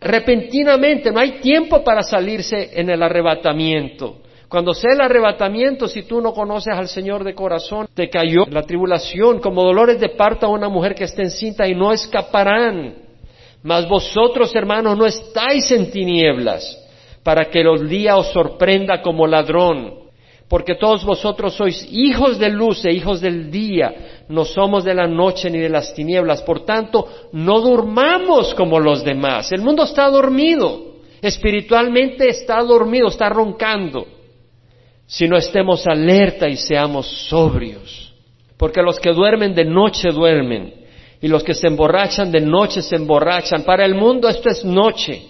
Repentinamente, 0.00 1.12
no 1.12 1.20
hay 1.20 1.40
tiempo 1.40 1.84
para 1.84 2.02
salirse 2.02 2.70
en 2.72 2.88
el 2.88 3.02
arrebatamiento. 3.02 4.22
Cuando 4.48 4.74
sea 4.74 4.94
el 4.94 5.00
arrebatamiento, 5.02 5.86
si 5.86 6.02
tú 6.02 6.20
no 6.20 6.32
conoces 6.32 6.74
al 6.74 6.88
Señor 6.88 7.22
de 7.22 7.34
corazón, 7.34 7.86
te 7.94 8.08
cayó 8.08 8.46
la 8.50 8.62
tribulación 8.62 9.38
como 9.38 9.62
dolores 9.62 10.00
de 10.00 10.08
parto 10.08 10.46
a 10.46 10.48
una 10.48 10.68
mujer 10.68 10.94
que 10.94 11.04
está 11.04 11.22
encinta 11.22 11.68
y 11.68 11.74
no 11.74 11.92
escaparán. 11.92 12.94
Mas 13.62 13.86
vosotros, 13.86 14.52
hermanos, 14.56 14.96
no 14.96 15.06
estáis 15.06 15.70
en 15.70 15.90
tinieblas 15.90 16.79
para 17.22 17.50
que 17.50 17.62
los 17.62 17.88
días 17.88 18.16
os 18.16 18.32
sorprenda 18.32 19.02
como 19.02 19.26
ladrón. 19.26 19.94
Porque 20.48 20.74
todos 20.74 21.04
vosotros 21.04 21.54
sois 21.54 21.86
hijos 21.92 22.38
de 22.38 22.48
luz 22.48 22.84
e 22.84 22.92
hijos 22.92 23.20
del 23.20 23.52
día, 23.52 24.24
no 24.28 24.44
somos 24.44 24.82
de 24.82 24.94
la 24.94 25.06
noche 25.06 25.48
ni 25.48 25.58
de 25.58 25.68
las 25.68 25.94
tinieblas, 25.94 26.42
por 26.42 26.64
tanto, 26.64 27.06
no 27.32 27.60
durmamos 27.60 28.52
como 28.54 28.80
los 28.80 29.04
demás. 29.04 29.52
El 29.52 29.62
mundo 29.62 29.84
está 29.84 30.08
dormido, 30.08 30.96
espiritualmente 31.22 32.28
está 32.28 32.60
dormido, 32.64 33.06
está 33.06 33.28
roncando, 33.28 34.08
si 35.06 35.28
no 35.28 35.36
estemos 35.36 35.86
alerta 35.86 36.48
y 36.48 36.56
seamos 36.56 37.06
sobrios, 37.28 38.12
porque 38.56 38.82
los 38.82 38.98
que 38.98 39.12
duermen 39.12 39.54
de 39.54 39.64
noche 39.64 40.10
duermen, 40.10 40.80
y 41.20 41.28
los 41.28 41.44
que 41.44 41.54
se 41.54 41.68
emborrachan 41.68 42.32
de 42.32 42.40
noche 42.40 42.82
se 42.82 42.96
emborrachan. 42.96 43.62
Para 43.62 43.84
el 43.84 43.94
mundo 43.94 44.28
esto 44.28 44.48
es 44.48 44.64
noche, 44.64 45.22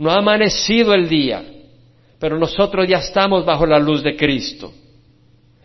no 0.00 0.10
ha 0.10 0.16
amanecido 0.16 0.92
el 0.94 1.08
día 1.08 1.44
pero 2.20 2.38
nosotros 2.38 2.86
ya 2.86 2.98
estamos 2.98 3.46
bajo 3.46 3.66
la 3.66 3.78
luz 3.78 4.02
de 4.02 4.14
Cristo. 4.14 4.70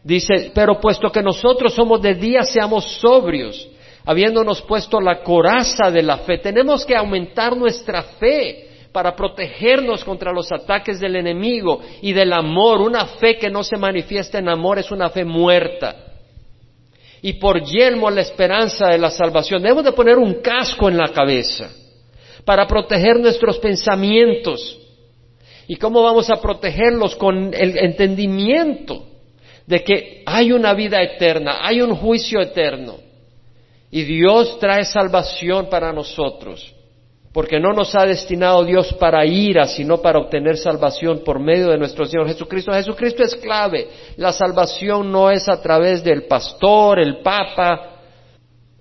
Dice, 0.02 0.52
pero 0.56 0.80
puesto 0.80 1.12
que 1.12 1.22
nosotros 1.22 1.74
somos 1.74 2.02
de 2.02 2.16
día, 2.16 2.44
seamos 2.44 2.86
sobrios, 3.02 3.68
habiéndonos 4.06 4.62
puesto 4.62 5.02
la 5.02 5.22
coraza 5.22 5.92
de 5.92 6.02
la 6.02 6.20
fe. 6.20 6.38
Tenemos 6.38 6.86
que 6.86 6.96
aumentar 6.96 7.58
nuestra 7.58 8.04
fe 8.04 8.88
para 8.94 9.14
protegernos 9.14 10.06
contra 10.06 10.32
los 10.32 10.50
ataques 10.50 11.02
del 11.02 11.18
enemigo 11.18 11.82
y 12.02 12.14
del 12.14 12.32
amor. 12.32 12.80
Una 12.82 13.06
fe 13.06 13.38
que 13.38 13.50
no 13.50 13.62
se 13.62 13.78
manifiesta 13.78 14.40
en 14.40 14.48
amor 14.48 14.80
es 14.80 14.90
una 14.92 15.10
fe 15.10 15.26
muerta. 15.26 15.94
Y 17.22 17.34
por 17.34 17.62
yelmo 17.62 18.10
la 18.10 18.22
esperanza 18.22 18.88
de 18.88 19.00
la 19.00 19.10
salvación. 19.10 19.62
Debemos 19.62 19.84
de 19.84 19.92
poner 19.92 20.18
un 20.18 20.36
casco 20.36 20.88
en 20.88 20.96
la 20.96 21.10
cabeza 21.10 21.70
para 22.46 22.68
proteger 22.68 23.20
nuestros 23.20 23.58
pensamientos 23.60 24.80
¿Y 25.68 25.78
cómo 25.78 26.04
vamos 26.04 26.30
a 26.30 26.40
protegerlos 26.42 27.16
con 27.16 27.54
el 27.54 27.78
entendimiento 27.78 29.04
de 29.66 29.84
que 29.84 30.24
hay 30.26 30.52
una 30.52 30.74
vida 30.74 31.02
eterna, 31.02 31.60
hay 31.62 31.82
un 31.82 31.96
juicio 31.96 32.40
eterno? 32.40 32.98
Y 33.90 34.04
Dios 34.04 34.60
trae 34.60 34.86
salvación 34.86 35.68
para 35.70 35.92
nosotros, 35.92 36.74
porque 37.34 37.60
no 37.60 37.74
nos 37.74 37.96
ha 37.96 38.06
destinado 38.06 38.64
Dios 38.64 38.94
para 38.94 39.26
ira, 39.26 39.66
sino 39.66 40.02
para 40.02 40.20
obtener 40.20 40.58
salvación 40.58 41.24
por 41.24 41.40
medio 41.40 41.70
de 41.70 41.78
nuestro 41.78 42.06
Señor 42.06 42.28
Jesucristo. 42.28 42.72
Jesucristo 42.72 43.24
es 43.24 43.36
clave. 43.36 43.88
La 44.18 44.34
salvación 44.34 45.12
no 45.12 45.32
es 45.32 45.48
a 45.48 45.62
través 45.62 46.04
del 46.04 46.24
pastor, 46.24 47.00
el 47.00 47.20
papa, 47.20 47.94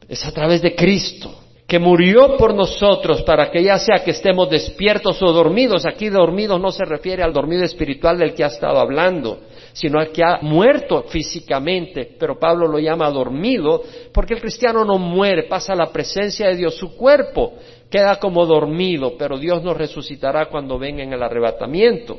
es 0.06 0.24
a 0.26 0.32
través 0.32 0.60
de 0.60 0.74
Cristo 0.74 1.43
que 1.66 1.78
murió 1.78 2.36
por 2.36 2.54
nosotros 2.54 3.22
para 3.22 3.50
que 3.50 3.62
ya 3.62 3.78
sea 3.78 4.04
que 4.04 4.10
estemos 4.10 4.50
despiertos 4.50 5.22
o 5.22 5.32
dormidos, 5.32 5.86
aquí 5.86 6.10
dormidos 6.10 6.60
no 6.60 6.70
se 6.70 6.84
refiere 6.84 7.22
al 7.22 7.32
dormido 7.32 7.64
espiritual 7.64 8.18
del 8.18 8.34
que 8.34 8.44
ha 8.44 8.48
estado 8.48 8.78
hablando, 8.78 9.38
sino 9.72 9.98
al 9.98 10.12
que 10.12 10.22
ha 10.22 10.40
muerto 10.42 11.04
físicamente, 11.08 12.16
pero 12.18 12.38
Pablo 12.38 12.68
lo 12.68 12.78
llama 12.78 13.10
dormido 13.10 13.82
porque 14.12 14.34
el 14.34 14.42
cristiano 14.42 14.84
no 14.84 14.98
muere, 14.98 15.44
pasa 15.44 15.72
a 15.72 15.76
la 15.76 15.90
presencia 15.90 16.48
de 16.48 16.56
Dios, 16.56 16.74
su 16.74 16.94
cuerpo 16.96 17.54
queda 17.90 18.20
como 18.20 18.44
dormido, 18.44 19.14
pero 19.16 19.38
Dios 19.38 19.62
nos 19.62 19.76
resucitará 19.76 20.46
cuando 20.50 20.78
venga 20.78 21.02
en 21.02 21.14
el 21.14 21.22
arrebatamiento. 21.22 22.18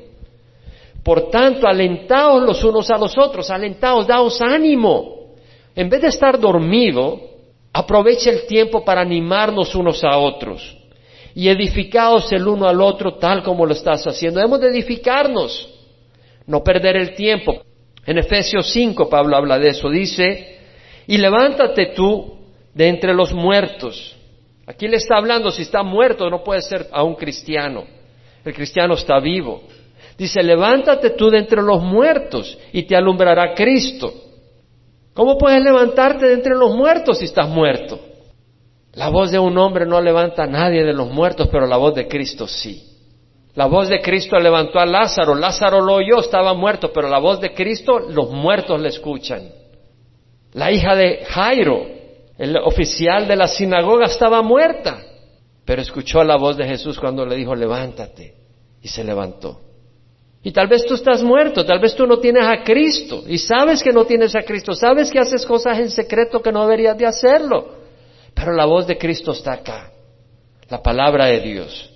Por 1.03 1.29
tanto, 1.29 1.67
alentaos 1.67 2.41
los 2.41 2.63
unos 2.63 2.89
a 2.89 2.97
los 2.97 3.15
otros, 3.15 3.51
alentaos, 3.51 4.07
daos 4.07 4.41
ánimo. 4.41 5.35
En 5.75 5.87
vez 5.87 6.01
de 6.01 6.07
estar 6.07 6.39
dormido, 6.39 7.34
aproveche 7.77 8.29
el 8.29 8.47
tiempo 8.47 8.85
para 8.85 9.01
animarnos 9.01 9.75
unos 9.75 10.01
a 10.05 10.17
otros 10.17 10.77
y 11.35 11.49
edificaos 11.49 12.31
el 12.31 12.47
uno 12.47 12.69
al 12.69 12.79
otro 12.79 13.15
tal 13.15 13.43
como 13.43 13.65
lo 13.65 13.73
estás 13.73 14.07
haciendo. 14.07 14.39
Hemos 14.39 14.61
de 14.61 14.69
edificarnos, 14.69 15.69
no 16.47 16.63
perder 16.63 16.95
el 16.95 17.13
tiempo. 17.15 17.63
En 18.05 18.17
Efesios 18.17 18.71
5 18.71 19.09
Pablo 19.09 19.35
habla 19.35 19.59
de 19.59 19.69
eso, 19.69 19.89
dice, 19.89 20.57
y 21.05 21.17
levántate 21.17 21.87
tú 21.87 22.37
de 22.73 22.87
entre 22.87 23.13
los 23.13 23.33
muertos. 23.33 24.15
Aquí 24.65 24.87
le 24.87 24.95
está 24.95 25.17
hablando, 25.17 25.51
si 25.51 25.63
está 25.63 25.83
muerto 25.83 26.29
no 26.29 26.45
puede 26.45 26.61
ser 26.61 26.87
a 26.93 27.03
un 27.03 27.15
cristiano. 27.15 27.83
El 28.45 28.53
cristiano 28.53 28.93
está 28.93 29.19
vivo. 29.19 29.63
Dice, 30.17 30.41
levántate 30.41 31.09
tú 31.09 31.29
de 31.29 31.39
entre 31.39 31.61
los 31.61 31.83
muertos 31.83 32.57
y 32.71 32.83
te 32.83 32.95
alumbrará 32.95 33.53
Cristo. 33.53 34.13
¿Cómo 35.15 35.37
puedes 35.37 35.63
levantarte 35.63 36.25
de 36.25 36.33
entre 36.33 36.55
los 36.55 36.75
muertos 36.75 37.19
si 37.19 37.25
estás 37.25 37.47
muerto? 37.47 37.99
La 38.91 39.07
voz 39.07 39.31
de 39.31 39.39
un 39.39 39.57
hombre 39.57 39.85
no 39.85 40.01
levanta 40.01 40.43
a 40.43 40.47
nadie 40.47 40.83
de 40.83 40.93
los 40.93 41.09
muertos, 41.09 41.47
pero 41.49 41.65
la 41.67 41.77
voz 41.77 41.95
de 41.95 42.07
Cristo 42.09 42.47
sí. 42.47 42.83
La 43.53 43.65
voz 43.67 43.87
de 43.87 44.01
Cristo 44.01 44.37
levantó 44.37 44.77
a 44.77 44.85
Lázaro. 44.85 45.33
Lázaro 45.33 45.79
lo 45.79 45.95
oyó, 45.95 46.19
estaba 46.19 46.53
muerto, 46.53 46.91
pero 46.91 47.07
la 47.07 47.19
voz 47.19 47.39
de 47.39 47.53
Cristo 47.53 47.99
los 47.99 48.29
muertos 48.29 48.77
le 48.81 48.89
escuchan. 48.89 49.49
La 50.51 50.73
hija 50.73 50.95
de 50.95 51.23
Jairo, 51.25 51.85
el 52.37 52.57
oficial 52.57 53.25
de 53.25 53.37
la 53.37 53.47
sinagoga, 53.47 54.07
estaba 54.07 54.41
muerta, 54.41 55.01
pero 55.63 55.81
escuchó 55.81 56.25
la 56.25 56.35
voz 56.35 56.57
de 56.57 56.67
Jesús 56.67 56.99
cuando 56.99 57.25
le 57.25 57.37
dijo, 57.37 57.55
levántate, 57.55 58.33
y 58.81 58.89
se 58.89 59.05
levantó. 59.05 59.61
Y 60.45 60.51
tal 60.51 60.67
vez 60.67 60.85
tú 60.85 60.93
estás 60.93 61.23
muerto, 61.23 61.65
tal 61.65 61.79
vez 61.79 61.95
tú 61.95 62.05
no 62.05 62.19
tienes 62.19 62.45
a 62.45 62.63
Cristo, 62.63 63.23
y 63.27 63.39
sabes 63.39 63.81
que 63.81 63.91
no 63.91 64.05
tienes 64.05 64.35
a 64.35 64.43
Cristo, 64.43 64.75
sabes 64.75 65.09
que 65.09 65.17
haces 65.17 65.43
cosas 65.43 65.79
en 65.79 65.89
secreto 65.89 66.39
que 66.39 66.51
no 66.51 66.61
deberías 66.61 66.95
de 66.95 67.07
hacerlo. 67.07 67.77
Pero 68.31 68.53
la 68.53 68.65
voz 68.65 68.85
de 68.85 68.95
Cristo 68.95 69.31
está 69.31 69.53
acá, 69.53 69.91
la 70.69 70.83
palabra 70.83 71.25
de 71.25 71.39
Dios. 71.39 71.89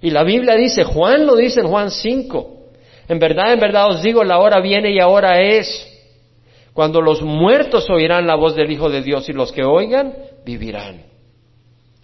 Y 0.00 0.08
la 0.08 0.24
Biblia 0.24 0.54
dice, 0.54 0.82
Juan 0.82 1.26
lo 1.26 1.36
dice 1.36 1.60
en 1.60 1.68
Juan 1.68 1.90
5, 1.90 2.56
en 3.08 3.18
verdad, 3.18 3.52
en 3.52 3.60
verdad 3.60 3.90
os 3.90 4.02
digo, 4.02 4.24
la 4.24 4.38
hora 4.38 4.58
viene 4.62 4.90
y 4.90 4.98
ahora 4.98 5.42
es, 5.42 5.86
cuando 6.72 7.02
los 7.02 7.20
muertos 7.20 7.90
oirán 7.90 8.26
la 8.26 8.36
voz 8.36 8.56
del 8.56 8.70
Hijo 8.70 8.88
de 8.88 9.02
Dios 9.02 9.28
y 9.28 9.34
los 9.34 9.52
que 9.52 9.62
oigan, 9.62 10.14
vivirán. 10.42 11.02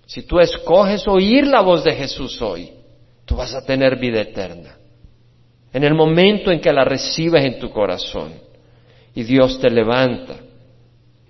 Si 0.05 0.25
tú 0.25 0.41
escoges 0.41 1.09
oír 1.09 1.47
la 1.47 1.63
voz 1.63 1.85
de 1.85 1.95
Jesús 1.95 2.43
hoy, 2.43 2.71
tú 3.25 3.35
vas 3.37 3.55
a 3.55 3.65
tener 3.65 3.97
vida 3.97 4.21
eterna. 4.21 4.75
En 5.73 5.85
el 5.85 5.95
momento 5.95 6.51
en 6.51 6.61
que 6.61 6.73
la 6.73 6.85
recibes 6.85 7.45
en 7.45 7.59
tu 7.59 7.71
corazón 7.71 8.33
y 9.15 9.23
Dios 9.23 9.61
te 9.61 9.71
levanta 9.71 10.37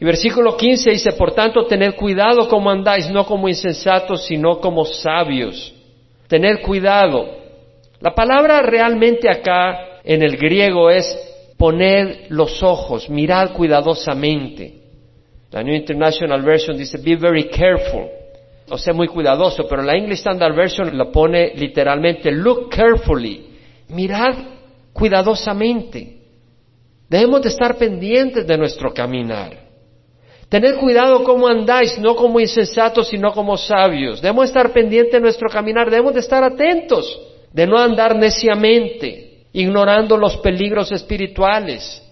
y 0.00 0.04
versículo 0.04 0.56
15 0.56 0.90
dice, 0.90 1.12
por 1.12 1.32
tanto, 1.32 1.66
tened 1.66 1.94
cuidado 1.96 2.48
como 2.48 2.70
andáis, 2.70 3.10
no 3.10 3.26
como 3.26 3.48
insensatos, 3.48 4.26
sino 4.26 4.60
como 4.60 4.84
sabios. 4.84 5.74
Tened 6.28 6.60
cuidado. 6.60 7.36
La 8.00 8.14
palabra 8.14 8.62
realmente 8.62 9.28
acá 9.28 10.00
en 10.04 10.22
el 10.22 10.36
griego 10.36 10.88
es 10.88 11.16
poned 11.56 12.26
los 12.28 12.62
ojos, 12.62 13.10
mirad 13.10 13.52
cuidadosamente. 13.52 14.74
La 15.50 15.64
New 15.64 15.74
International 15.74 16.42
Version 16.42 16.76
dice, 16.76 16.98
be 16.98 17.16
very 17.16 17.48
careful. 17.48 18.06
O 18.70 18.78
sea, 18.78 18.92
muy 18.92 19.08
cuidadoso, 19.08 19.66
pero 19.66 19.82
la 19.82 19.96
English 19.96 20.18
Standard 20.18 20.54
Version 20.54 20.96
lo 20.96 21.10
pone 21.10 21.54
literalmente, 21.56 22.30
look 22.30 22.68
carefully. 22.70 23.47
Mirad 23.88 24.34
cuidadosamente. 24.92 26.18
Debemos 27.08 27.42
de 27.42 27.48
estar 27.48 27.76
pendientes 27.76 28.46
de 28.46 28.58
nuestro 28.58 28.92
caminar. 28.92 29.68
Tened 30.48 30.76
cuidado 30.76 31.24
cómo 31.24 31.46
andáis, 31.46 31.98
no 31.98 32.16
como 32.16 32.40
insensatos, 32.40 33.08
sino 33.08 33.32
como 33.32 33.56
sabios. 33.56 34.20
Debemos 34.20 34.46
estar 34.46 34.72
pendientes 34.72 35.12
de 35.12 35.20
nuestro 35.20 35.48
caminar, 35.48 35.90
debemos 35.90 36.14
de 36.14 36.20
estar 36.20 36.42
atentos, 36.42 37.20
de 37.52 37.66
no 37.66 37.78
andar 37.78 38.16
neciamente, 38.16 39.44
ignorando 39.52 40.16
los 40.16 40.38
peligros 40.38 40.90
espirituales, 40.92 42.02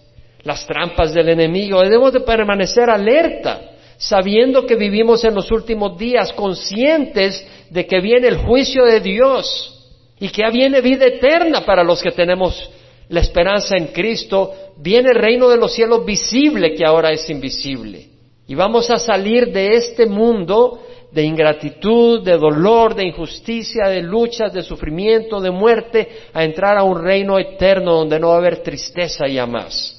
las 0.42 0.66
trampas 0.66 1.14
del 1.14 1.30
enemigo. 1.30 1.80
Debemos 1.80 2.12
de 2.12 2.20
permanecer 2.20 2.90
alerta, 2.90 3.70
sabiendo 3.96 4.66
que 4.66 4.76
vivimos 4.76 5.24
en 5.24 5.34
los 5.34 5.50
últimos 5.50 5.96
días, 5.98 6.32
conscientes 6.34 7.46
de 7.70 7.86
que 7.86 8.00
viene 8.00 8.28
el 8.28 8.36
juicio 8.36 8.84
de 8.84 9.00
Dios 9.00 9.75
y 10.18 10.28
que 10.28 10.42
ya 10.42 10.50
viene 10.50 10.80
vida 10.80 11.06
eterna 11.06 11.64
para 11.64 11.84
los 11.84 12.02
que 12.02 12.10
tenemos 12.10 12.70
la 13.08 13.20
esperanza 13.20 13.76
en 13.76 13.88
Cristo, 13.88 14.52
viene 14.78 15.10
el 15.10 15.16
reino 15.16 15.48
de 15.48 15.56
los 15.56 15.72
cielos 15.72 16.04
visible 16.04 16.74
que 16.74 16.84
ahora 16.84 17.10
es 17.10 17.28
invisible. 17.30 18.08
Y 18.48 18.54
vamos 18.54 18.90
a 18.90 18.98
salir 18.98 19.52
de 19.52 19.74
este 19.74 20.06
mundo 20.06 20.80
de 21.10 21.22
ingratitud, 21.22 22.22
de 22.22 22.36
dolor, 22.36 22.94
de 22.94 23.06
injusticia, 23.06 23.88
de 23.88 24.02
luchas, 24.02 24.52
de 24.52 24.62
sufrimiento, 24.62 25.40
de 25.40 25.50
muerte, 25.50 26.08
a 26.32 26.44
entrar 26.44 26.76
a 26.76 26.82
un 26.82 27.02
reino 27.02 27.38
eterno 27.38 27.94
donde 27.94 28.20
no 28.20 28.28
va 28.28 28.34
a 28.34 28.38
haber 28.38 28.62
tristeza 28.62 29.26
ya 29.26 29.46
más. 29.46 29.94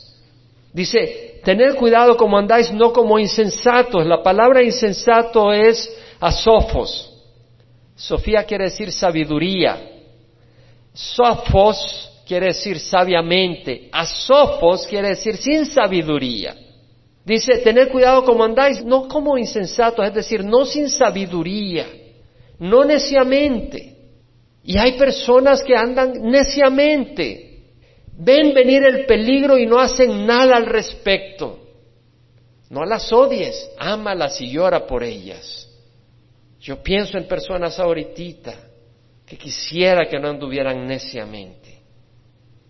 Dice, 0.73 1.41
tened 1.43 1.75
cuidado 1.75 2.15
como 2.17 2.37
andáis, 2.37 2.71
no 2.71 2.93
como 2.93 3.17
insensatos. 3.17 4.05
La 4.05 4.21
palabra 4.21 4.61
insensato 4.61 5.51
es 5.51 5.91
asofos. 6.19 7.13
Sofía 7.95 8.43
quiere 8.43 8.65
decir 8.65 8.91
sabiduría. 8.91 9.96
Sofos 10.97 12.23
quiere 12.25 12.47
decir 12.47 12.79
sabiamente. 12.79 13.87
Asofos 13.91 14.87
quiere 14.87 15.09
decir 15.09 15.37
sin 15.37 15.67
sabiduría. 15.67 16.55
Dice, 17.23 17.59
tened 17.59 17.89
cuidado 17.89 18.23
como 18.23 18.43
andáis, 18.43 18.83
no 18.83 19.07
como 19.07 19.37
insensatos, 19.37 20.07
es 20.07 20.13
decir, 20.13 20.43
no 20.43 20.65
sin 20.65 20.89
sabiduría, 20.89 21.85
no 22.57 22.83
neciamente. 22.83 23.95
Y 24.63 24.77
hay 24.77 24.97
personas 24.97 25.61
que 25.61 25.75
andan 25.75 26.13
neciamente, 26.23 27.73
ven 28.17 28.53
venir 28.53 28.83
el 28.83 29.05
peligro 29.05 29.57
y 29.57 29.67
no 29.67 29.79
hacen 29.79 30.25
nada 30.25 30.55
al 30.55 30.65
respecto. 30.65 31.59
No 32.69 32.85
las 32.85 33.13
odies, 33.13 33.69
ámalas 33.77 34.41
y 34.41 34.49
llora 34.49 34.87
por 34.87 35.03
ellas. 35.03 35.69
Yo 36.59 36.81
pienso 36.81 37.17
en 37.19 37.27
personas 37.27 37.77
ahorita 37.77 38.66
que 39.27 39.37
quisiera 39.37 40.07
que 40.07 40.17
no 40.17 40.29
anduvieran 40.29 40.87
neciamente. 40.87 41.81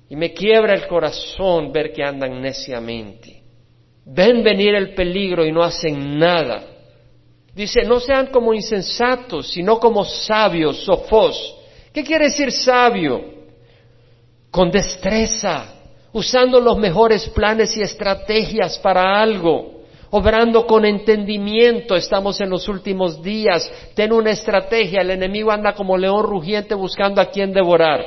Y 0.09 0.15
me 0.15 0.33
quiebra 0.33 0.73
el 0.73 0.87
corazón 0.87 1.71
ver 1.71 1.93
que 1.93 2.03
andan 2.03 2.41
neciamente 2.41 3.37
ven 4.09 4.43
venir 4.43 4.73
el 4.75 4.93
peligro 4.93 5.45
y 5.45 5.51
no 5.51 5.63
hacen 5.63 6.17
nada. 6.17 6.63
Dice, 7.53 7.83
no 7.83 7.99
sean 7.99 8.27
como 8.27 8.53
insensatos, 8.53 9.49
sino 9.49 9.79
como 9.79 10.05
sabios, 10.05 10.83
sofos. 10.83 11.55
¿Qué 11.91 12.03
quiere 12.03 12.25
decir 12.25 12.51
sabio? 12.51 13.21
Con 14.51 14.71
destreza, 14.71 15.73
usando 16.13 16.59
los 16.59 16.77
mejores 16.77 17.27
planes 17.29 17.75
y 17.75 17.81
estrategias 17.81 18.77
para 18.77 19.19
algo, 19.21 19.76
obrando 20.11 20.65
con 20.65 20.85
entendimiento. 20.85 21.95
Estamos 21.95 22.39
en 22.41 22.49
los 22.49 22.67
últimos 22.67 23.21
días. 23.21 23.71
Ten 23.95 24.11
una 24.11 24.31
estrategia. 24.31 25.01
El 25.01 25.11
enemigo 25.11 25.51
anda 25.51 25.73
como 25.73 25.97
león 25.97 26.23
rugiente 26.23 26.75
buscando 26.75 27.21
a 27.21 27.29
quien 27.29 27.53
devorar. 27.53 28.05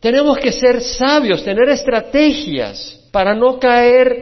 Tenemos 0.00 0.38
que 0.38 0.52
ser 0.52 0.80
sabios, 0.80 1.44
tener 1.44 1.68
estrategias 1.68 3.08
para 3.12 3.34
no 3.34 3.58
caer 3.58 4.16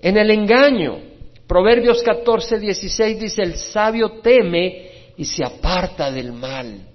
en 0.00 0.16
el 0.16 0.30
engaño. 0.30 0.98
Proverbios 1.48 2.02
14, 2.02 2.58
16 2.58 3.20
dice, 3.20 3.42
el 3.42 3.56
sabio 3.56 4.20
teme 4.20 4.90
y 5.16 5.24
se 5.24 5.44
aparta 5.44 6.10
del 6.10 6.32
mal, 6.32 6.88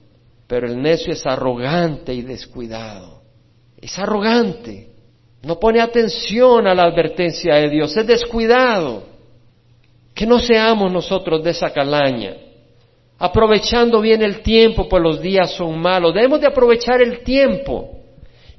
pero 0.48 0.68
el 0.68 0.82
necio 0.82 1.14
es 1.14 1.26
arrogante 1.26 2.14
y 2.14 2.22
descuidado. 2.22 3.22
Es 3.82 3.98
arrogante, 3.98 4.90
no 5.42 5.60
pone 5.60 5.82
atención 5.82 6.68
a 6.68 6.76
la 6.76 6.84
advertencia 6.84 7.56
de 7.56 7.70
Dios, 7.70 7.96
es 7.98 8.06
descuidado. 8.06 9.11
Que 10.14 10.26
no 10.26 10.40
seamos 10.40 10.92
nosotros 10.92 11.44
de 11.44 11.52
esa 11.52 11.72
calaña, 11.72 12.36
aprovechando 13.18 14.02
bien 14.02 14.22
el 14.22 14.42
tiempo, 14.42 14.88
pues 14.90 15.02
los 15.02 15.22
días 15.22 15.52
son 15.52 15.80
malos. 15.80 16.14
Debemos 16.14 16.42
de 16.42 16.48
aprovechar 16.48 17.02
el 17.02 17.24
tiempo 17.24 18.02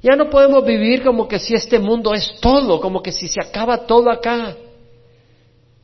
ya 0.03 0.17
no 0.17 0.29
podemos 0.29 0.65
vivir 0.65 1.01
como 1.01 1.29
que 1.29 1.39
si 1.39 1.55
este 1.55 1.79
mundo 1.79 2.13
es 2.13 2.35
todo, 2.41 2.81
como 2.81 3.01
que 3.01 3.13
si 3.13 3.29
se 3.29 3.39
acaba 3.39 3.87
todo 3.87 4.11
acá. 4.11 4.53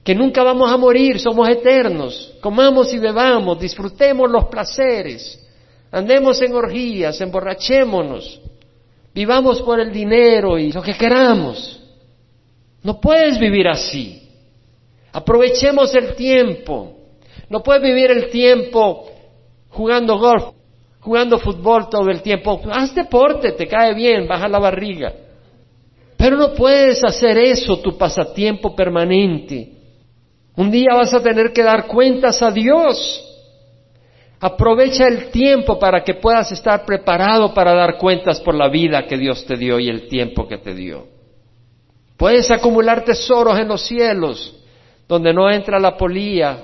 Que 0.04 0.14
nunca 0.14 0.44
vamos 0.44 0.70
a 0.70 0.76
morir, 0.76 1.22
somos 1.22 1.48
eternos. 1.48 2.34
Comamos 2.42 2.94
y 2.94 3.00
bebamos, 3.00 3.58
disfrutemos 3.58 4.30
los 4.30 4.46
placeres. 4.48 5.42
Andemos 5.90 6.42
en 6.42 6.54
orgías, 6.54 7.22
emborrachémonos. 7.22 8.42
Vivamos 9.16 9.62
por 9.62 9.80
el 9.80 9.94
dinero 9.94 10.60
y 10.60 10.74
lo 10.74 10.82
que 10.82 10.96
queramos. 10.96 11.82
No 12.84 13.00
puedes 13.00 13.40
vivir 13.40 13.70
así. 13.70 14.19
Aprovechemos 15.12 15.94
el 15.96 16.16
tiempo. 16.16 16.96
No 17.50 17.62
puedes 17.62 17.82
vivir 17.82 18.12
el 18.12 18.30
tiempo 18.30 19.10
jugando 19.70 20.18
golf, 20.18 20.54
jugando 21.00 21.40
fútbol 21.40 21.90
todo 21.90 22.10
el 22.10 22.22
tiempo. 22.22 22.62
Haz 22.72 22.94
deporte, 22.94 23.54
te 23.54 23.68
cae 23.68 23.94
bien, 23.94 24.28
baja 24.28 24.48
la 24.48 24.60
barriga. 24.60 25.14
Pero 26.18 26.36
no 26.36 26.54
puedes 26.54 27.04
hacer 27.04 27.38
eso 27.38 27.80
tu 27.80 27.98
pasatiempo 27.98 28.76
permanente. 28.76 29.72
Un 30.56 30.70
día 30.70 30.90
vas 30.94 31.14
a 31.14 31.24
tener 31.24 31.54
que 31.54 31.64
dar 31.64 31.88
cuentas 31.88 32.42
a 32.42 32.52
Dios. 32.52 33.26
Aprovecha 34.42 35.08
el 35.08 35.32
tiempo 35.32 35.80
para 35.80 36.04
que 36.04 36.16
puedas 36.16 36.52
estar 36.52 36.86
preparado 36.86 37.54
para 37.54 37.74
dar 37.74 37.98
cuentas 37.98 38.40
por 38.42 38.56
la 38.56 38.70
vida 38.70 39.06
que 39.08 39.18
Dios 39.18 39.46
te 39.46 39.56
dio 39.56 39.80
y 39.80 39.90
el 39.90 40.08
tiempo 40.08 40.48
que 40.48 40.58
te 40.58 40.74
dio. 40.74 41.08
Puedes 42.18 42.52
acumular 42.52 43.06
tesoros 43.06 43.58
en 43.58 43.70
los 43.70 43.86
cielos, 43.86 44.59
donde 45.10 45.34
no 45.34 45.52
entra 45.52 45.78
la 45.78 45.98
polía, 45.98 46.58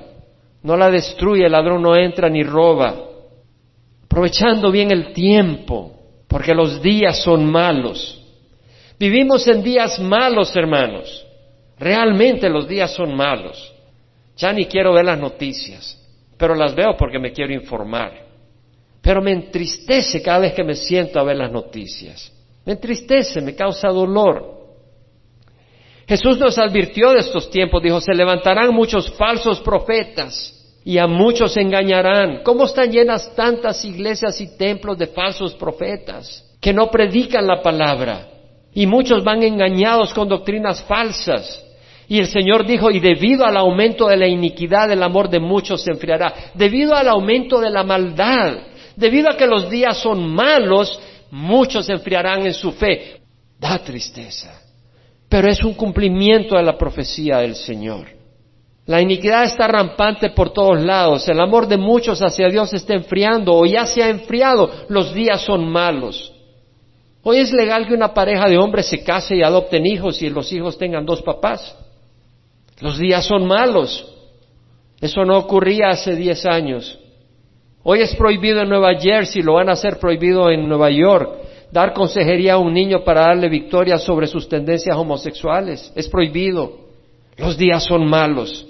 no 0.64 0.78
la 0.78 0.90
destruye, 0.90 1.46
el 1.46 1.52
ladrón 1.52 1.82
no 1.82 1.98
entra 1.98 2.30
ni 2.30 2.44
roba. 2.44 2.96
Aprovechando 4.06 4.72
bien 4.72 4.92
el 4.92 5.12
tiempo, 5.12 5.92
porque 6.30 6.54
los 6.54 6.82
días 6.82 7.22
son 7.22 7.46
malos. 7.46 8.24
Vivimos 8.98 9.46
en 9.50 9.62
días 9.62 10.00
malos, 10.00 10.56
hermanos. 10.56 11.28
Realmente 11.78 12.48
los 12.48 12.66
días 12.66 12.92
son 12.92 13.14
malos. 13.14 13.74
Ya 14.38 14.54
ni 14.54 14.66
quiero 14.66 14.94
ver 14.94 15.04
las 15.04 15.20
noticias 15.20 16.02
pero 16.38 16.56
las 16.56 16.76
veo 16.76 16.96
porque 16.98 17.20
me 17.20 17.32
quiero 17.32 17.54
informar. 17.54 18.26
Pero 19.02 19.22
me 19.22 19.32
entristece 19.32 20.22
cada 20.22 20.40
vez 20.40 20.54
que 20.54 20.64
me 20.64 20.76
siento 20.76 21.20
a 21.20 21.24
ver 21.24 21.38
las 21.38 21.52
noticias. 21.52 22.32
Me 22.66 22.74
entristece, 22.74 23.40
me 23.42 23.56
causa 23.56 23.90
dolor. 23.90 24.65
Jesús 26.08 26.38
nos 26.38 26.58
advirtió 26.58 27.12
de 27.12 27.20
estos 27.20 27.50
tiempos, 27.50 27.82
dijo, 27.82 28.00
se 28.00 28.14
levantarán 28.14 28.74
muchos 28.74 29.10
falsos 29.12 29.60
profetas 29.62 30.54
y 30.84 31.00
a 31.00 31.08
muchos 31.08 31.58
engañarán. 31.58 32.44
¿Cómo 32.44 32.66
están 32.66 32.92
llenas 32.92 33.36
tantas 33.36 33.84
iglesias 33.84 34.40
y 34.40 34.56
templos 34.56 35.00
de 35.00 35.08
falsos 35.08 35.56
profetas 35.56 36.44
que 36.62 36.74
no 36.74 36.92
predican 36.92 37.48
la 37.48 37.62
palabra? 37.62 38.28
Y 38.72 38.86
muchos 38.86 39.24
van 39.24 39.42
engañados 39.42 40.14
con 40.14 40.28
doctrinas 40.28 40.84
falsas. 40.84 41.64
Y 42.08 42.20
el 42.20 42.28
Señor 42.28 42.68
dijo, 42.68 42.92
y 42.92 43.00
debido 43.00 43.46
al 43.46 43.58
aumento 43.58 44.08
de 44.08 44.18
la 44.18 44.28
iniquidad, 44.28 44.92
el 44.92 45.02
amor 45.02 45.28
de 45.28 45.40
muchos 45.40 45.82
se 45.82 45.92
enfriará. 45.92 46.52
Debido 46.54 46.94
al 46.94 47.08
aumento 47.08 47.60
de 47.60 47.72
la 47.72 47.84
maldad, 47.84 48.58
debido 48.96 49.32
a 49.32 49.38
que 49.38 49.48
los 49.48 49.72
días 49.72 49.98
son 49.98 50.30
malos, 50.30 51.00
muchos 51.32 51.88
se 51.88 51.94
enfriarán 51.94 52.46
en 52.46 52.54
su 52.54 52.72
fe. 52.74 53.22
Da 53.60 53.80
tristeza. 53.80 54.65
Pero 55.30 55.50
es 55.50 55.64
un 55.64 55.74
cumplimiento 55.74 56.56
de 56.56 56.64
la 56.64 56.78
profecía 56.78 57.38
del 57.38 57.56
Señor. 57.56 58.08
La 58.86 59.02
iniquidad 59.02 59.46
está 59.46 59.68
rampante 59.68 60.30
por 60.30 60.54
todos 60.54 60.80
lados. 60.82 61.28
El 61.28 61.40
amor 61.40 61.68
de 61.68 61.78
muchos 61.78 62.22
hacia 62.22 62.50
Dios 62.50 62.72
está 62.74 62.94
enfriando 62.94 63.56
o 63.56 63.66
ya 63.66 63.86
se 63.86 64.04
ha 64.04 64.10
enfriado. 64.10 64.70
Los 64.90 65.14
días 65.14 65.42
son 65.42 65.68
malos. 65.68 66.32
Hoy 67.24 67.38
es 67.38 67.52
legal 67.52 67.88
que 67.88 67.96
una 67.96 68.14
pareja 68.14 68.48
de 68.48 68.60
hombres 68.60 68.86
se 68.86 69.04
case 69.04 69.36
y 69.36 69.42
adopten 69.42 69.88
hijos 69.88 70.22
y 70.22 70.30
los 70.30 70.52
hijos 70.54 70.78
tengan 70.78 71.06
dos 71.06 71.24
papás. 71.24 71.76
Los 72.80 73.00
días 73.00 73.26
son 73.26 73.48
malos. 73.48 74.12
Eso 75.02 75.26
no 75.26 75.38
ocurría 75.38 75.90
hace 75.90 76.16
diez 76.16 76.46
años. 76.46 77.00
Hoy 77.84 78.02
es 78.02 78.16
prohibido 78.16 78.62
en 78.62 78.70
Nueva 78.70 78.96
Jersey, 79.00 79.42
lo 79.42 79.54
van 79.54 79.70
a 79.70 79.74
hacer 79.74 80.00
prohibido 80.00 80.50
en 80.50 80.68
Nueva 80.68 80.90
York, 80.90 81.30
dar 81.76 81.94
consejería 81.94 82.54
a 82.54 82.58
un 82.58 82.74
niño 82.74 83.04
para 83.04 83.28
darle 83.28 83.50
victoria 83.50 83.98
sobre 83.98 84.28
sus 84.28 84.48
tendencias 84.48 84.96
homosexuales. 84.96 85.92
Es 85.94 86.08
prohibido. 86.08 86.86
Los 87.36 87.58
días 87.58 87.84
son 87.84 88.08
malos. 88.08 88.66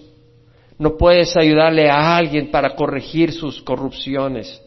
No 0.79 0.97
puedes 0.97 1.37
ayudarle 1.37 1.87
a 1.87 2.17
alguien 2.17 2.49
para 2.49 2.75
corregir 2.75 3.31
sus 3.31 3.61
corrupciones. 3.61 4.59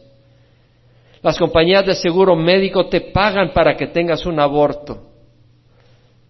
Las 1.21 1.37
compañías 1.37 1.85
de 1.85 1.95
seguro 1.95 2.33
médico 2.37 2.87
te 2.87 3.01
pagan 3.01 3.51
para 3.53 3.75
que 3.75 3.87
tengas 3.87 4.25
un 4.25 4.39
aborto. 4.39 5.03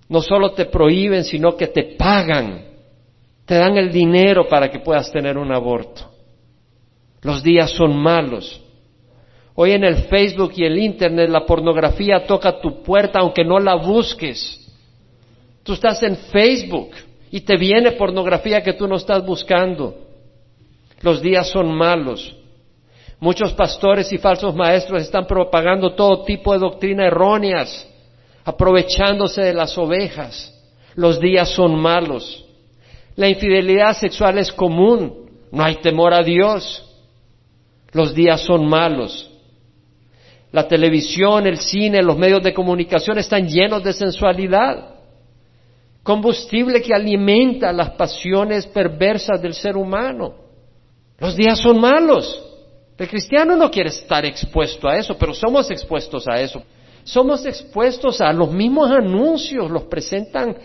No 0.07 0.21
solo 0.21 0.53
te 0.53 0.65
prohíben, 0.65 1.23
sino 1.23 1.55
que 1.55 1.67
te 1.67 1.95
pagan 1.95 2.69
te 3.49 3.55
dan 3.55 3.77
el 3.77 3.91
dinero 3.91 4.47
para 4.47 4.69
que 4.69 4.79
puedas 4.79 5.11
tener 5.11 5.35
un 5.35 5.51
aborto. 5.51 6.07
Los 7.23 7.41
días 7.41 7.71
son 7.71 7.97
malos. 7.97 8.61
Hoy 9.61 9.73
en 9.73 9.83
el 9.83 10.03
Facebook 10.03 10.53
y 10.55 10.63
el 10.63 10.77
Internet 10.77 11.29
la 11.29 11.45
pornografía 11.45 12.25
toca 12.25 12.61
tu 12.61 12.81
puerta 12.81 13.19
aunque 13.19 13.43
no 13.43 13.59
la 13.59 13.75
busques. 13.75 14.57
Tú 15.63 15.73
estás 15.73 16.01
en 16.01 16.15
Facebook 16.15 16.91
y 17.29 17.41
te 17.41 17.57
viene 17.57 17.91
pornografía 17.91 18.63
que 18.63 18.71
tú 18.71 18.87
no 18.87 18.95
estás 18.95 19.25
buscando. 19.25 19.97
Los 21.01 21.21
días 21.21 21.49
son 21.49 21.73
malos. 21.73 22.37
Muchos 23.19 23.51
pastores 23.51 24.09
y 24.13 24.17
falsos 24.17 24.55
maestros 24.55 25.01
están 25.01 25.27
propagando 25.27 25.93
todo 25.93 26.23
tipo 26.23 26.53
de 26.53 26.59
doctrina 26.59 27.07
erróneas, 27.07 27.85
aprovechándose 28.45 29.41
de 29.41 29.53
las 29.53 29.77
ovejas. 29.77 30.57
Los 30.95 31.19
días 31.19 31.49
son 31.49 31.75
malos. 31.77 32.45
La 33.17 33.27
infidelidad 33.27 33.91
sexual 33.91 34.37
es 34.37 34.53
común, 34.53 35.29
no 35.51 35.61
hay 35.65 35.81
temor 35.81 36.13
a 36.13 36.23
Dios. 36.23 36.81
Los 37.91 38.15
días 38.15 38.39
son 38.39 38.65
malos. 38.65 39.28
La 40.51 40.67
televisión, 40.67 41.45
el 41.45 41.57
cine, 41.57 42.01
los 42.01 42.17
medios 42.17 42.41
de 42.41 42.53
comunicación 42.53 43.19
están 43.19 43.47
llenos 43.47 43.83
de 43.83 43.93
sensualidad, 43.93 44.95
combustible 46.01 46.81
que 46.81 46.93
alimenta 46.93 47.71
las 47.71 47.91
pasiones 47.91 48.65
perversas 48.65 49.41
del 49.41 49.53
ser 49.53 49.77
humano. 49.77 50.33
Los 51.19 51.35
días 51.35 51.59
son 51.59 51.79
malos. 51.79 52.43
El 52.97 53.07
cristiano 53.07 53.55
no 53.55 53.69
quiere 53.69 53.89
estar 53.89 54.25
expuesto 54.25 54.87
a 54.87 54.97
eso, 54.97 55.15
pero 55.17 55.33
somos 55.33 55.69
expuestos 55.69 56.27
a 56.27 56.41
eso. 56.41 56.63
Somos 57.03 57.45
expuestos 57.45 58.19
a 58.19 58.33
los 58.33 58.51
mismos 58.51 58.91
anuncios, 58.91 59.69
los 59.69 59.83
presentan 59.83 60.57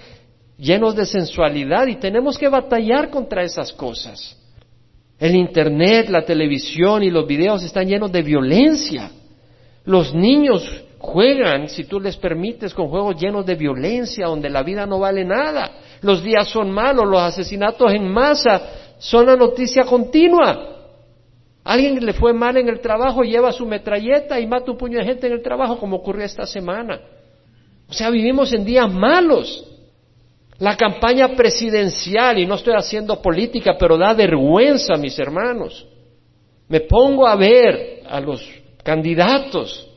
llenos 0.59 0.97
de 0.97 1.07
sensualidad 1.07 1.87
y 1.87 1.97
tenemos 1.97 2.39
que 2.39 2.49
batallar 2.49 3.11
contra 3.11 3.43
esas 3.43 3.73
cosas. 3.73 4.37
El 5.19 5.37
Internet, 5.37 6.09
la 6.09 6.25
televisión 6.25 7.03
y 7.03 7.11
los 7.11 7.27
videos 7.27 7.63
están 7.63 7.87
llenos 7.87 8.11
de 8.11 8.23
violencia. 8.23 9.11
Los 9.85 10.15
niños 10.15 10.85
juegan, 10.99 11.69
si 11.69 11.85
tú 11.85 12.01
les 12.01 12.17
permites, 12.17 12.73
con 12.73 12.89
juegos 12.89 13.21
llenos 13.21 13.45
de 13.45 13.55
violencia, 13.55 14.27
donde 14.27 14.49
la 14.49 14.63
vida 14.63 14.87
no 14.87 15.01
vale 15.01 15.25
nada. 15.25 15.71
Los 16.01 16.23
días 16.23 16.49
son 16.49 16.71
malos, 16.71 17.07
los 17.07 17.21
asesinatos 17.21 17.93
en 17.93 18.09
masa 18.11 18.63
son 18.99 19.27
la 19.27 19.37
noticia 19.37 19.85
continua. 19.85 20.71
Alguien 21.63 22.05
le 22.05 22.13
fue 22.13 22.33
mal 22.33 22.57
en 22.57 22.69
el 22.69 22.81
trabajo, 22.81 23.23
lleva 23.23 23.53
su 23.53 23.67
metralleta 23.67 24.39
y 24.41 24.47
mata 24.47 24.71
un 24.71 24.79
puño 24.79 24.99
de 24.99 25.05
gente 25.05 25.27
en 25.27 25.35
el 25.35 25.43
trabajo, 25.43 25.79
como 25.79 25.97
ocurrió 25.97 26.25
esta 26.25 26.47
semana. 26.47 27.01
O 27.89 27.93
sea, 27.93 28.11
vivimos 28.11 28.53
en 28.53 28.65
días 28.65 28.91
malos. 28.93 29.71
La 30.59 30.77
campaña 30.77 31.29
presidencial, 31.35 32.39
y 32.39 32.47
no 32.47 32.55
estoy 32.55 32.75
haciendo 32.75 33.21
política, 33.21 33.77
pero 33.79 33.99
da 33.99 34.15
vergüenza, 34.15 34.95
mis 34.97 35.19
hermanos. 35.19 35.87
Me 36.69 36.81
pongo 36.81 37.27
a 37.27 37.35
ver 37.37 38.03
a 38.09 38.21
los 38.21 38.47
candidatos 38.85 39.89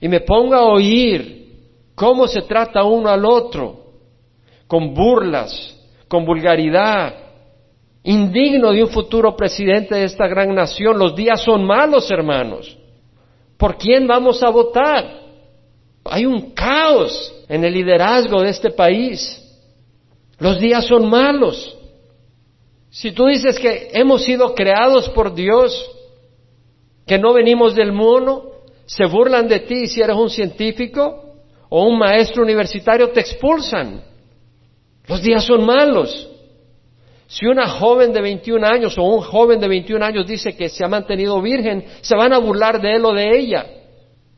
y 0.00 0.08
me 0.08 0.20
pongo 0.20 0.54
a 0.54 0.64
oír 0.64 1.42
cómo 1.94 2.26
se 2.26 2.42
trata 2.42 2.84
uno 2.84 3.10
al 3.10 3.24
otro, 3.24 3.92
con 4.66 4.94
burlas, 4.94 5.76
con 6.08 6.24
vulgaridad, 6.24 7.14
indigno 8.02 8.72
de 8.72 8.84
un 8.84 8.90
futuro 8.90 9.36
presidente 9.36 9.94
de 9.96 10.04
esta 10.04 10.26
gran 10.26 10.54
nación. 10.54 10.98
Los 10.98 11.14
días 11.14 11.42
son 11.42 11.64
malos, 11.64 12.10
hermanos. 12.10 12.76
¿Por 13.56 13.76
quién 13.76 14.06
vamos 14.06 14.42
a 14.42 14.48
votar? 14.48 15.20
Hay 16.04 16.26
un 16.26 16.52
caos 16.52 17.32
en 17.48 17.64
el 17.64 17.74
liderazgo 17.74 18.42
de 18.42 18.50
este 18.50 18.70
país. 18.70 19.38
Los 20.38 20.58
días 20.58 20.84
son 20.86 21.08
malos. 21.08 21.76
Si 22.90 23.12
tú 23.12 23.26
dices 23.26 23.58
que 23.58 23.90
hemos 23.92 24.22
sido 24.22 24.54
creados 24.54 25.08
por 25.10 25.34
Dios, 25.34 25.88
que 27.12 27.18
no 27.18 27.34
venimos 27.34 27.74
del 27.74 27.92
mono, 27.92 28.44
se 28.86 29.04
burlan 29.04 29.46
de 29.46 29.60
ti 29.60 29.86
si 29.86 30.00
eres 30.00 30.16
un 30.16 30.30
científico 30.30 31.34
o 31.68 31.84
un 31.86 31.98
maestro 31.98 32.42
universitario, 32.42 33.10
te 33.10 33.20
expulsan. 33.20 34.02
Los 35.06 35.20
días 35.20 35.44
son 35.44 35.62
malos. 35.62 36.26
Si 37.26 37.44
una 37.44 37.68
joven 37.68 38.14
de 38.14 38.22
21 38.22 38.66
años 38.66 38.96
o 38.96 39.02
un 39.02 39.20
joven 39.20 39.60
de 39.60 39.68
21 39.68 40.02
años 40.02 40.26
dice 40.26 40.56
que 40.56 40.70
se 40.70 40.82
ha 40.82 40.88
mantenido 40.88 41.42
virgen, 41.42 41.84
se 42.00 42.16
van 42.16 42.32
a 42.32 42.38
burlar 42.38 42.80
de 42.80 42.94
él 42.94 43.04
o 43.04 43.12
de 43.12 43.38
ella, 43.38 43.66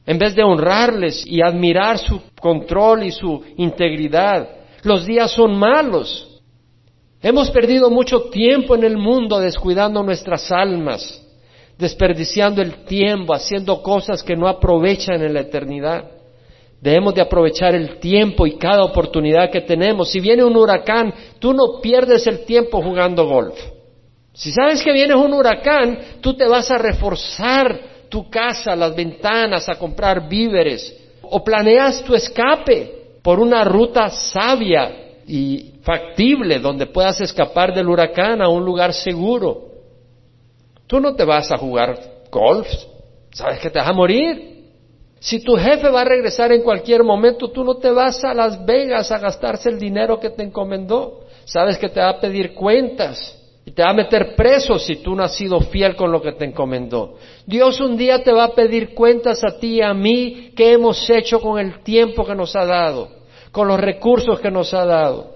en 0.04 0.18
vez 0.18 0.34
de 0.34 0.42
honrarles 0.42 1.24
y 1.24 1.42
admirar 1.42 1.98
su 1.98 2.22
control 2.40 3.04
y 3.04 3.12
su 3.12 3.40
integridad. 3.56 4.48
Los 4.82 5.06
días 5.06 5.30
son 5.30 5.56
malos. 5.56 6.40
Hemos 7.22 7.52
perdido 7.52 7.88
mucho 7.88 8.30
tiempo 8.30 8.74
en 8.74 8.82
el 8.82 8.96
mundo 8.96 9.38
descuidando 9.38 10.02
nuestras 10.02 10.50
almas, 10.50 11.23
desperdiciando 11.78 12.62
el 12.62 12.84
tiempo, 12.84 13.34
haciendo 13.34 13.82
cosas 13.82 14.22
que 14.22 14.36
no 14.36 14.48
aprovechan 14.48 15.22
en 15.22 15.34
la 15.34 15.40
eternidad. 15.40 16.04
Debemos 16.80 17.14
de 17.14 17.22
aprovechar 17.22 17.74
el 17.74 17.98
tiempo 17.98 18.46
y 18.46 18.56
cada 18.56 18.84
oportunidad 18.84 19.50
que 19.50 19.62
tenemos. 19.62 20.10
Si 20.10 20.20
viene 20.20 20.44
un 20.44 20.56
huracán, 20.56 21.14
tú 21.38 21.52
no 21.54 21.80
pierdes 21.80 22.26
el 22.26 22.44
tiempo 22.44 22.82
jugando 22.82 23.26
golf. 23.26 23.58
Si 24.34 24.52
sabes 24.52 24.82
que 24.82 24.92
viene 24.92 25.14
un 25.14 25.32
huracán, 25.32 25.98
tú 26.20 26.34
te 26.34 26.46
vas 26.46 26.70
a 26.70 26.78
reforzar 26.78 27.94
tu 28.08 28.28
casa, 28.28 28.76
las 28.76 28.94
ventanas, 28.94 29.68
a 29.68 29.78
comprar 29.78 30.28
víveres, 30.28 30.94
o 31.22 31.42
planeas 31.42 32.04
tu 32.04 32.14
escape 32.14 33.18
por 33.22 33.40
una 33.40 33.64
ruta 33.64 34.10
sabia 34.10 34.92
y 35.26 35.72
factible 35.82 36.58
donde 36.58 36.86
puedas 36.86 37.20
escapar 37.20 37.74
del 37.74 37.88
huracán 37.88 38.42
a 38.42 38.48
un 38.48 38.64
lugar 38.64 38.92
seguro. 38.92 39.73
Tú 40.86 41.00
no 41.00 41.14
te 41.14 41.24
vas 41.24 41.50
a 41.50 41.56
jugar 41.56 41.98
golf, 42.30 42.68
sabes 43.32 43.60
que 43.60 43.70
te 43.70 43.78
vas 43.78 43.88
a 43.88 43.92
morir. 43.92 44.54
Si 45.20 45.42
tu 45.42 45.56
jefe 45.56 45.88
va 45.88 46.02
a 46.02 46.04
regresar 46.04 46.52
en 46.52 46.62
cualquier 46.62 47.02
momento, 47.02 47.50
tú 47.50 47.64
no 47.64 47.76
te 47.76 47.90
vas 47.90 48.22
a 48.24 48.34
Las 48.34 48.64
Vegas 48.66 49.10
a 49.10 49.18
gastarse 49.18 49.70
el 49.70 49.78
dinero 49.78 50.20
que 50.20 50.30
te 50.30 50.42
encomendó. 50.42 51.20
Sabes 51.46 51.78
que 51.78 51.88
te 51.88 52.00
va 52.00 52.10
a 52.10 52.20
pedir 52.20 52.52
cuentas 52.54 53.40
y 53.64 53.70
te 53.70 53.82
va 53.82 53.90
a 53.90 53.94
meter 53.94 54.34
preso 54.36 54.78
si 54.78 54.96
tú 54.96 55.14
no 55.14 55.22
has 55.22 55.34
sido 55.34 55.60
fiel 55.60 55.96
con 55.96 56.12
lo 56.12 56.20
que 56.20 56.32
te 56.32 56.44
encomendó. 56.44 57.16
Dios 57.46 57.80
un 57.80 57.96
día 57.96 58.22
te 58.22 58.32
va 58.32 58.44
a 58.44 58.54
pedir 58.54 58.94
cuentas 58.94 59.42
a 59.42 59.58
ti 59.58 59.76
y 59.76 59.82
a 59.82 59.94
mí 59.94 60.52
qué 60.54 60.72
hemos 60.72 61.08
hecho 61.08 61.40
con 61.40 61.58
el 61.58 61.82
tiempo 61.82 62.26
que 62.26 62.34
nos 62.34 62.54
ha 62.54 62.66
dado, 62.66 63.08
con 63.50 63.66
los 63.66 63.80
recursos 63.80 64.40
que 64.40 64.50
nos 64.50 64.74
ha 64.74 64.84
dado. 64.84 65.34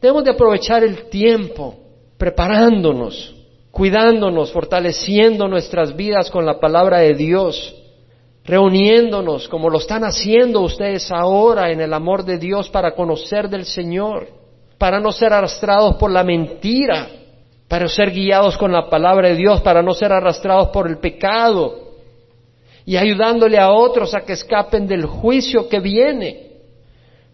Debemos 0.00 0.24
de 0.24 0.32
aprovechar 0.32 0.84
el 0.84 1.08
tiempo 1.08 1.74
preparándonos, 2.18 3.34
cuidándonos, 3.78 4.50
fortaleciendo 4.50 5.46
nuestras 5.46 5.94
vidas 5.94 6.32
con 6.32 6.44
la 6.44 6.58
palabra 6.58 6.98
de 6.98 7.14
Dios, 7.14 7.76
reuniéndonos 8.44 9.46
como 9.46 9.70
lo 9.70 9.78
están 9.78 10.02
haciendo 10.02 10.62
ustedes 10.62 11.12
ahora 11.12 11.70
en 11.70 11.80
el 11.80 11.94
amor 11.94 12.24
de 12.24 12.38
Dios 12.38 12.68
para 12.70 12.96
conocer 12.96 13.48
del 13.48 13.64
Señor, 13.64 14.26
para 14.78 14.98
no 14.98 15.12
ser 15.12 15.32
arrastrados 15.32 15.94
por 15.94 16.10
la 16.10 16.24
mentira, 16.24 17.06
para 17.68 17.86
ser 17.86 18.10
guiados 18.10 18.58
con 18.58 18.72
la 18.72 18.90
palabra 18.90 19.28
de 19.28 19.36
Dios, 19.36 19.60
para 19.60 19.80
no 19.80 19.94
ser 19.94 20.12
arrastrados 20.12 20.70
por 20.70 20.88
el 20.88 20.98
pecado 20.98 21.78
y 22.84 22.96
ayudándole 22.96 23.58
a 23.58 23.70
otros 23.70 24.12
a 24.12 24.22
que 24.22 24.32
escapen 24.32 24.88
del 24.88 25.06
juicio 25.06 25.68
que 25.68 25.78
viene. 25.78 26.47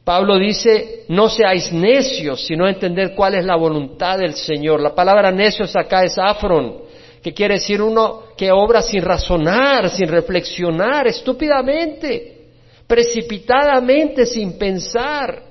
Pablo 0.04 0.38
dice, 0.38 1.04
no 1.08 1.30
seáis 1.30 1.72
necios, 1.72 2.44
sino 2.44 2.68
entender 2.68 3.14
cuál 3.14 3.36
es 3.36 3.44
la 3.44 3.56
voluntad 3.56 4.18
del 4.18 4.34
Señor. 4.34 4.80
La 4.80 4.94
palabra 4.94 5.32
necios 5.32 5.74
acá 5.74 6.04
es 6.04 6.18
afron, 6.18 6.82
que 7.22 7.32
quiere 7.32 7.54
decir 7.54 7.80
uno 7.80 8.24
que 8.36 8.52
obra 8.52 8.82
sin 8.82 9.00
razonar, 9.00 9.88
sin 9.88 10.06
reflexionar, 10.06 11.06
estúpidamente, 11.06 12.48
precipitadamente, 12.86 14.26
sin 14.26 14.58
pensar. 14.58 15.42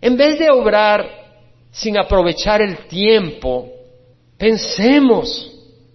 En 0.00 0.16
vez 0.16 0.38
de 0.38 0.50
obrar 0.50 1.06
sin 1.70 1.98
aprovechar 1.98 2.62
el 2.62 2.86
tiempo, 2.86 3.68
pensemos 4.38 5.52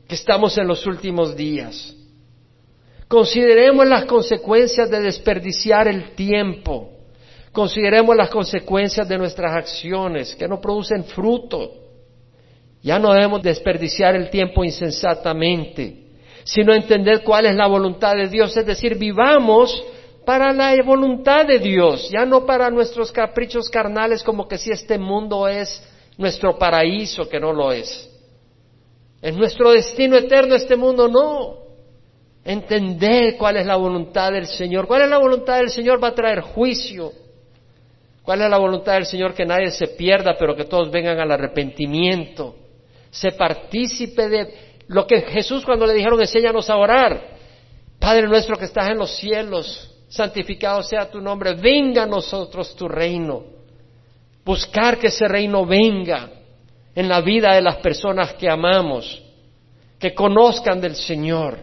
que 0.08 0.14
estamos 0.14 0.56
en 0.60 0.68
los 0.68 0.86
últimos 0.86 1.36
días. 1.36 1.96
Consideremos 3.08 3.88
las 3.88 4.06
consecuencias 4.06 4.92
de 4.92 5.02
desperdiciar 5.02 5.88
el 5.88 6.12
tiempo. 6.12 6.97
Consideremos 7.58 8.16
las 8.16 8.30
consecuencias 8.30 9.10
de 9.10 9.18
nuestras 9.18 9.52
acciones 9.52 10.36
que 10.36 10.48
no 10.48 10.62
producen 10.62 11.04
fruto. 11.06 11.72
Ya 12.84 13.00
no 13.00 13.12
debemos 13.12 13.42
desperdiciar 13.42 14.16
el 14.16 14.30
tiempo 14.30 14.64
insensatamente, 14.64 16.04
sino 16.44 16.72
entender 16.72 17.24
cuál 17.24 17.48
es 17.48 17.56
la 17.56 17.66
voluntad 17.66 18.16
de 18.16 18.28
Dios, 18.28 18.56
es 18.56 18.64
decir, 18.64 18.96
vivamos 18.96 19.84
para 20.24 20.54
la 20.54 20.72
voluntad 20.84 21.48
de 21.48 21.58
Dios, 21.58 22.12
ya 22.12 22.28
no 22.28 22.46
para 22.46 22.70
nuestros 22.70 23.12
caprichos 23.12 23.72
carnales 23.72 24.22
como 24.22 24.48
que 24.48 24.60
si 24.60 24.70
este 24.70 25.00
mundo 25.00 25.48
es 25.48 25.84
nuestro 26.16 26.60
paraíso, 26.60 27.28
que 27.28 27.40
no 27.40 27.54
lo 27.54 27.72
es. 27.72 28.08
Es 29.20 29.36
nuestro 29.36 29.72
destino 29.72 30.16
eterno 30.16 30.54
este 30.54 30.76
mundo, 30.76 31.08
no. 31.08 31.58
Entender 32.46 33.36
cuál 33.36 33.58
es 33.58 33.66
la 33.66 33.78
voluntad 33.78 34.32
del 34.32 34.46
Señor. 34.46 34.86
¿Cuál 34.86 35.02
es 35.02 35.10
la 35.10 35.18
voluntad 35.18 35.58
del 35.58 35.72
Señor? 35.72 36.02
Va 36.04 36.10
a 36.10 36.14
traer 36.14 36.42
juicio 36.42 37.26
¿Cuál 38.28 38.42
es 38.42 38.50
la 38.50 38.58
voluntad 38.58 38.96
del 38.96 39.06
Señor? 39.06 39.34
Que 39.34 39.46
nadie 39.46 39.72
se 39.72 39.88
pierda, 39.88 40.36
pero 40.38 40.54
que 40.54 40.66
todos 40.66 40.92
vengan 40.92 41.18
al 41.18 41.32
arrepentimiento. 41.32 42.58
Se 43.10 43.32
partícipe 43.32 44.28
de 44.28 44.54
lo 44.88 45.08
que 45.08 45.22
Jesús 45.22 45.64
cuando 45.64 45.86
le 45.86 45.94
dijeron, 45.94 46.20
enséñanos 46.20 46.70
a 46.70 46.76
orar. 46.76 47.22
Padre 47.98 48.28
nuestro 48.28 48.58
que 48.58 48.66
estás 48.66 48.90
en 48.90 48.98
los 48.98 49.16
cielos, 49.16 49.96
santificado 50.10 50.84
sea 50.84 51.10
tu 51.10 51.22
nombre, 51.22 51.54
venga 51.54 52.04
a 52.04 52.06
nosotros 52.06 52.76
tu 52.76 52.90
reino. 52.90 53.46
Buscar 54.44 54.98
que 54.98 55.08
ese 55.08 55.26
reino 55.30 55.66
venga 55.66 56.30
en 56.96 57.08
la 57.08 57.22
vida 57.22 57.56
de 57.56 57.62
las 57.62 57.78
personas 57.78 58.34
que 58.34 58.50
amamos, 58.50 59.24
que 59.98 60.14
conozcan 60.14 60.82
del 60.82 60.98
Señor 60.98 61.60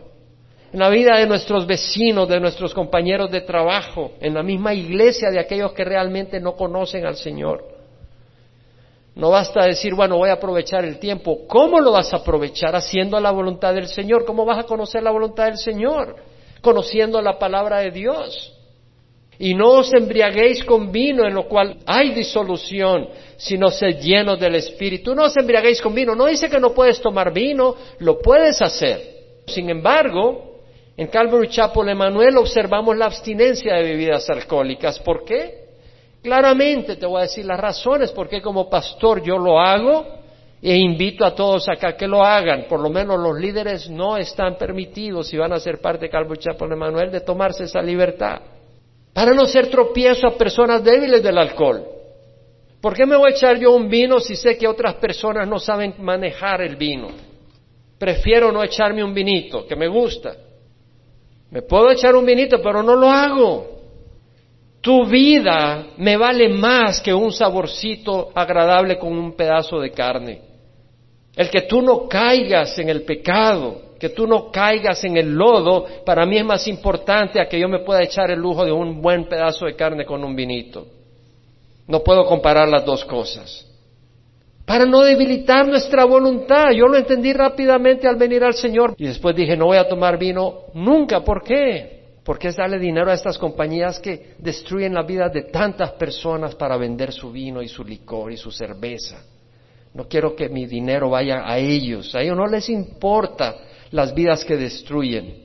en 0.75 0.81
la 0.81 0.91
vida 0.91 1.19
de 1.19 1.29
nuestros 1.29 1.69
vecinos, 1.69 2.29
de 2.29 2.41
nuestros 2.41 2.75
compañeros 2.75 3.31
de 3.31 3.43
trabajo, 3.43 4.11
en 4.21 4.35
la 4.35 4.43
misma 4.43 4.75
iglesia 4.75 5.31
de 5.31 5.39
aquellos 5.39 5.73
que 5.73 5.85
realmente 5.85 6.41
no 6.41 6.57
conocen 6.57 7.07
al 7.07 7.15
Señor. 7.15 7.65
No 9.15 9.31
basta 9.31 9.67
decir, 9.67 9.95
bueno, 9.95 10.17
voy 10.17 10.31
a 10.31 10.33
aprovechar 10.33 10.85
el 10.85 10.99
tiempo. 10.99 11.47
¿Cómo 11.47 11.79
lo 11.79 11.93
vas 11.93 12.13
a 12.13 12.17
aprovechar? 12.17 12.75
Haciendo 12.75 13.21
la 13.21 13.31
voluntad 13.31 13.73
del 13.73 13.87
Señor. 13.87 14.25
¿Cómo 14.25 14.45
vas 14.45 14.59
a 14.59 14.67
conocer 14.67 15.05
la 15.05 15.13
voluntad 15.13 15.45
del 15.45 15.59
Señor? 15.59 16.17
Conociendo 16.61 17.23
la 17.23 17.39
palabra 17.39 17.79
de 17.79 17.93
Dios. 17.93 18.53
Y 19.39 19.55
no 19.55 19.75
os 19.75 19.95
embriaguéis 19.95 20.65
con 20.65 20.91
vino 20.91 21.25
en 21.25 21.35
lo 21.35 21.47
cual 21.47 21.77
hay 21.87 22.11
disolución, 22.11 23.11
sino 23.37 23.71
sed 23.71 24.01
llenos 24.01 24.41
del 24.41 24.57
Espíritu. 24.57 25.15
No 25.15 25.27
os 25.27 25.37
embriaguéis 25.37 25.81
con 25.81 25.95
vino. 25.95 26.17
No 26.17 26.27
dice 26.27 26.51
que 26.51 26.59
no 26.59 26.75
puedes 26.75 27.01
tomar 27.01 27.33
vino, 27.33 27.77
lo 28.01 28.19
puedes 28.19 28.61
hacer. 28.61 29.15
Sin 29.47 29.71
embargo, 29.71 30.54
en 30.96 31.09
Calvary 31.09 31.48
Chapel 31.48 31.88
Emanuel 31.88 32.37
observamos 32.37 32.96
la 32.96 33.07
abstinencia 33.07 33.74
de 33.74 33.83
bebidas 33.83 34.28
alcohólicas. 34.30 35.00
¿Por 35.00 35.24
qué? 35.24 35.64
Claramente 36.22 36.96
te 36.96 37.07
voy 37.07 37.18
a 37.18 37.22
decir 37.22 37.44
las 37.44 37.59
razones 37.59 38.12
por 38.12 38.28
qué 38.28 38.40
como 38.40 38.70
pastor 38.70 39.22
yo 39.22 39.37
lo 39.37 39.59
hago 39.61 40.07
e 40.62 40.76
invito 40.76 41.24
a 41.26 41.35
todos 41.35 41.68
acá 41.68 41.96
que 41.96 42.07
lo 42.07 42.24
hagan. 42.24 42.66
Por 42.68 42.80
lo 42.80 42.90
menos 42.90 43.18
los 43.18 43.38
líderes 43.38 43.90
no 43.90 44.16
están 44.16 44.57
permitidos, 44.57 45.28
si 45.28 45.37
van 45.37 45.52
a 45.52 45.59
ser 45.59 45.80
parte 45.80 46.07
de 46.07 46.11
Calvary 46.11 46.38
Chapel 46.38 46.72
Emanuel, 46.72 47.11
de 47.11 47.20
tomarse 47.20 47.64
esa 47.64 47.83
libertad. 47.83 48.40
Para 49.12 49.35
no 49.35 49.46
ser 49.46 49.68
tropiezo 49.68 50.28
a 50.28 50.38
personas 50.38 50.83
débiles 50.83 51.22
del 51.22 51.38
alcohol. 51.38 51.85
¿Por 52.80 52.94
qué 52.94 53.04
me 53.04 53.16
voy 53.16 53.33
a 53.33 53.35
echar 53.35 53.59
yo 53.59 53.72
un 53.72 53.88
vino 53.88 54.20
si 54.20 54.37
sé 54.37 54.57
que 54.57 54.68
otras 54.68 54.94
personas 54.94 55.48
no 55.48 55.59
saben 55.59 55.94
manejar 55.98 56.62
el 56.62 56.76
vino? 56.76 57.09
Prefiero 57.98 58.52
no 58.52 58.62
echarme 58.62 59.02
un 59.02 59.12
vinito, 59.12 59.66
que 59.66 59.76
me 59.76 59.88
gusta. 59.88 60.35
Me 61.55 61.62
puedo 61.62 61.88
echar 61.93 62.17
un 62.17 62.27
vinito, 62.27 62.61
pero 62.61 62.83
no 62.83 62.97
lo 62.97 63.09
hago. 63.09 63.69
Tu 64.81 65.07
vida 65.07 65.87
me 65.99 66.17
vale 66.17 66.49
más 66.49 67.01
que 67.01 67.14
un 67.14 67.31
saborcito 67.31 68.33
agradable 68.35 68.99
con 68.99 69.17
un 69.17 69.37
pedazo 69.37 69.79
de 69.79 69.93
carne. 69.93 70.40
El 71.37 71.49
que 71.51 71.62
tú 71.62 71.81
no 71.81 72.09
caigas 72.09 72.77
en 72.81 72.88
el 72.88 73.03
pecado, 73.03 73.95
que 74.01 74.09
tú 74.09 74.27
no 74.27 74.51
caigas 74.51 75.05
en 75.05 75.17
el 75.17 75.33
lodo, 75.33 75.87
para 76.05 76.27
mí 76.27 76.38
es 76.38 76.45
más 76.45 76.67
importante 76.67 77.40
a 77.40 77.49
que 77.49 77.61
yo 77.61 77.69
me 77.69 77.79
pueda 77.79 78.03
echar 78.03 78.33
el 78.33 78.40
lujo 78.40 78.64
de 78.64 78.73
un 78.73 79.01
buen 79.01 79.27
pedazo 79.27 79.67
de 79.67 79.77
carne 79.77 80.05
con 80.05 80.25
un 80.25 80.35
vinito. 80.35 80.88
No 81.87 82.01
puedo 82.01 82.27
comparar 82.27 82.69
las 82.69 82.85
dos 82.85 83.05
cosas 83.05 83.64
para 84.64 84.87
no 84.87 85.03
debilitar 85.03 85.66
nuestra 85.66 86.05
voluntad. 86.05 86.70
Yo 86.72 86.87
lo 86.87 86.96
entendí 86.96 87.33
rápidamente 87.33 88.09
al 88.09 88.16
venir 88.16 88.44
al 88.44 88.55
Señor 88.55 88.94
y 88.96 89.07
después 89.07 89.37
dije, 89.37 89.57
no 89.57 89.66
voy 89.66 89.77
a 89.77 89.88
tomar 89.88 90.18
vino 90.18 90.64
nunca. 90.74 91.22
¿Por 91.22 91.42
qué? 91.42 92.05
Porque 92.24 92.48
es 92.48 92.57
darle 92.57 92.79
dinero 92.79 93.11
a 93.11 93.14
estas 93.14 93.37
compañías 93.37 94.00
que 94.00 94.35
destruyen 94.38 94.94
la 94.94 95.03
vida 95.03 95.29
de 95.29 95.42
tantas 95.42 95.92
personas 95.92 96.55
para 96.55 96.79
vender 96.79 97.12
su 97.12 97.31
vino 97.31 97.61
y 97.61 97.68
su 97.68 97.85
licor 97.85 98.33
y 98.33 98.38
su 98.38 98.50
cerveza. 98.50 99.22
No 99.92 100.09
quiero 100.09 100.35
que 100.35 100.48
mi 100.48 100.66
dinero 100.66 101.11
vaya 101.11 101.42
a 101.44 101.59
ellos. 101.59 102.14
A 102.14 102.22
ellos 102.22 102.36
no 102.36 102.47
les 102.47 102.68
importa 102.70 103.57
las 103.91 104.14
vidas 104.14 104.45
que 104.45 104.57
destruyen. 104.57 105.45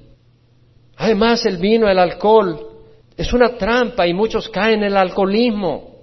Además, 0.95 1.45
el 1.45 1.57
vino, 1.57 1.87
el 1.87 1.99
alcohol, 1.99 2.67
es 3.15 3.31
una 3.33 3.57
trampa 3.57 4.07
y 4.07 4.13
muchos 4.13 4.49
caen 4.49 4.79
en 4.79 4.85
el 4.85 4.97
alcoholismo. 4.97 5.98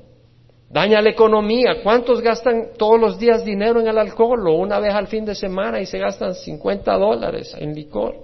Daña 0.76 1.00
la 1.00 1.08
economía. 1.08 1.80
¿Cuántos 1.82 2.20
gastan 2.20 2.72
todos 2.76 3.00
los 3.00 3.18
días 3.18 3.46
dinero 3.46 3.80
en 3.80 3.88
el 3.88 3.96
alcohol 3.96 4.46
o 4.46 4.56
una 4.56 4.78
vez 4.78 4.92
al 4.92 5.06
fin 5.06 5.24
de 5.24 5.34
semana 5.34 5.80
y 5.80 5.86
se 5.86 5.98
gastan 5.98 6.34
50 6.34 6.98
dólares 6.98 7.56
en 7.58 7.74
licor? 7.74 8.14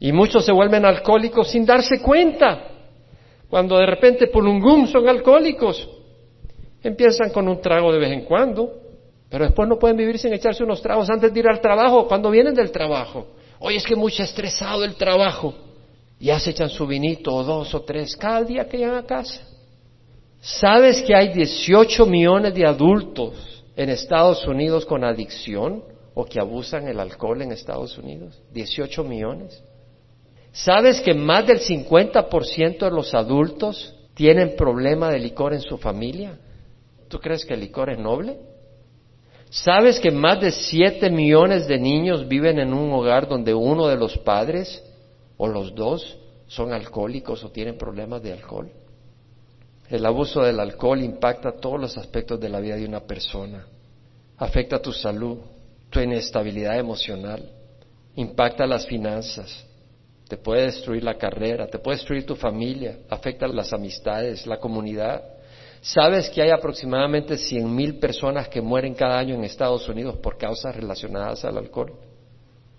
Y 0.00 0.10
muchos 0.10 0.44
se 0.44 0.50
vuelven 0.50 0.84
alcohólicos 0.84 1.46
sin 1.46 1.64
darse 1.64 2.02
cuenta. 2.02 2.70
Cuando 3.48 3.78
de 3.78 3.86
repente 3.86 4.26
pulungum 4.26 4.88
son 4.88 5.08
alcohólicos. 5.08 5.88
Empiezan 6.82 7.30
con 7.30 7.46
un 7.46 7.60
trago 7.60 7.92
de 7.92 8.00
vez 8.00 8.10
en 8.10 8.24
cuando, 8.24 8.68
pero 9.30 9.44
después 9.44 9.68
no 9.68 9.78
pueden 9.78 9.96
vivir 9.96 10.18
sin 10.18 10.32
echarse 10.32 10.64
unos 10.64 10.82
tragos 10.82 11.08
antes 11.08 11.32
de 11.32 11.38
ir 11.38 11.46
al 11.46 11.60
trabajo, 11.60 12.08
cuando 12.08 12.32
vienen 12.32 12.54
del 12.54 12.72
trabajo. 12.72 13.28
Hoy 13.60 13.76
es 13.76 13.86
que 13.86 13.94
mucho 13.94 14.24
estresado 14.24 14.82
el 14.82 14.96
trabajo. 14.96 15.54
Ya 16.18 16.40
se 16.40 16.50
echan 16.50 16.68
su 16.68 16.84
vinito 16.84 17.32
o 17.32 17.44
dos 17.44 17.72
o 17.76 17.82
tres 17.82 18.16
cada 18.16 18.42
día 18.42 18.68
que 18.68 18.76
llegan 18.76 18.96
a 18.96 19.06
casa. 19.06 19.55
¿Sabes 20.46 21.02
que 21.02 21.14
hay 21.14 21.32
18 21.32 22.06
millones 22.06 22.54
de 22.54 22.66
adultos 22.66 23.64
en 23.74 23.90
Estados 23.90 24.46
Unidos 24.46 24.86
con 24.86 25.02
adicción? 25.02 25.82
o 26.18 26.24
que 26.24 26.40
abusan 26.40 26.88
el 26.88 26.98
alcohol 26.98 27.42
en 27.42 27.52
Estados 27.52 27.98
Unidos? 27.98 28.40
18 28.54 29.04
millones. 29.04 29.62
¿Sabes 30.50 31.02
que 31.02 31.12
más 31.12 31.46
del 31.46 31.60
50% 31.60 32.78
de 32.78 32.90
los 32.90 33.12
adultos 33.12 33.94
tienen 34.14 34.56
problema 34.56 35.10
de 35.10 35.18
licor 35.18 35.52
en 35.52 35.60
su 35.60 35.76
familia? 35.76 36.38
¿Tú 37.08 37.18
crees 37.18 37.44
que 37.44 37.52
el 37.52 37.60
licor 37.60 37.90
es 37.90 37.98
noble? 37.98 38.38
¿Sabes 39.50 40.00
que 40.00 40.10
más 40.10 40.40
de 40.40 40.52
7 40.52 41.10
millones 41.10 41.68
de 41.68 41.78
niños 41.78 42.26
viven 42.26 42.58
en 42.58 42.72
un 42.72 42.90
hogar 42.94 43.28
donde 43.28 43.52
uno 43.52 43.86
de 43.86 43.96
los 43.96 44.16
padres 44.16 44.82
o 45.36 45.46
los 45.46 45.74
dos 45.74 46.18
son 46.46 46.72
alcohólicos 46.72 47.44
o 47.44 47.50
tienen 47.50 47.76
problemas 47.76 48.22
de 48.22 48.32
alcohol? 48.32 48.70
El 49.88 50.04
abuso 50.04 50.42
del 50.42 50.58
alcohol 50.58 51.02
impacta 51.02 51.52
todos 51.52 51.80
los 51.80 51.96
aspectos 51.96 52.40
de 52.40 52.48
la 52.48 52.60
vida 52.60 52.76
de 52.76 52.86
una 52.86 53.00
persona. 53.00 53.66
Afecta 54.36 54.80
tu 54.80 54.92
salud, 54.92 55.38
tu 55.90 56.00
inestabilidad 56.00 56.78
emocional, 56.78 57.48
impacta 58.16 58.66
las 58.66 58.86
finanzas, 58.86 59.64
te 60.28 60.36
puede 60.36 60.66
destruir 60.66 61.04
la 61.04 61.16
carrera, 61.16 61.68
te 61.68 61.78
puede 61.78 61.98
destruir 61.98 62.26
tu 62.26 62.34
familia, 62.34 62.98
afecta 63.08 63.46
las 63.46 63.72
amistades, 63.72 64.46
la 64.46 64.58
comunidad. 64.58 65.22
¿Sabes 65.80 66.28
que 66.30 66.42
hay 66.42 66.50
aproximadamente 66.50 67.34
100.000 67.34 68.00
personas 68.00 68.48
que 68.48 68.60
mueren 68.60 68.94
cada 68.94 69.18
año 69.18 69.36
en 69.36 69.44
Estados 69.44 69.88
Unidos 69.88 70.16
por 70.16 70.36
causas 70.36 70.74
relacionadas 70.74 71.44
al 71.44 71.58
alcohol? 71.58 71.92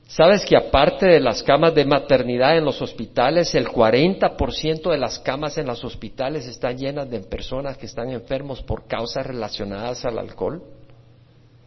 ¿Sabes 0.08 0.46
que 0.46 0.56
aparte 0.56 1.06
de 1.06 1.20
las 1.20 1.44
camas 1.44 1.76
de 1.76 1.84
maternidad 1.84 2.58
en 2.58 2.64
los 2.64 2.82
hospitales, 2.82 3.54
el 3.56 3.68
40% 3.68 4.90
de 4.90 4.98
las 4.98 5.20
camas 5.20 5.58
en 5.58 5.68
los 5.68 5.84
hospitales 5.84 6.48
están 6.48 6.78
llenas 6.78 7.10
de 7.10 7.20
personas 7.20 7.78
que 7.78 7.88
están 7.88 8.10
enfermos 8.12 8.64
por 8.64 8.88
causas 8.88 9.26
relacionadas 9.26 10.06
al 10.06 10.18
alcohol? 10.18 10.64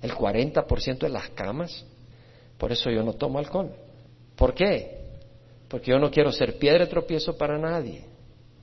El 0.00 0.12
40% 0.14 1.00
de 1.00 1.08
las 1.10 1.28
camas. 1.30 1.84
Por 2.56 2.72
eso 2.72 2.90
yo 2.90 3.02
no 3.02 3.12
tomo 3.12 3.38
alcohol. 3.38 3.72
¿Por 4.36 4.54
qué? 4.54 5.00
Porque 5.68 5.90
yo 5.90 5.98
no 5.98 6.10
quiero 6.10 6.32
ser 6.32 6.58
piedra 6.58 6.86
de 6.86 6.90
tropiezo 6.90 7.36
para 7.36 7.58
nadie. 7.58 8.06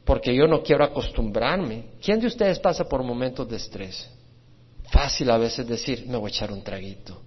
Porque 0.04 0.36
yo 0.36 0.48
no 0.48 0.64
quiero 0.64 0.86
acostumbrarme. 0.86 1.90
¿Quién 2.04 2.20
de 2.20 2.28
ustedes 2.28 2.58
pasa 2.58 2.84
por 2.86 3.04
momentos 3.04 3.48
de 3.48 3.58
estrés? 3.58 4.10
Fácil 4.92 5.30
a 5.30 5.38
veces 5.38 5.68
decir, 5.68 6.08
me 6.08 6.18
voy 6.18 6.32
a 6.32 6.34
echar 6.34 6.52
un 6.52 6.64
traguito 6.64 7.27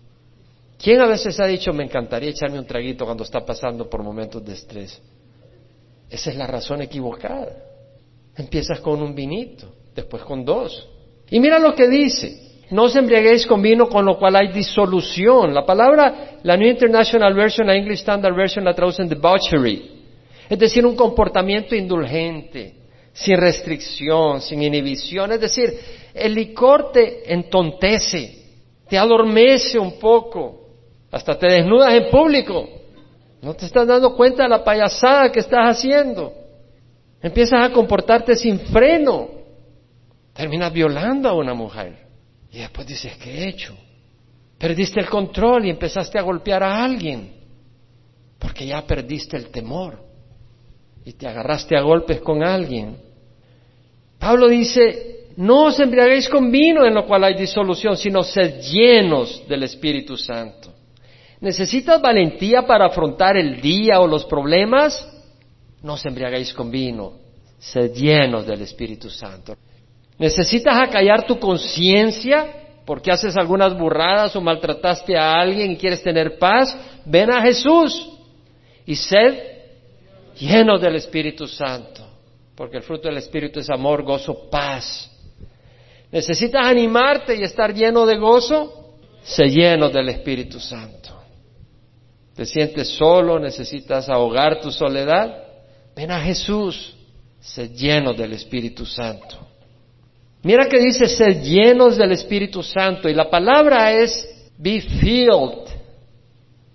¿Quién 0.82 1.00
a 1.00 1.06
veces 1.06 1.38
ha 1.38 1.46
dicho, 1.46 1.72
me 1.72 1.84
encantaría 1.84 2.30
echarme 2.30 2.58
un 2.58 2.66
traguito 2.66 3.04
cuando 3.04 3.24
está 3.24 3.44
pasando 3.44 3.88
por 3.88 4.02
momentos 4.02 4.44
de 4.44 4.54
estrés? 4.54 5.00
Esa 6.08 6.30
es 6.30 6.36
la 6.36 6.46
razón 6.46 6.80
equivocada. 6.80 7.54
Empiezas 8.36 8.80
con 8.80 9.02
un 9.02 9.14
vinito, 9.14 9.66
después 9.94 10.22
con 10.22 10.44
dos. 10.44 10.88
Y 11.30 11.38
mira 11.38 11.58
lo 11.58 11.74
que 11.74 11.86
dice. 11.86 12.48
No 12.70 12.84
os 12.84 12.96
embriaguéis 12.96 13.46
con 13.46 13.60
vino 13.60 13.88
con 13.88 14.04
lo 14.04 14.16
cual 14.16 14.36
hay 14.36 14.48
disolución. 14.52 15.52
La 15.52 15.66
palabra, 15.66 16.38
la 16.42 16.56
New 16.56 16.68
International 16.68 17.34
Version, 17.34 17.66
la 17.66 17.76
English 17.76 17.98
Standard 17.98 18.34
Version 18.34 18.64
la 18.64 18.74
traducen 18.74 19.08
debauchery. 19.08 20.00
Es 20.48 20.58
decir, 20.58 20.86
un 20.86 20.96
comportamiento 20.96 21.74
indulgente, 21.74 22.74
sin 23.12 23.36
restricción, 23.36 24.40
sin 24.40 24.62
inhibición. 24.62 25.32
Es 25.32 25.40
decir, 25.40 25.78
el 26.14 26.34
licor 26.34 26.90
te 26.92 27.32
entontece, 27.32 28.38
te 28.88 28.96
adormece 28.96 29.78
un 29.78 29.98
poco, 29.98 30.69
hasta 31.10 31.38
te 31.38 31.46
desnudas 31.46 31.94
en 31.94 32.10
público. 32.10 32.68
No 33.42 33.54
te 33.54 33.66
estás 33.66 33.86
dando 33.86 34.14
cuenta 34.14 34.44
de 34.44 34.48
la 34.48 34.62
payasada 34.62 35.32
que 35.32 35.40
estás 35.40 35.76
haciendo. 35.76 36.32
Empiezas 37.22 37.62
a 37.62 37.72
comportarte 37.72 38.36
sin 38.36 38.60
freno. 38.60 39.28
Terminas 40.32 40.72
violando 40.72 41.28
a 41.28 41.34
una 41.34 41.54
mujer. 41.54 42.06
Y 42.52 42.58
después 42.58 42.86
dices, 42.86 43.16
¿qué 43.16 43.30
he 43.30 43.48
hecho? 43.48 43.76
Perdiste 44.58 45.00
el 45.00 45.08
control 45.08 45.66
y 45.66 45.70
empezaste 45.70 46.18
a 46.18 46.22
golpear 46.22 46.62
a 46.62 46.84
alguien. 46.84 47.32
Porque 48.38 48.66
ya 48.66 48.82
perdiste 48.82 49.36
el 49.36 49.48
temor. 49.48 50.02
Y 51.04 51.14
te 51.14 51.26
agarraste 51.26 51.76
a 51.76 51.82
golpes 51.82 52.20
con 52.20 52.42
alguien. 52.42 52.96
Pablo 54.18 54.48
dice, 54.48 55.28
no 55.36 55.64
os 55.64 55.80
embriaguéis 55.80 56.28
con 56.28 56.50
vino 56.50 56.84
en 56.84 56.94
lo 56.94 57.06
cual 57.06 57.24
hay 57.24 57.34
disolución, 57.34 57.96
sino 57.96 58.22
sed 58.22 58.60
llenos 58.60 59.46
del 59.48 59.62
Espíritu 59.62 60.16
Santo. 60.16 60.74
¿Necesitas 61.40 62.00
valentía 62.02 62.66
para 62.66 62.86
afrontar 62.86 63.36
el 63.36 63.60
día 63.60 64.00
o 64.00 64.06
los 64.06 64.26
problemas? 64.26 65.08
No 65.82 65.94
os 65.94 66.04
embriaguéis 66.04 66.52
con 66.52 66.70
vino, 66.70 67.14
sed 67.58 67.92
llenos 67.94 68.46
del 68.46 68.60
Espíritu 68.60 69.08
Santo. 69.08 69.56
¿Necesitas 70.18 70.76
acallar 70.76 71.26
tu 71.26 71.38
conciencia 71.38 72.46
porque 72.84 73.10
haces 73.10 73.36
algunas 73.38 73.76
burradas 73.78 74.36
o 74.36 74.40
maltrataste 74.42 75.16
a 75.16 75.40
alguien 75.40 75.72
y 75.72 75.76
quieres 75.76 76.02
tener 76.02 76.38
paz? 76.38 76.76
Ven 77.06 77.30
a 77.30 77.40
Jesús 77.40 78.10
y 78.84 78.94
sed 78.94 79.38
llenos 80.38 80.78
del 80.82 80.96
Espíritu 80.96 81.46
Santo, 81.46 82.06
porque 82.54 82.76
el 82.76 82.82
fruto 82.82 83.08
del 83.08 83.16
Espíritu 83.16 83.60
es 83.60 83.70
amor, 83.70 84.02
gozo, 84.02 84.50
paz. 84.50 85.10
¿Necesitas 86.12 86.66
animarte 86.66 87.34
y 87.34 87.44
estar 87.44 87.72
lleno 87.72 88.04
de 88.04 88.18
gozo? 88.18 88.98
Sé 89.22 89.48
lleno 89.48 89.88
del 89.88 90.10
Espíritu 90.10 90.60
Santo 90.60 91.19
te 92.40 92.46
sientes 92.46 92.88
solo, 92.96 93.38
necesitas 93.38 94.08
ahogar 94.08 94.62
tu 94.62 94.72
soledad, 94.72 95.44
ven 95.94 96.10
a 96.10 96.22
Jesús, 96.22 96.96
sé 97.38 97.68
lleno 97.68 98.14
del 98.14 98.32
Espíritu 98.32 98.86
Santo. 98.86 99.36
Mira 100.42 100.64
que 100.64 100.78
dice 100.78 101.06
ser 101.06 101.42
llenos 101.42 101.98
del 101.98 102.12
Espíritu 102.12 102.62
Santo 102.62 103.10
y 103.10 103.12
la 103.12 103.28
palabra 103.28 103.92
es 103.92 104.26
be 104.56 104.80
filled. 104.80 105.68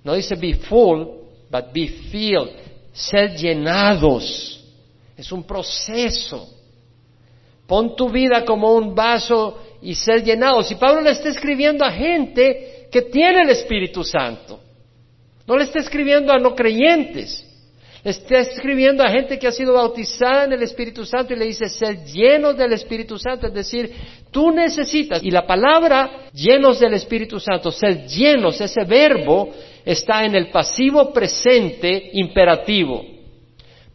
No 0.03 0.13
dice 0.13 0.36
be 0.36 0.53
full, 0.53 1.01
but 1.49 1.74
be 1.74 1.88
filled. 2.11 2.51
Ser 2.93 3.36
llenados. 3.36 4.63
Es 5.18 5.32
un 5.32 5.45
proceso. 5.45 6.47
Pon 7.66 7.95
tu 7.95 8.07
vida 8.11 8.45
como 8.45 8.72
un 8.76 8.93
vaso 8.93 9.57
y 9.82 9.95
ser 9.95 10.24
llenado. 10.24 10.61
Si 10.61 10.76
Pablo 10.76 11.01
le 11.01 11.09
está 11.09 11.30
escribiendo 11.30 11.84
a 11.84 11.91
gente 11.91 12.88
que 12.91 13.01
tiene 13.01 13.41
el 13.41 13.49
Espíritu 13.49 14.03
Santo, 14.03 14.59
no 15.47 15.57
le 15.57 15.65
está 15.65 15.79
escribiendo 15.79 16.31
a 16.31 16.39
no 16.39 16.55
creyentes. 16.55 17.45
Le 18.03 18.11
está 18.11 18.39
escribiendo 18.39 19.03
a 19.03 19.09
gente 19.09 19.39
que 19.39 19.47
ha 19.47 19.51
sido 19.51 19.73
bautizada 19.73 20.45
en 20.45 20.53
el 20.53 20.63
Espíritu 20.63 21.05
Santo 21.05 21.33
y 21.33 21.37
le 21.37 21.45
dice, 21.45 21.69
ser 21.69 22.03
llenos 22.05 22.57
del 22.57 22.73
Espíritu 22.73 23.17
Santo. 23.17 23.47
Es 23.47 23.53
decir, 23.53 23.91
tú 24.31 24.51
necesitas, 24.51 25.23
y 25.23 25.31
la 25.31 25.45
palabra 25.45 26.29
llenos 26.33 26.79
del 26.79 26.93
Espíritu 26.93 27.39
Santo, 27.39 27.71
ser 27.71 28.05
llenos, 28.07 28.61
ese 28.61 28.83
verbo 28.85 29.49
está 29.83 30.23
en 30.23 30.35
el 30.35 30.49
pasivo 30.49 31.11
presente 31.13 32.11
imperativo. 32.13 33.03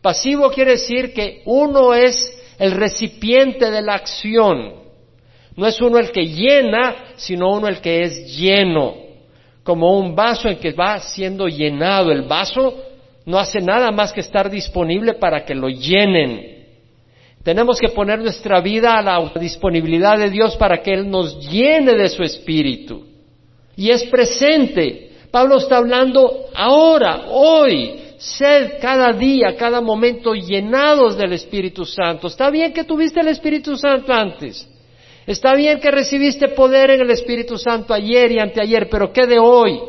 Pasivo 0.00 0.50
quiere 0.50 0.72
decir 0.72 1.12
que 1.12 1.42
uno 1.44 1.94
es 1.94 2.36
el 2.58 2.72
recipiente 2.72 3.70
de 3.70 3.82
la 3.82 3.94
acción. 3.94 4.74
No 5.56 5.66
es 5.66 5.80
uno 5.80 5.98
el 5.98 6.10
que 6.10 6.26
llena, 6.26 7.12
sino 7.16 7.52
uno 7.52 7.68
el 7.68 7.80
que 7.80 8.02
es 8.02 8.36
lleno 8.36 9.09
como 9.62 9.98
un 9.98 10.14
vaso 10.14 10.48
en 10.48 10.58
que 10.58 10.72
va 10.72 10.98
siendo 11.00 11.46
llenado. 11.48 12.10
El 12.10 12.22
vaso 12.22 12.74
no 13.26 13.38
hace 13.38 13.60
nada 13.60 13.90
más 13.90 14.12
que 14.12 14.20
estar 14.20 14.50
disponible 14.50 15.14
para 15.14 15.44
que 15.44 15.54
lo 15.54 15.68
llenen. 15.68 16.58
Tenemos 17.42 17.78
que 17.78 17.88
poner 17.88 18.18
nuestra 18.18 18.60
vida 18.60 18.98
a 18.98 19.02
la 19.02 19.32
disponibilidad 19.40 20.18
de 20.18 20.30
Dios 20.30 20.56
para 20.56 20.82
que 20.82 20.92
Él 20.92 21.08
nos 21.08 21.48
llene 21.50 21.94
de 21.94 22.08
su 22.08 22.22
espíritu. 22.22 23.06
Y 23.76 23.90
es 23.90 24.04
presente. 24.04 25.12
Pablo 25.30 25.58
está 25.58 25.78
hablando 25.78 26.46
ahora, 26.54 27.26
hoy. 27.28 27.98
Sed 28.18 28.72
cada 28.82 29.14
día, 29.14 29.56
cada 29.56 29.80
momento 29.80 30.34
llenados 30.34 31.16
del 31.16 31.32
Espíritu 31.32 31.86
Santo. 31.86 32.26
Está 32.26 32.50
bien 32.50 32.74
que 32.74 32.84
tuviste 32.84 33.20
el 33.20 33.28
Espíritu 33.28 33.78
Santo 33.78 34.12
antes. 34.12 34.68
Está 35.26 35.54
bien 35.54 35.80
que 35.80 35.90
recibiste 35.90 36.48
poder 36.48 36.90
en 36.90 37.02
el 37.02 37.10
Espíritu 37.10 37.58
Santo 37.58 37.94
ayer 37.94 38.32
y 38.32 38.38
anteayer, 38.38 38.88
pero 38.88 39.12
¿qué 39.12 39.26
de 39.26 39.38
hoy? 39.38 39.80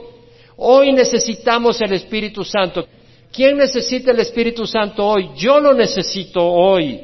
Hoy 0.57 0.91
necesitamos 0.91 1.81
el 1.81 1.93
Espíritu 1.93 2.43
Santo. 2.43 2.85
¿Quién 3.31 3.57
necesita 3.57 4.11
el 4.11 4.19
Espíritu 4.19 4.67
Santo 4.67 5.05
hoy? 5.05 5.29
Yo 5.35 5.59
lo 5.59 5.73
necesito 5.73 6.45
hoy. 6.45 6.99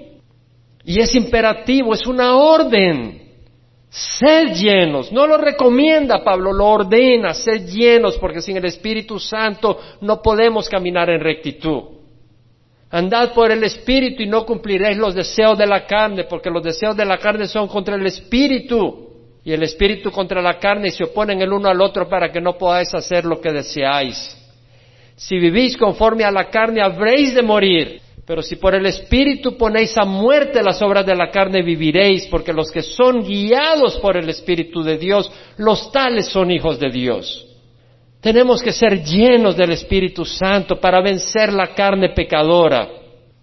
Y 0.84 1.02
es 1.02 1.16
imperativo, 1.16 1.94
es 1.94 2.06
una 2.06 2.36
orden. 2.36 3.28
Sed 3.90 4.54
llenos, 4.54 5.12
no 5.12 5.26
lo 5.26 5.38
recomienda 5.38 6.24
Pablo, 6.24 6.52
lo 6.52 6.68
ordena, 6.68 7.34
sed 7.34 7.68
llenos, 7.68 8.18
porque 8.18 8.42
sin 8.42 8.58
el 8.58 8.66
Espíritu 8.66 9.18
Santo 9.18 9.80
no 10.02 10.22
podemos 10.22 10.70
caminar 10.70 11.10
en 11.10 11.22
rectitud. 11.22 11.97
Andad 12.90 13.34
por 13.34 13.52
el 13.52 13.64
Espíritu 13.64 14.24
y 14.24 14.28
no 14.28 14.46
cumpliréis 14.46 14.98
los 14.98 15.14
deseos 15.14 15.58
de 15.58 15.68
la 15.68 15.86
carne, 15.86 16.24
porque 16.24 16.50
los 16.50 16.64
deseos 16.64 16.96
de 16.96 17.06
la 17.06 17.18
carne 17.18 17.48
son 17.48 17.68
contra 17.68 17.96
el 17.96 18.06
Espíritu 18.06 19.08
y 19.44 19.52
el 19.52 19.64
Espíritu 19.64 20.12
contra 20.12 20.42
la 20.42 20.58
carne 20.58 20.88
y 20.88 20.92
se 20.92 21.04
oponen 21.04 21.42
el 21.42 21.52
uno 21.52 21.70
al 21.70 21.82
otro 21.82 22.08
para 22.08 22.32
que 22.32 22.40
no 22.40 22.58
podáis 22.58 22.94
hacer 22.94 23.26
lo 23.26 23.42
que 23.42 23.52
deseáis. 23.52 24.38
Si 25.18 25.38
vivís 25.38 25.76
conforme 25.76 26.24
a 26.24 26.32
la 26.32 26.50
carne 26.50 26.82
habréis 26.82 27.36
de 27.36 27.42
morir, 27.42 28.02
pero 28.26 28.42
si 28.42 28.58
por 28.58 28.76
el 28.76 28.86
Espíritu 28.86 29.58
ponéis 29.58 29.98
a 29.98 30.06
muerte 30.06 30.62
las 30.62 30.82
obras 30.82 31.06
de 31.06 31.16
la 31.16 31.32
carne 31.32 31.64
viviréis, 31.64 32.28
porque 32.28 32.54
los 32.54 32.72
que 32.72 32.84
son 32.84 33.24
guiados 33.24 33.98
por 33.98 34.16
el 34.16 34.30
Espíritu 34.30 34.84
de 34.84 34.98
Dios, 34.98 35.32
los 35.58 35.92
tales 35.92 36.28
son 36.28 36.52
hijos 36.52 36.80
de 36.80 36.90
Dios. 36.90 37.46
Tenemos 38.28 38.62
que 38.62 38.74
ser 38.74 39.02
llenos 39.06 39.56
del 39.56 39.72
Espíritu 39.72 40.26
Santo 40.26 40.82
para 40.82 41.00
vencer 41.00 41.54
la 41.54 41.74
carne 41.74 42.10
pecadora, 42.10 42.90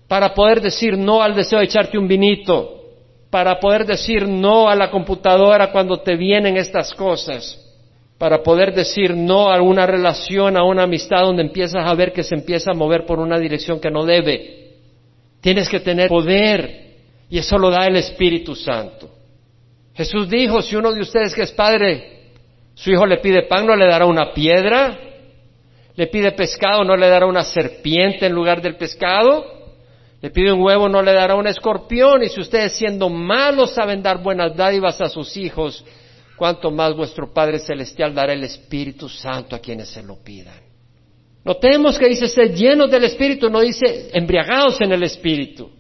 para 0.07 0.35
poder 0.35 0.61
decir 0.61 0.99
no 0.99 1.23
al 1.23 1.35
deseo 1.35 1.61
de 1.61 1.65
echarte 1.65 1.97
un 1.97 2.07
vinito, 2.07 2.83
para 3.31 3.59
poder 3.59 3.87
decir 3.87 4.29
no 4.29 4.69
a 4.69 4.77
la 4.77 4.91
computadora 4.91 5.73
cuando 5.73 6.03
te 6.03 6.17
vienen 6.17 6.59
estas 6.59 6.93
cosas, 6.93 7.59
para 8.19 8.43
poder 8.43 8.75
decir 8.75 9.17
no 9.17 9.51
a 9.51 9.63
una 9.63 9.87
relación, 9.87 10.55
a 10.55 10.65
una 10.65 10.83
amistad 10.83 11.23
donde 11.23 11.45
empiezas 11.45 11.83
a 11.83 11.95
ver 11.95 12.13
que 12.13 12.23
se 12.23 12.35
empieza 12.35 12.73
a 12.73 12.75
mover 12.75 13.07
por 13.07 13.21
una 13.21 13.39
dirección 13.39 13.81
que 13.81 13.91
no 13.91 14.05
debe. 14.05 14.75
Tienes 15.41 15.67
que 15.71 15.81
tener 15.81 16.11
poder 16.11 16.97
y 17.31 17.39
eso 17.39 17.57
lo 17.57 17.71
da 17.71 17.87
el 17.87 17.97
Espíritu 17.97 18.55
Santo. 18.55 19.09
Jesús 19.95 20.29
dijo, 20.29 20.61
si 20.61 20.77
uno 20.77 20.93
de 20.93 21.01
ustedes 21.01 21.35
que 21.35 21.45
es 21.45 21.53
padre 21.53 22.14
su 22.75 22.91
hijo 22.91 23.07
le 23.07 23.19
pide 23.19 23.43
pan, 23.43 23.67
no 23.67 23.77
le 23.77 23.87
dará 23.87 24.07
una 24.07 24.33
piedra. 24.33 24.99
Le 25.97 26.07
pide 26.09 26.33
pescado, 26.33 26.85
no 26.85 26.97
le 26.97 27.09
dará 27.09 27.27
una 27.27 27.45
serpiente 27.45 28.27
en 28.27 28.33
lugar 28.33 28.61
del 28.61 28.77
pescado. 28.77 29.45
Le 30.21 30.31
pide 30.31 30.53
un 30.53 30.61
huevo, 30.61 30.89
no 30.89 31.03
le 31.03 31.13
dará 31.13 31.37
un 31.37 31.47
escorpión. 31.47 32.23
Y 32.23 32.29
si 32.29 32.41
ustedes 32.41 32.73
siendo 32.73 33.09
malos 33.09 33.73
saben 33.75 34.03
dar 34.03 34.23
buenas 34.23 34.57
dádivas 34.57 35.01
a 35.01 35.09
sus 35.09 35.37
hijos, 35.37 35.85
cuánto 36.37 36.71
más 36.71 36.97
vuestro 36.97 37.33
Padre 37.33 37.61
Celestial 37.61 38.15
dará 38.15 38.33
el 38.33 38.43
Espíritu 38.43 39.09
Santo 39.09 39.55
a 39.55 39.61
quienes 39.61 39.89
se 39.89 40.03
lo 40.03 40.17
pidan. 40.17 40.65
Notemos 41.45 41.99
que 41.99 42.09
dice 42.09 42.27
ser 42.27 42.55
llenos 42.55 42.91
del 42.91 43.05
Espíritu, 43.05 43.51
no 43.51 43.61
dice 43.61 44.11
embriagados 44.15 44.81
en 44.81 44.93
el 44.93 45.03
Espíritu. 45.03 45.71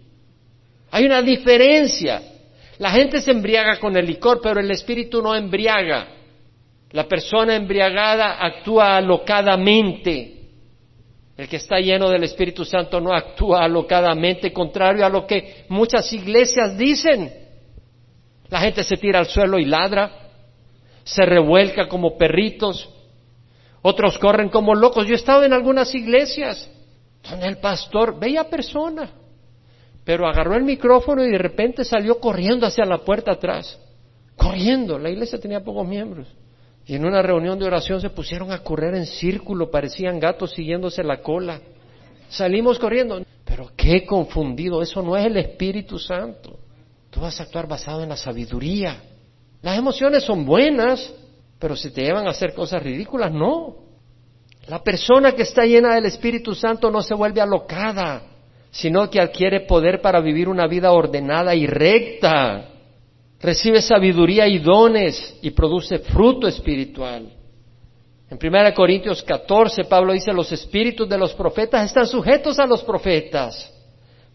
Hay 0.91 1.07
una 1.07 1.23
diferencia. 1.23 2.23
La 2.79 2.91
gente 2.91 3.21
se 3.21 3.31
embriaga 3.31 3.81
con 3.81 3.97
el 3.97 4.07
licor, 4.07 4.41
pero 4.43 4.61
el 4.61 4.71
Espíritu 4.71 5.23
no 5.23 5.35
embriaga. 5.35 6.09
La 6.93 7.09
persona 7.09 7.57
embriagada 7.57 8.45
actúa 8.45 8.97
alocadamente. 8.97 10.35
El 11.37 11.49
que 11.49 11.57
está 11.57 11.79
lleno 11.81 12.09
del 12.11 12.25
Espíritu 12.25 12.65
Santo 12.65 13.01
no 13.01 13.13
actúa 13.13 13.65
alocadamente, 13.65 14.53
contrario 14.53 15.05
a 15.05 15.09
lo 15.09 15.27
que 15.27 15.65
muchas 15.69 16.13
iglesias 16.13 16.79
dicen. 16.79 17.33
La 18.49 18.61
gente 18.61 18.85
se 18.85 18.97
tira 18.97 19.19
al 19.19 19.27
suelo 19.27 19.59
y 19.59 19.65
ladra, 19.65 20.13
se 21.03 21.27
revuelca 21.27 21.89
como 21.89 22.17
perritos, 22.17 22.89
otros 23.83 24.19
corren 24.19 24.49
como 24.49 24.75
locos. 24.75 25.07
Yo 25.07 25.15
he 25.15 25.17
estado 25.17 25.45
en 25.45 25.53
algunas 25.53 25.95
iglesias 25.95 26.71
donde 27.29 27.49
el 27.49 27.59
pastor, 27.59 28.19
bella 28.19 28.49
persona, 28.49 29.11
pero 30.05 30.29
agarró 30.29 30.55
el 30.55 30.63
micrófono 30.63 31.25
y 31.25 31.31
de 31.31 31.39
repente 31.39 31.85
salió 31.85 32.21
corriendo 32.21 32.67
hacia 32.67 32.85
la 32.85 32.99
puerta 32.99 33.33
atrás, 33.33 33.81
corriendo. 34.37 34.99
La 34.99 35.11
iglesia 35.11 35.41
tenía 35.41 35.65
pocos 35.65 35.87
miembros. 35.87 36.29
Y 36.87 36.95
en 36.97 37.05
una 37.05 37.23
reunión 37.23 37.59
de 37.59 37.65
oración 37.65 38.01
se 38.01 38.11
pusieron 38.11 38.53
a 38.53 38.59
correr 38.59 38.95
en 38.95 39.07
círculo, 39.07 39.71
parecían 39.71 40.21
gatos 40.21 40.53
siguiéndose 40.53 41.03
la 41.03 41.23
cola. 41.23 41.61
Salimos 42.29 42.79
corriendo. 42.79 43.23
Pero 43.45 43.71
qué 43.77 44.05
confundido, 44.05 44.83
eso 44.83 45.03
no 45.03 45.17
es 45.17 45.27
el 45.27 45.37
Espíritu 45.37 45.99
Santo. 45.99 46.59
Tú 47.11 47.21
vas 47.21 47.39
a 47.39 47.45
actuar 47.45 47.69
basado 47.69 48.03
en 48.03 48.09
la 48.09 48.17
sabiduría. 48.17 49.03
Las 49.63 49.79
emociones 49.79 50.25
son 50.25 50.45
buenas, 50.45 51.13
pero 51.59 51.77
si 51.77 51.91
te 51.91 52.03
llevan 52.03 52.27
a 52.27 52.31
hacer 52.31 52.53
cosas 52.53 52.83
ridículas, 52.83 53.33
no. 53.33 53.77
La 54.67 54.83
persona 54.83 55.33
que 55.33 55.43
está 55.43 55.65
llena 55.65 55.95
del 55.95 56.07
Espíritu 56.07 56.55
Santo 56.55 56.91
no 56.91 57.03
se 57.03 57.15
vuelve 57.15 57.41
alocada, 57.41 58.23
sino 58.71 59.09
que 59.09 59.21
adquiere 59.21 59.61
poder 59.61 60.01
para 60.01 60.21
vivir 60.21 60.49
una 60.49 60.67
vida 60.67 60.91
ordenada 60.91 61.55
y 61.55 61.67
recta 61.67 62.74
recibe 63.45 63.83
sabiduría 63.83 64.49
y 64.49 64.59
dones 64.59 65.37
y 65.43 65.51
produce 65.51 65.99
fruto 65.99 66.49
espiritual. 66.49 67.31
En 68.31 68.39
1 68.43 68.75
Corintios 68.75 69.23
14, 69.23 69.85
Pablo 69.85 70.15
dice, 70.15 70.33
los 70.33 70.51
espíritus 70.51 71.07
de 71.07 71.19
los 71.19 71.35
profetas 71.35 71.85
están 71.85 72.07
sujetos 72.07 72.59
a 72.59 72.65
los 72.65 72.83
profetas, 72.83 73.71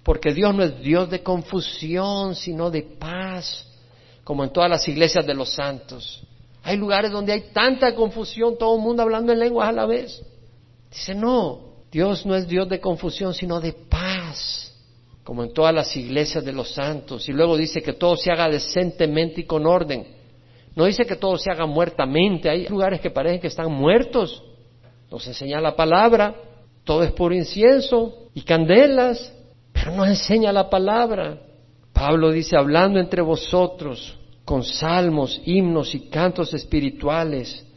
porque 0.03 0.31
Dios 0.31 0.53
no 0.53 0.63
es 0.63 0.79
Dios 0.79 1.09
de 1.09 1.23
confusión, 1.23 2.35
sino 2.35 2.69
de 2.69 2.83
paz, 2.83 3.65
como 4.23 4.43
en 4.43 4.51
todas 4.51 4.69
las 4.69 4.87
iglesias 4.87 5.25
de 5.25 5.33
los 5.33 5.49
santos. 5.49 6.21
Hay 6.61 6.77
lugares 6.77 7.09
donde 7.09 7.33
hay 7.33 7.45
tanta 7.51 7.95
confusión, 7.95 8.59
todo 8.59 8.75
el 8.75 8.83
mundo 8.83 9.01
hablando 9.01 9.33
en 9.33 9.39
lenguas 9.39 9.69
a 9.69 9.71
la 9.71 9.87
vez. 9.87 10.21
Dice, 10.91 11.15
no, 11.15 11.61
Dios 11.91 12.27
no 12.27 12.35
es 12.35 12.47
Dios 12.47 12.69
de 12.69 12.79
confusión, 12.79 13.33
sino 13.33 13.59
de 13.59 13.73
paz 13.73 14.68
como 15.29 15.43
en 15.43 15.53
todas 15.53 15.75
las 15.75 15.95
iglesias 15.95 16.43
de 16.43 16.51
los 16.51 16.71
santos. 16.71 17.29
Y 17.29 17.33
luego 17.33 17.55
dice 17.55 17.83
que 17.83 17.93
todo 17.93 18.17
se 18.17 18.31
haga 18.31 18.49
decentemente 18.49 19.41
y 19.41 19.43
con 19.43 19.67
orden. 19.67 20.07
No 20.75 20.85
dice 20.85 21.05
que 21.05 21.17
todo 21.17 21.37
se 21.37 21.51
haga 21.51 21.67
muertamente. 21.67 22.49
Hay 22.49 22.67
lugares 22.67 22.99
que 22.99 23.11
parecen 23.11 23.39
que 23.39 23.45
están 23.45 23.71
muertos. 23.71 24.41
Nos 25.11 25.27
enseña 25.27 25.61
la 25.61 25.75
palabra. 25.75 26.33
Todo 26.83 27.03
es 27.03 27.11
puro 27.11 27.35
incienso 27.35 28.11
y 28.33 28.41
candelas. 28.41 29.31
Pero 29.71 29.91
no 29.91 30.03
enseña 30.03 30.51
la 30.51 30.67
palabra. 30.67 31.37
Pablo 31.93 32.31
dice, 32.31 32.57
hablando 32.57 32.99
entre 32.99 33.21
vosotros 33.21 34.17
con 34.43 34.63
salmos, 34.63 35.39
himnos 35.45 35.93
y 35.93 36.09
cantos 36.09 36.55
espirituales, 36.55 37.67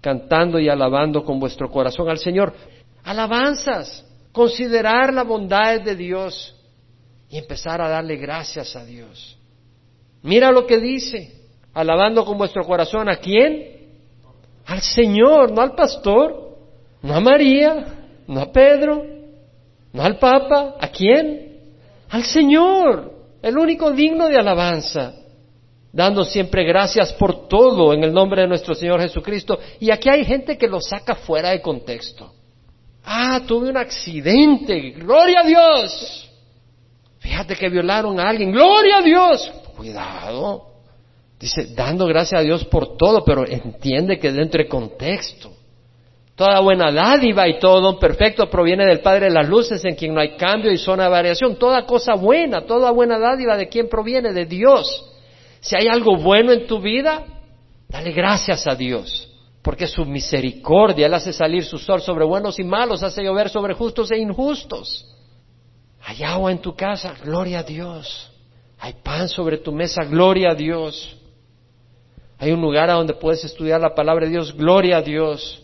cantando 0.00 0.60
y 0.60 0.68
alabando 0.68 1.24
con 1.24 1.40
vuestro 1.40 1.72
corazón 1.72 2.08
al 2.08 2.18
Señor. 2.18 2.54
Alabanzas, 3.02 4.06
considerar 4.30 5.12
la 5.12 5.24
bondad 5.24 5.80
de 5.80 5.96
Dios, 5.96 6.54
y 7.30 7.38
empezar 7.38 7.80
a 7.80 7.88
darle 7.88 8.16
gracias 8.16 8.74
a 8.74 8.84
Dios. 8.84 9.38
Mira 10.22 10.50
lo 10.50 10.66
que 10.66 10.78
dice, 10.78 11.32
alabando 11.72 12.24
con 12.24 12.36
vuestro 12.36 12.64
corazón 12.64 13.08
a 13.08 13.16
quién? 13.16 13.78
Al 14.66 14.82
Señor, 14.82 15.52
no 15.52 15.62
al 15.62 15.74
pastor, 15.74 16.58
no 17.02 17.14
a 17.14 17.20
María, 17.20 17.86
no 18.26 18.40
a 18.40 18.52
Pedro, 18.52 19.04
no 19.92 20.02
al 20.02 20.18
Papa, 20.18 20.76
¿a 20.78 20.88
quién? 20.88 21.58
Al 22.10 22.24
Señor, 22.24 23.12
el 23.42 23.56
único 23.56 23.92
digno 23.92 24.28
de 24.28 24.36
alabanza, 24.36 25.14
dando 25.92 26.24
siempre 26.24 26.64
gracias 26.64 27.12
por 27.12 27.48
todo 27.48 27.94
en 27.94 28.04
el 28.04 28.12
nombre 28.12 28.42
de 28.42 28.48
nuestro 28.48 28.74
Señor 28.74 29.00
Jesucristo. 29.00 29.58
Y 29.78 29.90
aquí 29.90 30.08
hay 30.08 30.24
gente 30.24 30.58
que 30.58 30.68
lo 30.68 30.80
saca 30.80 31.14
fuera 31.14 31.50
de 31.50 31.62
contexto. 31.62 32.32
Ah, 33.04 33.40
tuve 33.46 33.70
un 33.70 33.76
accidente, 33.76 34.90
gloria 34.90 35.40
a 35.40 35.46
Dios. 35.46 36.29
Fíjate 37.20 37.54
que 37.54 37.68
violaron 37.68 38.18
a 38.18 38.28
alguien. 38.28 38.50
Gloria 38.50 38.98
a 38.98 39.02
Dios. 39.02 39.52
Cuidado. 39.76 40.66
Dice, 41.38 41.68
dando 41.74 42.06
gracias 42.06 42.40
a 42.40 42.44
Dios 42.44 42.64
por 42.66 42.96
todo, 42.96 43.24
pero 43.24 43.46
entiende 43.46 44.18
que 44.18 44.32
dentro 44.32 44.62
de 44.62 44.68
contexto. 44.68 45.50
Toda 46.34 46.60
buena 46.60 46.90
dádiva 46.90 47.46
y 47.48 47.58
todo 47.58 47.80
don 47.82 47.98
perfecto 47.98 48.48
proviene 48.48 48.86
del 48.86 49.00
Padre 49.00 49.26
de 49.26 49.32
las 49.32 49.48
Luces, 49.48 49.84
en 49.84 49.94
quien 49.94 50.14
no 50.14 50.20
hay 50.20 50.36
cambio 50.36 50.72
y 50.72 50.78
zona 50.78 51.04
de 51.04 51.10
variación. 51.10 51.56
Toda 51.56 51.84
cosa 51.84 52.14
buena, 52.14 52.64
toda 52.64 52.90
buena 52.90 53.18
dádiva, 53.18 53.58
¿de 53.58 53.68
quién 53.68 53.88
proviene? 53.88 54.32
De 54.32 54.46
Dios. 54.46 55.06
Si 55.60 55.76
hay 55.76 55.86
algo 55.88 56.16
bueno 56.16 56.52
en 56.52 56.66
tu 56.66 56.80
vida, 56.80 57.24
dale 57.88 58.12
gracias 58.12 58.66
a 58.66 58.74
Dios, 58.74 59.28
porque 59.62 59.86
su 59.86 60.06
misericordia, 60.06 61.06
Él 61.06 61.14
hace 61.14 61.34
salir 61.34 61.64
su 61.64 61.76
sol 61.76 62.00
sobre 62.00 62.24
buenos 62.24 62.58
y 62.58 62.64
malos, 62.64 63.02
hace 63.02 63.22
llover 63.22 63.50
sobre 63.50 63.74
justos 63.74 64.10
e 64.10 64.18
injustos. 64.18 65.06
Hay 66.02 66.22
agua 66.22 66.50
en 66.50 66.58
tu 66.58 66.74
casa, 66.74 67.14
gloria 67.22 67.60
a 67.60 67.62
Dios. 67.62 68.30
Hay 68.78 68.94
pan 69.02 69.28
sobre 69.28 69.58
tu 69.58 69.72
mesa, 69.72 70.04
gloria 70.04 70.50
a 70.50 70.54
Dios. 70.54 71.16
Hay 72.38 72.52
un 72.52 72.60
lugar 72.60 72.88
a 72.88 72.94
donde 72.94 73.14
puedes 73.14 73.44
estudiar 73.44 73.80
la 73.80 73.94
palabra 73.94 74.24
de 74.24 74.32
Dios, 74.32 74.56
gloria 74.56 74.98
a 74.98 75.02
Dios. 75.02 75.62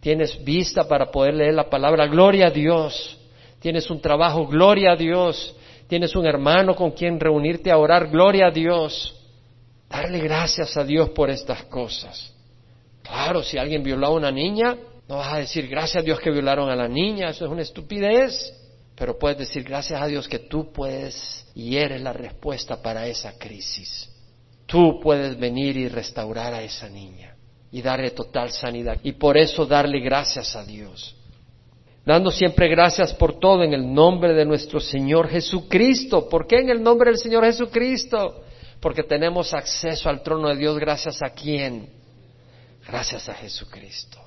Tienes 0.00 0.44
vista 0.44 0.86
para 0.86 1.10
poder 1.10 1.34
leer 1.34 1.54
la 1.54 1.70
palabra, 1.70 2.06
gloria 2.06 2.48
a 2.48 2.50
Dios. 2.50 3.18
Tienes 3.60 3.90
un 3.90 4.00
trabajo, 4.00 4.46
gloria 4.46 4.92
a 4.92 4.96
Dios. 4.96 5.56
Tienes 5.88 6.14
un 6.14 6.26
hermano 6.26 6.74
con 6.74 6.90
quien 6.90 7.18
reunirte 7.18 7.70
a 7.70 7.78
orar, 7.78 8.08
gloria 8.08 8.48
a 8.48 8.50
Dios. 8.50 9.14
Darle 9.88 10.18
gracias 10.18 10.76
a 10.76 10.84
Dios 10.84 11.10
por 11.10 11.30
estas 11.30 11.64
cosas. 11.64 12.34
Claro, 13.02 13.42
si 13.42 13.56
alguien 13.56 13.82
violó 13.82 14.08
a 14.08 14.10
una 14.10 14.30
niña, 14.30 14.76
no 15.08 15.16
vas 15.16 15.32
a 15.32 15.38
decir 15.38 15.68
gracias 15.68 16.02
a 16.02 16.04
Dios 16.04 16.20
que 16.20 16.30
violaron 16.30 16.68
a 16.68 16.76
la 16.76 16.88
niña, 16.88 17.30
eso 17.30 17.46
es 17.46 17.50
una 17.50 17.62
estupidez. 17.62 18.52
Pero 18.96 19.18
puedes 19.18 19.38
decir 19.38 19.62
gracias 19.62 20.00
a 20.00 20.06
Dios 20.06 20.26
que 20.26 20.38
tú 20.38 20.72
puedes 20.72 21.46
y 21.54 21.76
eres 21.76 22.00
la 22.00 22.12
respuesta 22.12 22.80
para 22.80 23.06
esa 23.06 23.38
crisis. 23.38 24.10
Tú 24.64 25.00
puedes 25.00 25.38
venir 25.38 25.76
y 25.76 25.88
restaurar 25.88 26.54
a 26.54 26.62
esa 26.62 26.88
niña 26.88 27.36
y 27.70 27.82
darle 27.82 28.10
total 28.10 28.50
sanidad. 28.50 28.98
Y 29.02 29.12
por 29.12 29.36
eso 29.36 29.66
darle 29.66 30.00
gracias 30.00 30.56
a 30.56 30.64
Dios. 30.64 31.14
Dando 32.06 32.30
siempre 32.30 32.68
gracias 32.68 33.12
por 33.12 33.38
todo 33.38 33.64
en 33.64 33.74
el 33.74 33.92
nombre 33.92 34.32
de 34.32 34.44
nuestro 34.44 34.80
Señor 34.80 35.28
Jesucristo. 35.28 36.28
¿Por 36.28 36.46
qué 36.46 36.60
en 36.60 36.70
el 36.70 36.82
nombre 36.82 37.10
del 37.10 37.18
Señor 37.18 37.44
Jesucristo? 37.44 38.44
Porque 38.80 39.02
tenemos 39.02 39.52
acceso 39.52 40.08
al 40.08 40.22
trono 40.22 40.48
de 40.48 40.56
Dios 40.56 40.78
gracias 40.78 41.22
a 41.22 41.30
quién? 41.30 41.90
Gracias 42.86 43.28
a 43.28 43.34
Jesucristo. 43.34 44.25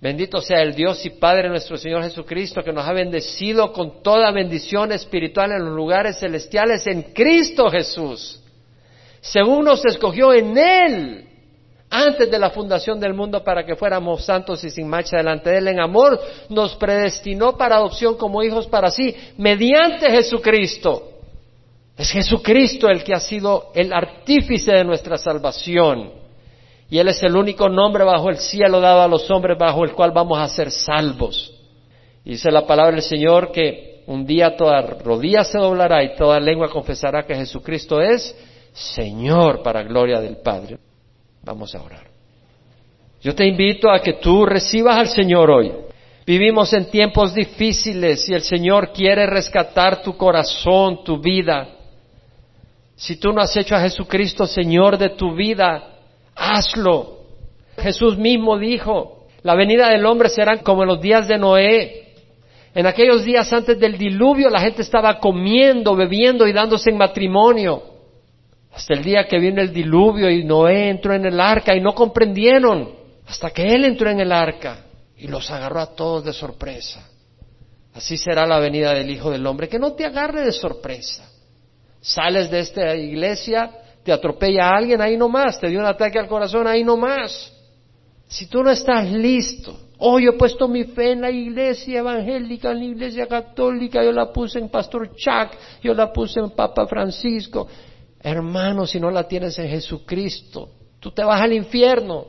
Bendito 0.00 0.40
sea 0.40 0.62
el 0.62 0.74
Dios 0.74 1.04
y 1.04 1.10
Padre 1.10 1.48
nuestro 1.48 1.76
Señor 1.76 2.04
Jesucristo, 2.04 2.62
que 2.62 2.72
nos 2.72 2.86
ha 2.86 2.92
bendecido 2.92 3.72
con 3.72 4.00
toda 4.00 4.30
bendición 4.30 4.92
espiritual 4.92 5.50
en 5.50 5.64
los 5.64 5.74
lugares 5.74 6.20
celestiales 6.20 6.86
en 6.86 7.02
Cristo 7.12 7.68
Jesús, 7.68 8.40
según 9.20 9.64
nos 9.64 9.84
escogió 9.84 10.32
en 10.32 10.56
Él 10.56 11.28
antes 11.90 12.30
de 12.30 12.38
la 12.38 12.50
fundación 12.50 13.00
del 13.00 13.14
mundo 13.14 13.42
para 13.42 13.64
que 13.64 13.74
fuéramos 13.74 14.24
santos 14.24 14.62
y 14.62 14.70
sin 14.70 14.86
mancha 14.86 15.16
delante 15.16 15.50
de 15.50 15.58
Él. 15.58 15.68
En 15.68 15.80
amor 15.80 16.20
nos 16.48 16.76
predestinó 16.76 17.56
para 17.56 17.76
adopción 17.76 18.16
como 18.16 18.42
hijos 18.44 18.68
para 18.68 18.92
sí, 18.92 19.16
mediante 19.36 20.10
Jesucristo. 20.10 21.08
Es 21.96 22.12
Jesucristo 22.12 22.88
el 22.88 23.02
que 23.02 23.14
ha 23.14 23.20
sido 23.20 23.72
el 23.74 23.92
artífice 23.92 24.70
de 24.70 24.84
nuestra 24.84 25.18
salvación. 25.18 26.27
Y 26.90 26.98
Él 26.98 27.08
es 27.08 27.22
el 27.22 27.36
único 27.36 27.68
nombre 27.68 28.04
bajo 28.04 28.30
el 28.30 28.38
cielo 28.38 28.80
dado 28.80 29.02
a 29.02 29.08
los 29.08 29.30
hombres 29.30 29.58
bajo 29.58 29.84
el 29.84 29.92
cual 29.92 30.10
vamos 30.10 30.38
a 30.38 30.48
ser 30.48 30.70
salvos. 30.70 31.54
Y 32.24 32.32
dice 32.32 32.50
la 32.50 32.66
palabra 32.66 32.92
del 32.92 33.02
Señor 33.02 33.52
que 33.52 34.02
un 34.06 34.24
día 34.24 34.56
toda 34.56 34.80
rodilla 34.80 35.44
se 35.44 35.58
doblará 35.58 36.02
y 36.02 36.16
toda 36.16 36.40
lengua 36.40 36.70
confesará 36.70 37.26
que 37.26 37.34
Jesucristo 37.34 38.00
es 38.00 38.34
Señor 38.72 39.62
para 39.62 39.82
gloria 39.82 40.20
del 40.20 40.38
Padre. 40.38 40.78
Vamos 41.42 41.74
a 41.74 41.82
orar. 41.82 42.08
Yo 43.20 43.34
te 43.34 43.46
invito 43.46 43.90
a 43.90 44.00
que 44.00 44.14
tú 44.14 44.46
recibas 44.46 44.96
al 44.96 45.08
Señor 45.08 45.50
hoy. 45.50 45.72
Vivimos 46.26 46.72
en 46.72 46.90
tiempos 46.90 47.34
difíciles 47.34 48.28
y 48.28 48.34
el 48.34 48.42
Señor 48.42 48.92
quiere 48.92 49.26
rescatar 49.26 50.02
tu 50.02 50.16
corazón, 50.16 51.02
tu 51.04 51.18
vida. 51.18 51.68
Si 52.96 53.16
tú 53.16 53.32
no 53.32 53.40
has 53.40 53.56
hecho 53.56 53.74
a 53.74 53.80
Jesucristo 53.80 54.46
Señor 54.46 54.96
de 54.96 55.10
tu 55.10 55.34
vida, 55.34 55.97
hazlo. 56.56 57.18
Jesús 57.78 58.18
mismo 58.18 58.58
dijo, 58.58 59.26
la 59.42 59.54
venida 59.54 59.88
del 59.88 60.04
hombre 60.04 60.28
será 60.28 60.58
como 60.58 60.82
en 60.82 60.88
los 60.88 61.00
días 61.00 61.28
de 61.28 61.38
Noé. 61.38 62.14
En 62.74 62.86
aquellos 62.86 63.24
días 63.24 63.52
antes 63.52 63.78
del 63.78 63.96
diluvio 63.96 64.50
la 64.50 64.60
gente 64.60 64.82
estaba 64.82 65.18
comiendo, 65.20 65.96
bebiendo 65.96 66.46
y 66.46 66.52
dándose 66.52 66.90
en 66.90 66.98
matrimonio. 66.98 67.82
Hasta 68.72 68.94
el 68.94 69.02
día 69.02 69.26
que 69.26 69.38
vino 69.38 69.60
el 69.60 69.72
diluvio 69.72 70.30
y 70.30 70.44
Noé 70.44 70.90
entró 70.90 71.14
en 71.14 71.26
el 71.26 71.40
arca 71.40 71.74
y 71.74 71.80
no 71.80 71.94
comprendieron 71.94 72.90
hasta 73.26 73.50
que 73.50 73.74
él 73.74 73.84
entró 73.84 74.10
en 74.10 74.20
el 74.20 74.32
arca 74.32 74.84
y 75.16 75.26
los 75.26 75.50
agarró 75.50 75.80
a 75.80 75.94
todos 75.94 76.24
de 76.24 76.32
sorpresa. 76.32 77.08
Así 77.94 78.16
será 78.16 78.46
la 78.46 78.58
venida 78.58 78.94
del 78.94 79.10
Hijo 79.10 79.30
del 79.30 79.44
Hombre, 79.46 79.68
que 79.68 79.78
no 79.78 79.92
te 79.92 80.04
agarre 80.04 80.44
de 80.44 80.52
sorpresa. 80.52 81.28
Sales 82.00 82.50
de 82.50 82.60
esta 82.60 82.94
iglesia, 82.94 83.70
te 84.04 84.12
atropella 84.12 84.68
a 84.68 84.76
alguien 84.76 85.00
ahí 85.00 85.16
nomás, 85.16 85.60
te 85.60 85.68
dio 85.68 85.80
un 85.80 85.86
ataque 85.86 86.18
al 86.18 86.28
corazón 86.28 86.66
ahí 86.66 86.84
nomás. 86.84 87.54
Si 88.26 88.46
tú 88.46 88.62
no 88.62 88.70
estás 88.70 89.10
listo, 89.10 89.78
oh, 89.98 90.18
yo 90.18 90.30
he 90.30 90.38
puesto 90.38 90.68
mi 90.68 90.84
fe 90.84 91.12
en 91.12 91.22
la 91.22 91.30
iglesia 91.30 92.00
evangélica, 92.00 92.70
en 92.70 92.78
la 92.78 92.84
iglesia 92.84 93.26
católica, 93.26 94.04
yo 94.04 94.12
la 94.12 94.32
puse 94.32 94.58
en 94.58 94.68
Pastor 94.68 95.14
Chuck, 95.14 95.56
yo 95.82 95.94
la 95.94 96.12
puse 96.12 96.40
en 96.40 96.50
Papa 96.50 96.86
Francisco, 96.86 97.68
Hermano, 98.20 98.86
si 98.86 98.98
no 98.98 99.10
la 99.10 99.28
tienes 99.28 99.58
en 99.58 99.68
Jesucristo, 99.68 100.70
tú 100.98 101.12
te 101.12 101.22
vas 101.22 101.40
al 101.40 101.52
infierno. 101.52 102.26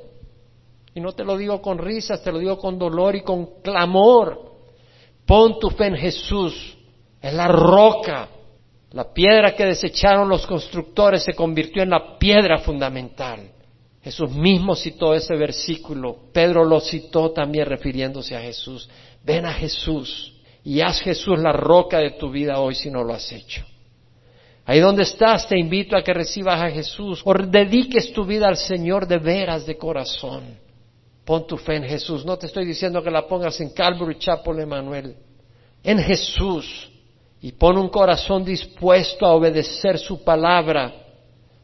Y 0.93 1.01
no 1.01 1.13
te 1.13 1.23
lo 1.23 1.37
digo 1.37 1.61
con 1.61 1.77
risas, 1.77 2.23
te 2.23 2.31
lo 2.31 2.39
digo 2.39 2.57
con 2.57 2.77
dolor 2.77 3.15
y 3.15 3.21
con 3.21 3.61
clamor. 3.61 4.39
Pon 5.25 5.59
tu 5.59 5.69
fe 5.69 5.87
en 5.87 5.95
Jesús, 5.95 6.77
en 7.21 7.37
la 7.37 7.47
roca. 7.47 8.29
La 8.91 9.13
piedra 9.13 9.55
que 9.55 9.65
desecharon 9.65 10.27
los 10.27 10.47
constructores 10.47 11.23
se 11.23 11.33
convirtió 11.33 11.83
en 11.83 11.91
la 11.91 12.17
piedra 12.17 12.57
fundamental. 12.59 13.51
Jesús 14.01 14.31
mismo 14.31 14.75
citó 14.75 15.13
ese 15.13 15.35
versículo. 15.35 16.17
Pedro 16.33 16.63
lo 16.63 16.79
citó 16.79 17.31
también 17.31 17.65
refiriéndose 17.65 18.35
a 18.35 18.41
Jesús. 18.41 18.89
Ven 19.23 19.45
a 19.45 19.53
Jesús 19.53 20.33
y 20.63 20.81
haz 20.81 21.01
Jesús 21.01 21.37
la 21.37 21.51
roca 21.51 21.99
de 21.99 22.11
tu 22.11 22.31
vida 22.31 22.59
hoy 22.59 22.75
si 22.75 22.89
no 22.89 23.03
lo 23.03 23.13
has 23.13 23.31
hecho. 23.31 23.63
Ahí 24.65 24.79
donde 24.79 25.03
estás, 25.03 25.47
te 25.47 25.57
invito 25.57 25.97
a 25.97 26.03
que 26.03 26.13
recibas 26.13 26.61
a 26.61 26.69
Jesús 26.69 27.21
o 27.25 27.33
dediques 27.33 28.13
tu 28.13 28.25
vida 28.25 28.47
al 28.47 28.57
Señor 28.57 29.07
de 29.07 29.17
veras, 29.17 29.65
de 29.65 29.77
corazón. 29.77 30.57
Pon 31.25 31.45
tu 31.45 31.57
fe 31.57 31.75
en 31.75 31.83
Jesús. 31.83 32.25
No 32.25 32.37
te 32.37 32.47
estoy 32.47 32.65
diciendo 32.65 33.03
que 33.03 33.11
la 33.11 33.27
pongas 33.27 33.59
en 33.61 33.69
Calvary 33.71 34.17
Chapel, 34.17 34.59
Emanuel. 34.59 35.15
En 35.83 35.99
Jesús. 35.99 36.88
Y 37.41 37.53
pon 37.53 37.77
un 37.77 37.89
corazón 37.89 38.43
dispuesto 38.43 39.25
a 39.25 39.33
obedecer 39.33 39.97
su 39.97 40.23
palabra, 40.23 40.93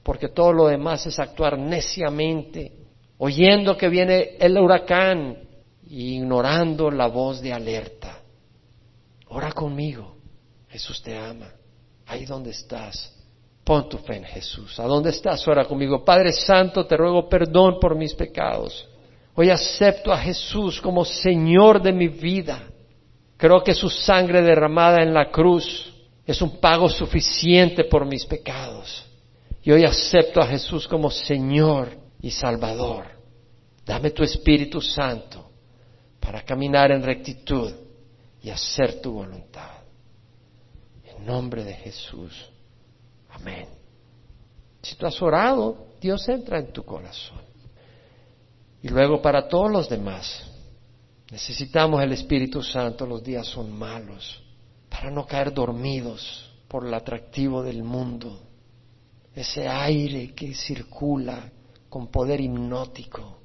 porque 0.04 0.30
todo 0.30 0.54
lo 0.54 0.68
demás 0.68 1.06
es 1.06 1.20
actuar 1.20 1.58
neciamente, 1.58 2.72
oyendo 3.18 3.76
que 3.76 3.90
viene 3.90 4.38
el 4.40 4.58
huracán 4.58 5.38
y 5.88 6.16
ignorando 6.16 6.90
la 6.92 7.08
voz 7.08 7.42
de 7.42 7.54
alerta. 7.54 8.20
Ora 9.28 9.52
conmigo. 9.52 10.16
Jesús 10.70 11.02
te 11.02 11.18
ama 11.18 11.52
ahí 12.06 12.26
donde 12.26 12.52
estás, 12.52 13.14
pon 13.64 13.90
tu 13.90 13.98
fe 13.98 14.18
en 14.18 14.24
Jesús. 14.24 14.80
¿A 14.80 14.84
dónde 14.84 15.10
estás? 15.10 15.48
Ora 15.48 15.66
conmigo. 15.66 16.04
Padre 16.04 16.32
Santo, 16.32 16.86
te 16.86 16.96
ruego 16.96 17.28
perdón 17.28 17.80
por 17.80 17.96
mis 17.96 18.14
pecados. 18.14 18.88
Hoy 19.34 19.50
acepto 19.50 20.14
a 20.14 20.18
Jesús 20.18 20.80
como 20.80 21.04
Señor 21.04 21.82
de 21.82 21.92
mi 21.92 22.08
vida. 22.08 22.64
Creo 23.38 23.64
que 23.64 23.74
su 23.74 23.90
sangre 23.90 24.42
derramada 24.42 25.02
en 25.02 25.14
la 25.14 25.30
cruz 25.30 25.94
es 26.26 26.42
un 26.42 26.60
pago 26.60 26.90
suficiente 26.90 27.84
por 27.84 28.06
mis 28.06 28.26
pecados. 28.26 29.06
Y 29.62 29.72
hoy 29.72 29.84
acepto 29.84 30.42
a 30.42 30.48
Jesús 30.48 30.88
como 30.88 31.10
Señor 31.10 31.90
y 32.22 32.32
Salvador. 32.32 33.06
Dame 33.86 34.12
tu 34.12 34.24
Espíritu 34.24 34.82
Santo 34.82 35.50
para 36.20 36.42
caminar 36.42 36.92
en 36.92 37.04
rectitud 37.04 37.72
y 38.42 38.50
hacer 38.50 39.02
tu 39.02 39.12
voluntad 39.12 39.86
nombre 41.26 41.64
de 41.64 41.74
Jesús. 41.74 42.50
Amén. 43.32 43.68
Si 44.82 44.96
tú 44.96 45.06
has 45.06 45.22
orado, 45.22 45.88
Dios 46.00 46.28
entra 46.30 46.60
en 46.60 46.72
tu 46.72 46.84
corazón. 46.84 47.42
Y 48.82 48.90
luego 48.90 49.22
para 49.22 49.48
todos 49.48 49.72
los 49.72 49.90
demás, 49.90 50.48
necesitamos 51.32 52.02
el 52.02 52.12
Espíritu 52.14 52.62
Santo, 52.62 53.06
los 53.06 53.24
días 53.24 53.48
son 53.48 53.72
malos, 53.72 54.42
para 54.90 55.12
no 55.12 55.26
caer 55.26 55.54
dormidos 55.54 56.52
por 56.68 56.86
el 56.86 56.94
atractivo 56.94 57.64
del 57.64 57.84
mundo, 57.84 58.42
ese 59.34 59.68
aire 59.68 60.34
que 60.34 60.54
circula 60.54 61.52
con 61.90 62.08
poder 62.08 62.42
hipnótico, 62.42 63.40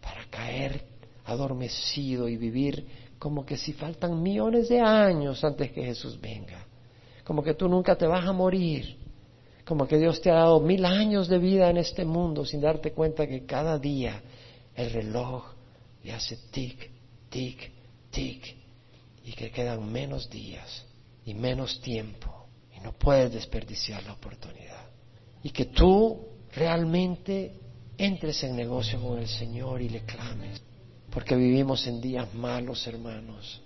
para 0.00 0.24
caer 0.26 0.84
adormecido 1.24 2.28
y 2.28 2.36
vivir 2.36 2.86
como 3.18 3.46
que 3.46 3.56
si 3.56 3.72
faltan 3.72 4.22
millones 4.22 4.68
de 4.68 4.80
años 4.80 5.42
antes 5.42 5.70
que 5.72 5.82
Jesús 5.82 6.20
venga 6.20 6.64
como 7.24 7.42
que 7.42 7.54
tú 7.54 7.68
nunca 7.68 7.96
te 7.96 8.06
vas 8.06 8.24
a 8.26 8.32
morir, 8.32 8.98
como 9.64 9.88
que 9.88 9.98
Dios 9.98 10.20
te 10.20 10.30
ha 10.30 10.34
dado 10.34 10.60
mil 10.60 10.84
años 10.84 11.26
de 11.26 11.38
vida 11.38 11.70
en 11.70 11.78
este 11.78 12.04
mundo 12.04 12.44
sin 12.44 12.60
darte 12.60 12.92
cuenta 12.92 13.26
que 13.26 13.46
cada 13.46 13.78
día 13.78 14.22
el 14.74 14.90
reloj 14.90 15.54
le 16.02 16.12
hace 16.12 16.36
tic, 16.50 16.90
tic, 17.34 17.72
tic 18.12 18.56
y 19.24 19.32
que 19.32 19.50
quedan 19.50 19.90
menos 19.90 20.30
días 20.30 20.84
y 21.26 21.34
menos 21.34 21.80
tiempo 21.80 22.46
y 22.76 22.80
no 22.80 22.92
puedes 22.92 23.32
desperdiciar 23.32 24.04
la 24.04 24.12
oportunidad. 24.12 24.84
Y 25.42 25.50
que 25.50 25.66
tú 25.66 26.28
realmente 26.54 27.58
entres 27.98 28.44
en 28.44 28.54
negocio 28.54 29.00
con 29.00 29.18
el 29.18 29.26
Señor 29.26 29.82
y 29.82 29.88
le 29.88 30.04
clames, 30.04 30.62
porque 31.10 31.34
vivimos 31.34 31.84
en 31.88 32.00
días 32.00 32.32
malos, 32.34 32.86
hermanos. 32.86 33.60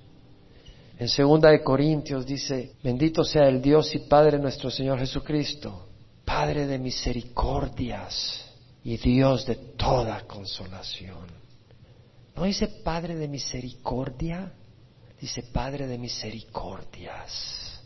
En 0.99 1.09
segunda 1.09 1.51
de 1.51 1.63
Corintios 1.63 2.25
dice, 2.25 2.73
bendito 2.83 3.23
sea 3.23 3.49
el 3.49 3.61
Dios 3.61 3.95
y 3.95 3.99
Padre 4.01 4.39
nuestro 4.39 4.71
Señor 4.71 4.99
Jesucristo, 4.99 5.89
Padre 6.25 6.67
de 6.67 6.79
misericordias 6.79 8.47
y 8.83 8.97
Dios 8.97 9.45
de 9.45 9.57
toda 9.77 10.23
consolación. 10.27 11.48
¿No 12.39 12.45
dice 12.45 12.69
Padre 12.69 13.17
de 13.17 13.27
misericordia? 13.27 14.53
Dice 15.21 15.43
Padre 15.53 15.89
de 15.89 15.99
misericordias. 15.99 17.83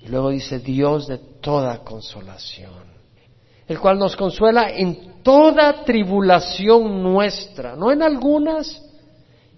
Y 0.00 0.06
luego 0.06 0.30
dice 0.30 0.60
Dios 0.60 1.08
de 1.08 1.18
toda 1.18 1.78
consolación, 1.78 2.84
el 3.66 3.80
cual 3.80 3.98
nos 3.98 4.14
consuela 4.14 4.70
en 4.70 5.20
toda 5.24 5.82
tribulación 5.82 7.02
nuestra, 7.02 7.74
no 7.74 7.90
en 7.90 8.04
algunas. 8.04 8.80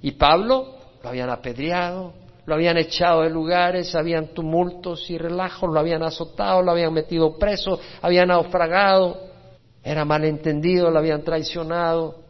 Y 0.01 0.13
Pablo 0.13 0.77
lo 1.03 1.09
habían 1.11 1.29
apedreado, 1.29 2.15
lo 2.47 2.55
habían 2.55 2.79
echado 2.79 3.21
de 3.21 3.29
lugares, 3.29 3.95
habían 3.95 4.29
tumultos 4.29 5.11
y 5.11 5.19
relajos, 5.19 5.71
lo 5.71 5.79
habían 5.79 6.03
azotado, 6.03 6.63
lo 6.63 6.71
habían 6.71 6.95
metido 6.95 7.37
preso, 7.37 7.79
habían 8.01 8.29
naufragado, 8.29 9.21
era 9.85 10.07
malentendido, 10.07 10.91
lo 10.91 11.01
habían 11.01 11.23
traicionado, 11.23 12.25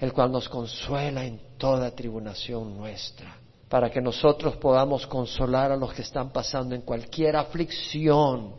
el 0.00 0.12
cual 0.12 0.32
nos 0.32 0.48
consuela 0.48 1.24
en 1.24 1.40
toda 1.58 1.94
tribulación 1.94 2.76
nuestra, 2.76 3.36
para 3.68 3.90
que 3.90 4.00
nosotros 4.00 4.56
podamos 4.56 5.06
consolar 5.06 5.70
a 5.70 5.76
los 5.76 5.92
que 5.92 6.02
están 6.02 6.32
pasando 6.32 6.74
en 6.74 6.80
cualquier 6.80 7.36
aflicción 7.36 8.54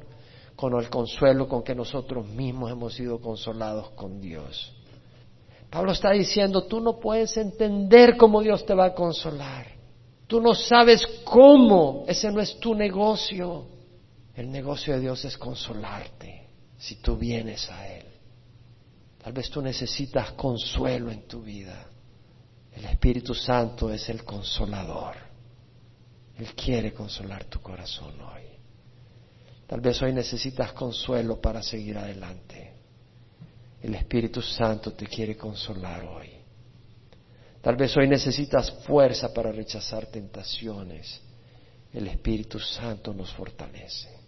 con 0.55 0.79
el 0.79 0.89
consuelo 0.89 1.47
con 1.47 1.63
que 1.63 1.73
nosotros 1.73 2.27
mismos 2.27 2.71
hemos 2.71 2.93
sido 2.93 3.19
consolados 3.19 3.89
con 3.91 4.21
Dios. 4.21 4.71
Pablo 5.71 5.93
está 5.93 6.11
diciendo, 6.11 6.65
tú 6.65 6.79
no 6.79 6.99
puedes 6.99 7.35
entender 7.37 8.15
cómo 8.17 8.41
Dios 8.41 8.63
te 8.65 8.75
va 8.75 8.85
a 8.85 8.93
consolar. 8.93 9.67
Tú 10.27 10.39
no 10.39 10.53
sabes 10.53 11.05
cómo, 11.23 12.03
ese 12.07 12.31
no 12.31 12.39
es 12.39 12.59
tu 12.59 12.75
negocio. 12.75 13.65
El 14.35 14.51
negocio 14.51 14.93
de 14.93 14.99
Dios 14.99 15.25
es 15.25 15.37
consolarte 15.37 16.47
si 16.77 16.95
tú 16.95 17.17
vienes 17.17 17.69
a 17.69 17.87
Él. 17.87 18.10
Tal 19.21 19.33
vez 19.33 19.49
tú 19.49 19.61
necesitas 19.61 20.31
consuelo 20.31 21.11
en 21.11 21.27
tu 21.27 21.41
vida. 21.41 21.87
El 22.73 22.85
Espíritu 22.85 23.35
Santo 23.35 23.91
es 23.91 24.09
el 24.09 24.23
consolador. 24.23 25.15
Él 26.37 26.55
quiere 26.55 26.93
consolar 26.93 27.45
tu 27.45 27.61
corazón 27.61 28.19
hoy. 28.21 28.43
Tal 29.67 29.79
vez 29.79 30.01
hoy 30.01 30.11
necesitas 30.11 30.73
consuelo 30.73 31.39
para 31.39 31.61
seguir 31.61 31.97
adelante. 31.97 32.73
El 33.81 33.95
Espíritu 33.95 34.41
Santo 34.41 34.93
te 34.93 35.05
quiere 35.05 35.37
consolar 35.37 36.03
hoy. 36.03 36.29
Tal 37.61 37.75
vez 37.75 37.95
hoy 37.95 38.07
necesitas 38.07 38.71
fuerza 38.85 39.31
para 39.31 39.51
rechazar 39.51 40.07
tentaciones. 40.07 41.21
El 41.93 42.07
Espíritu 42.07 42.59
Santo 42.59 43.13
nos 43.13 43.31
fortalece. 43.33 44.19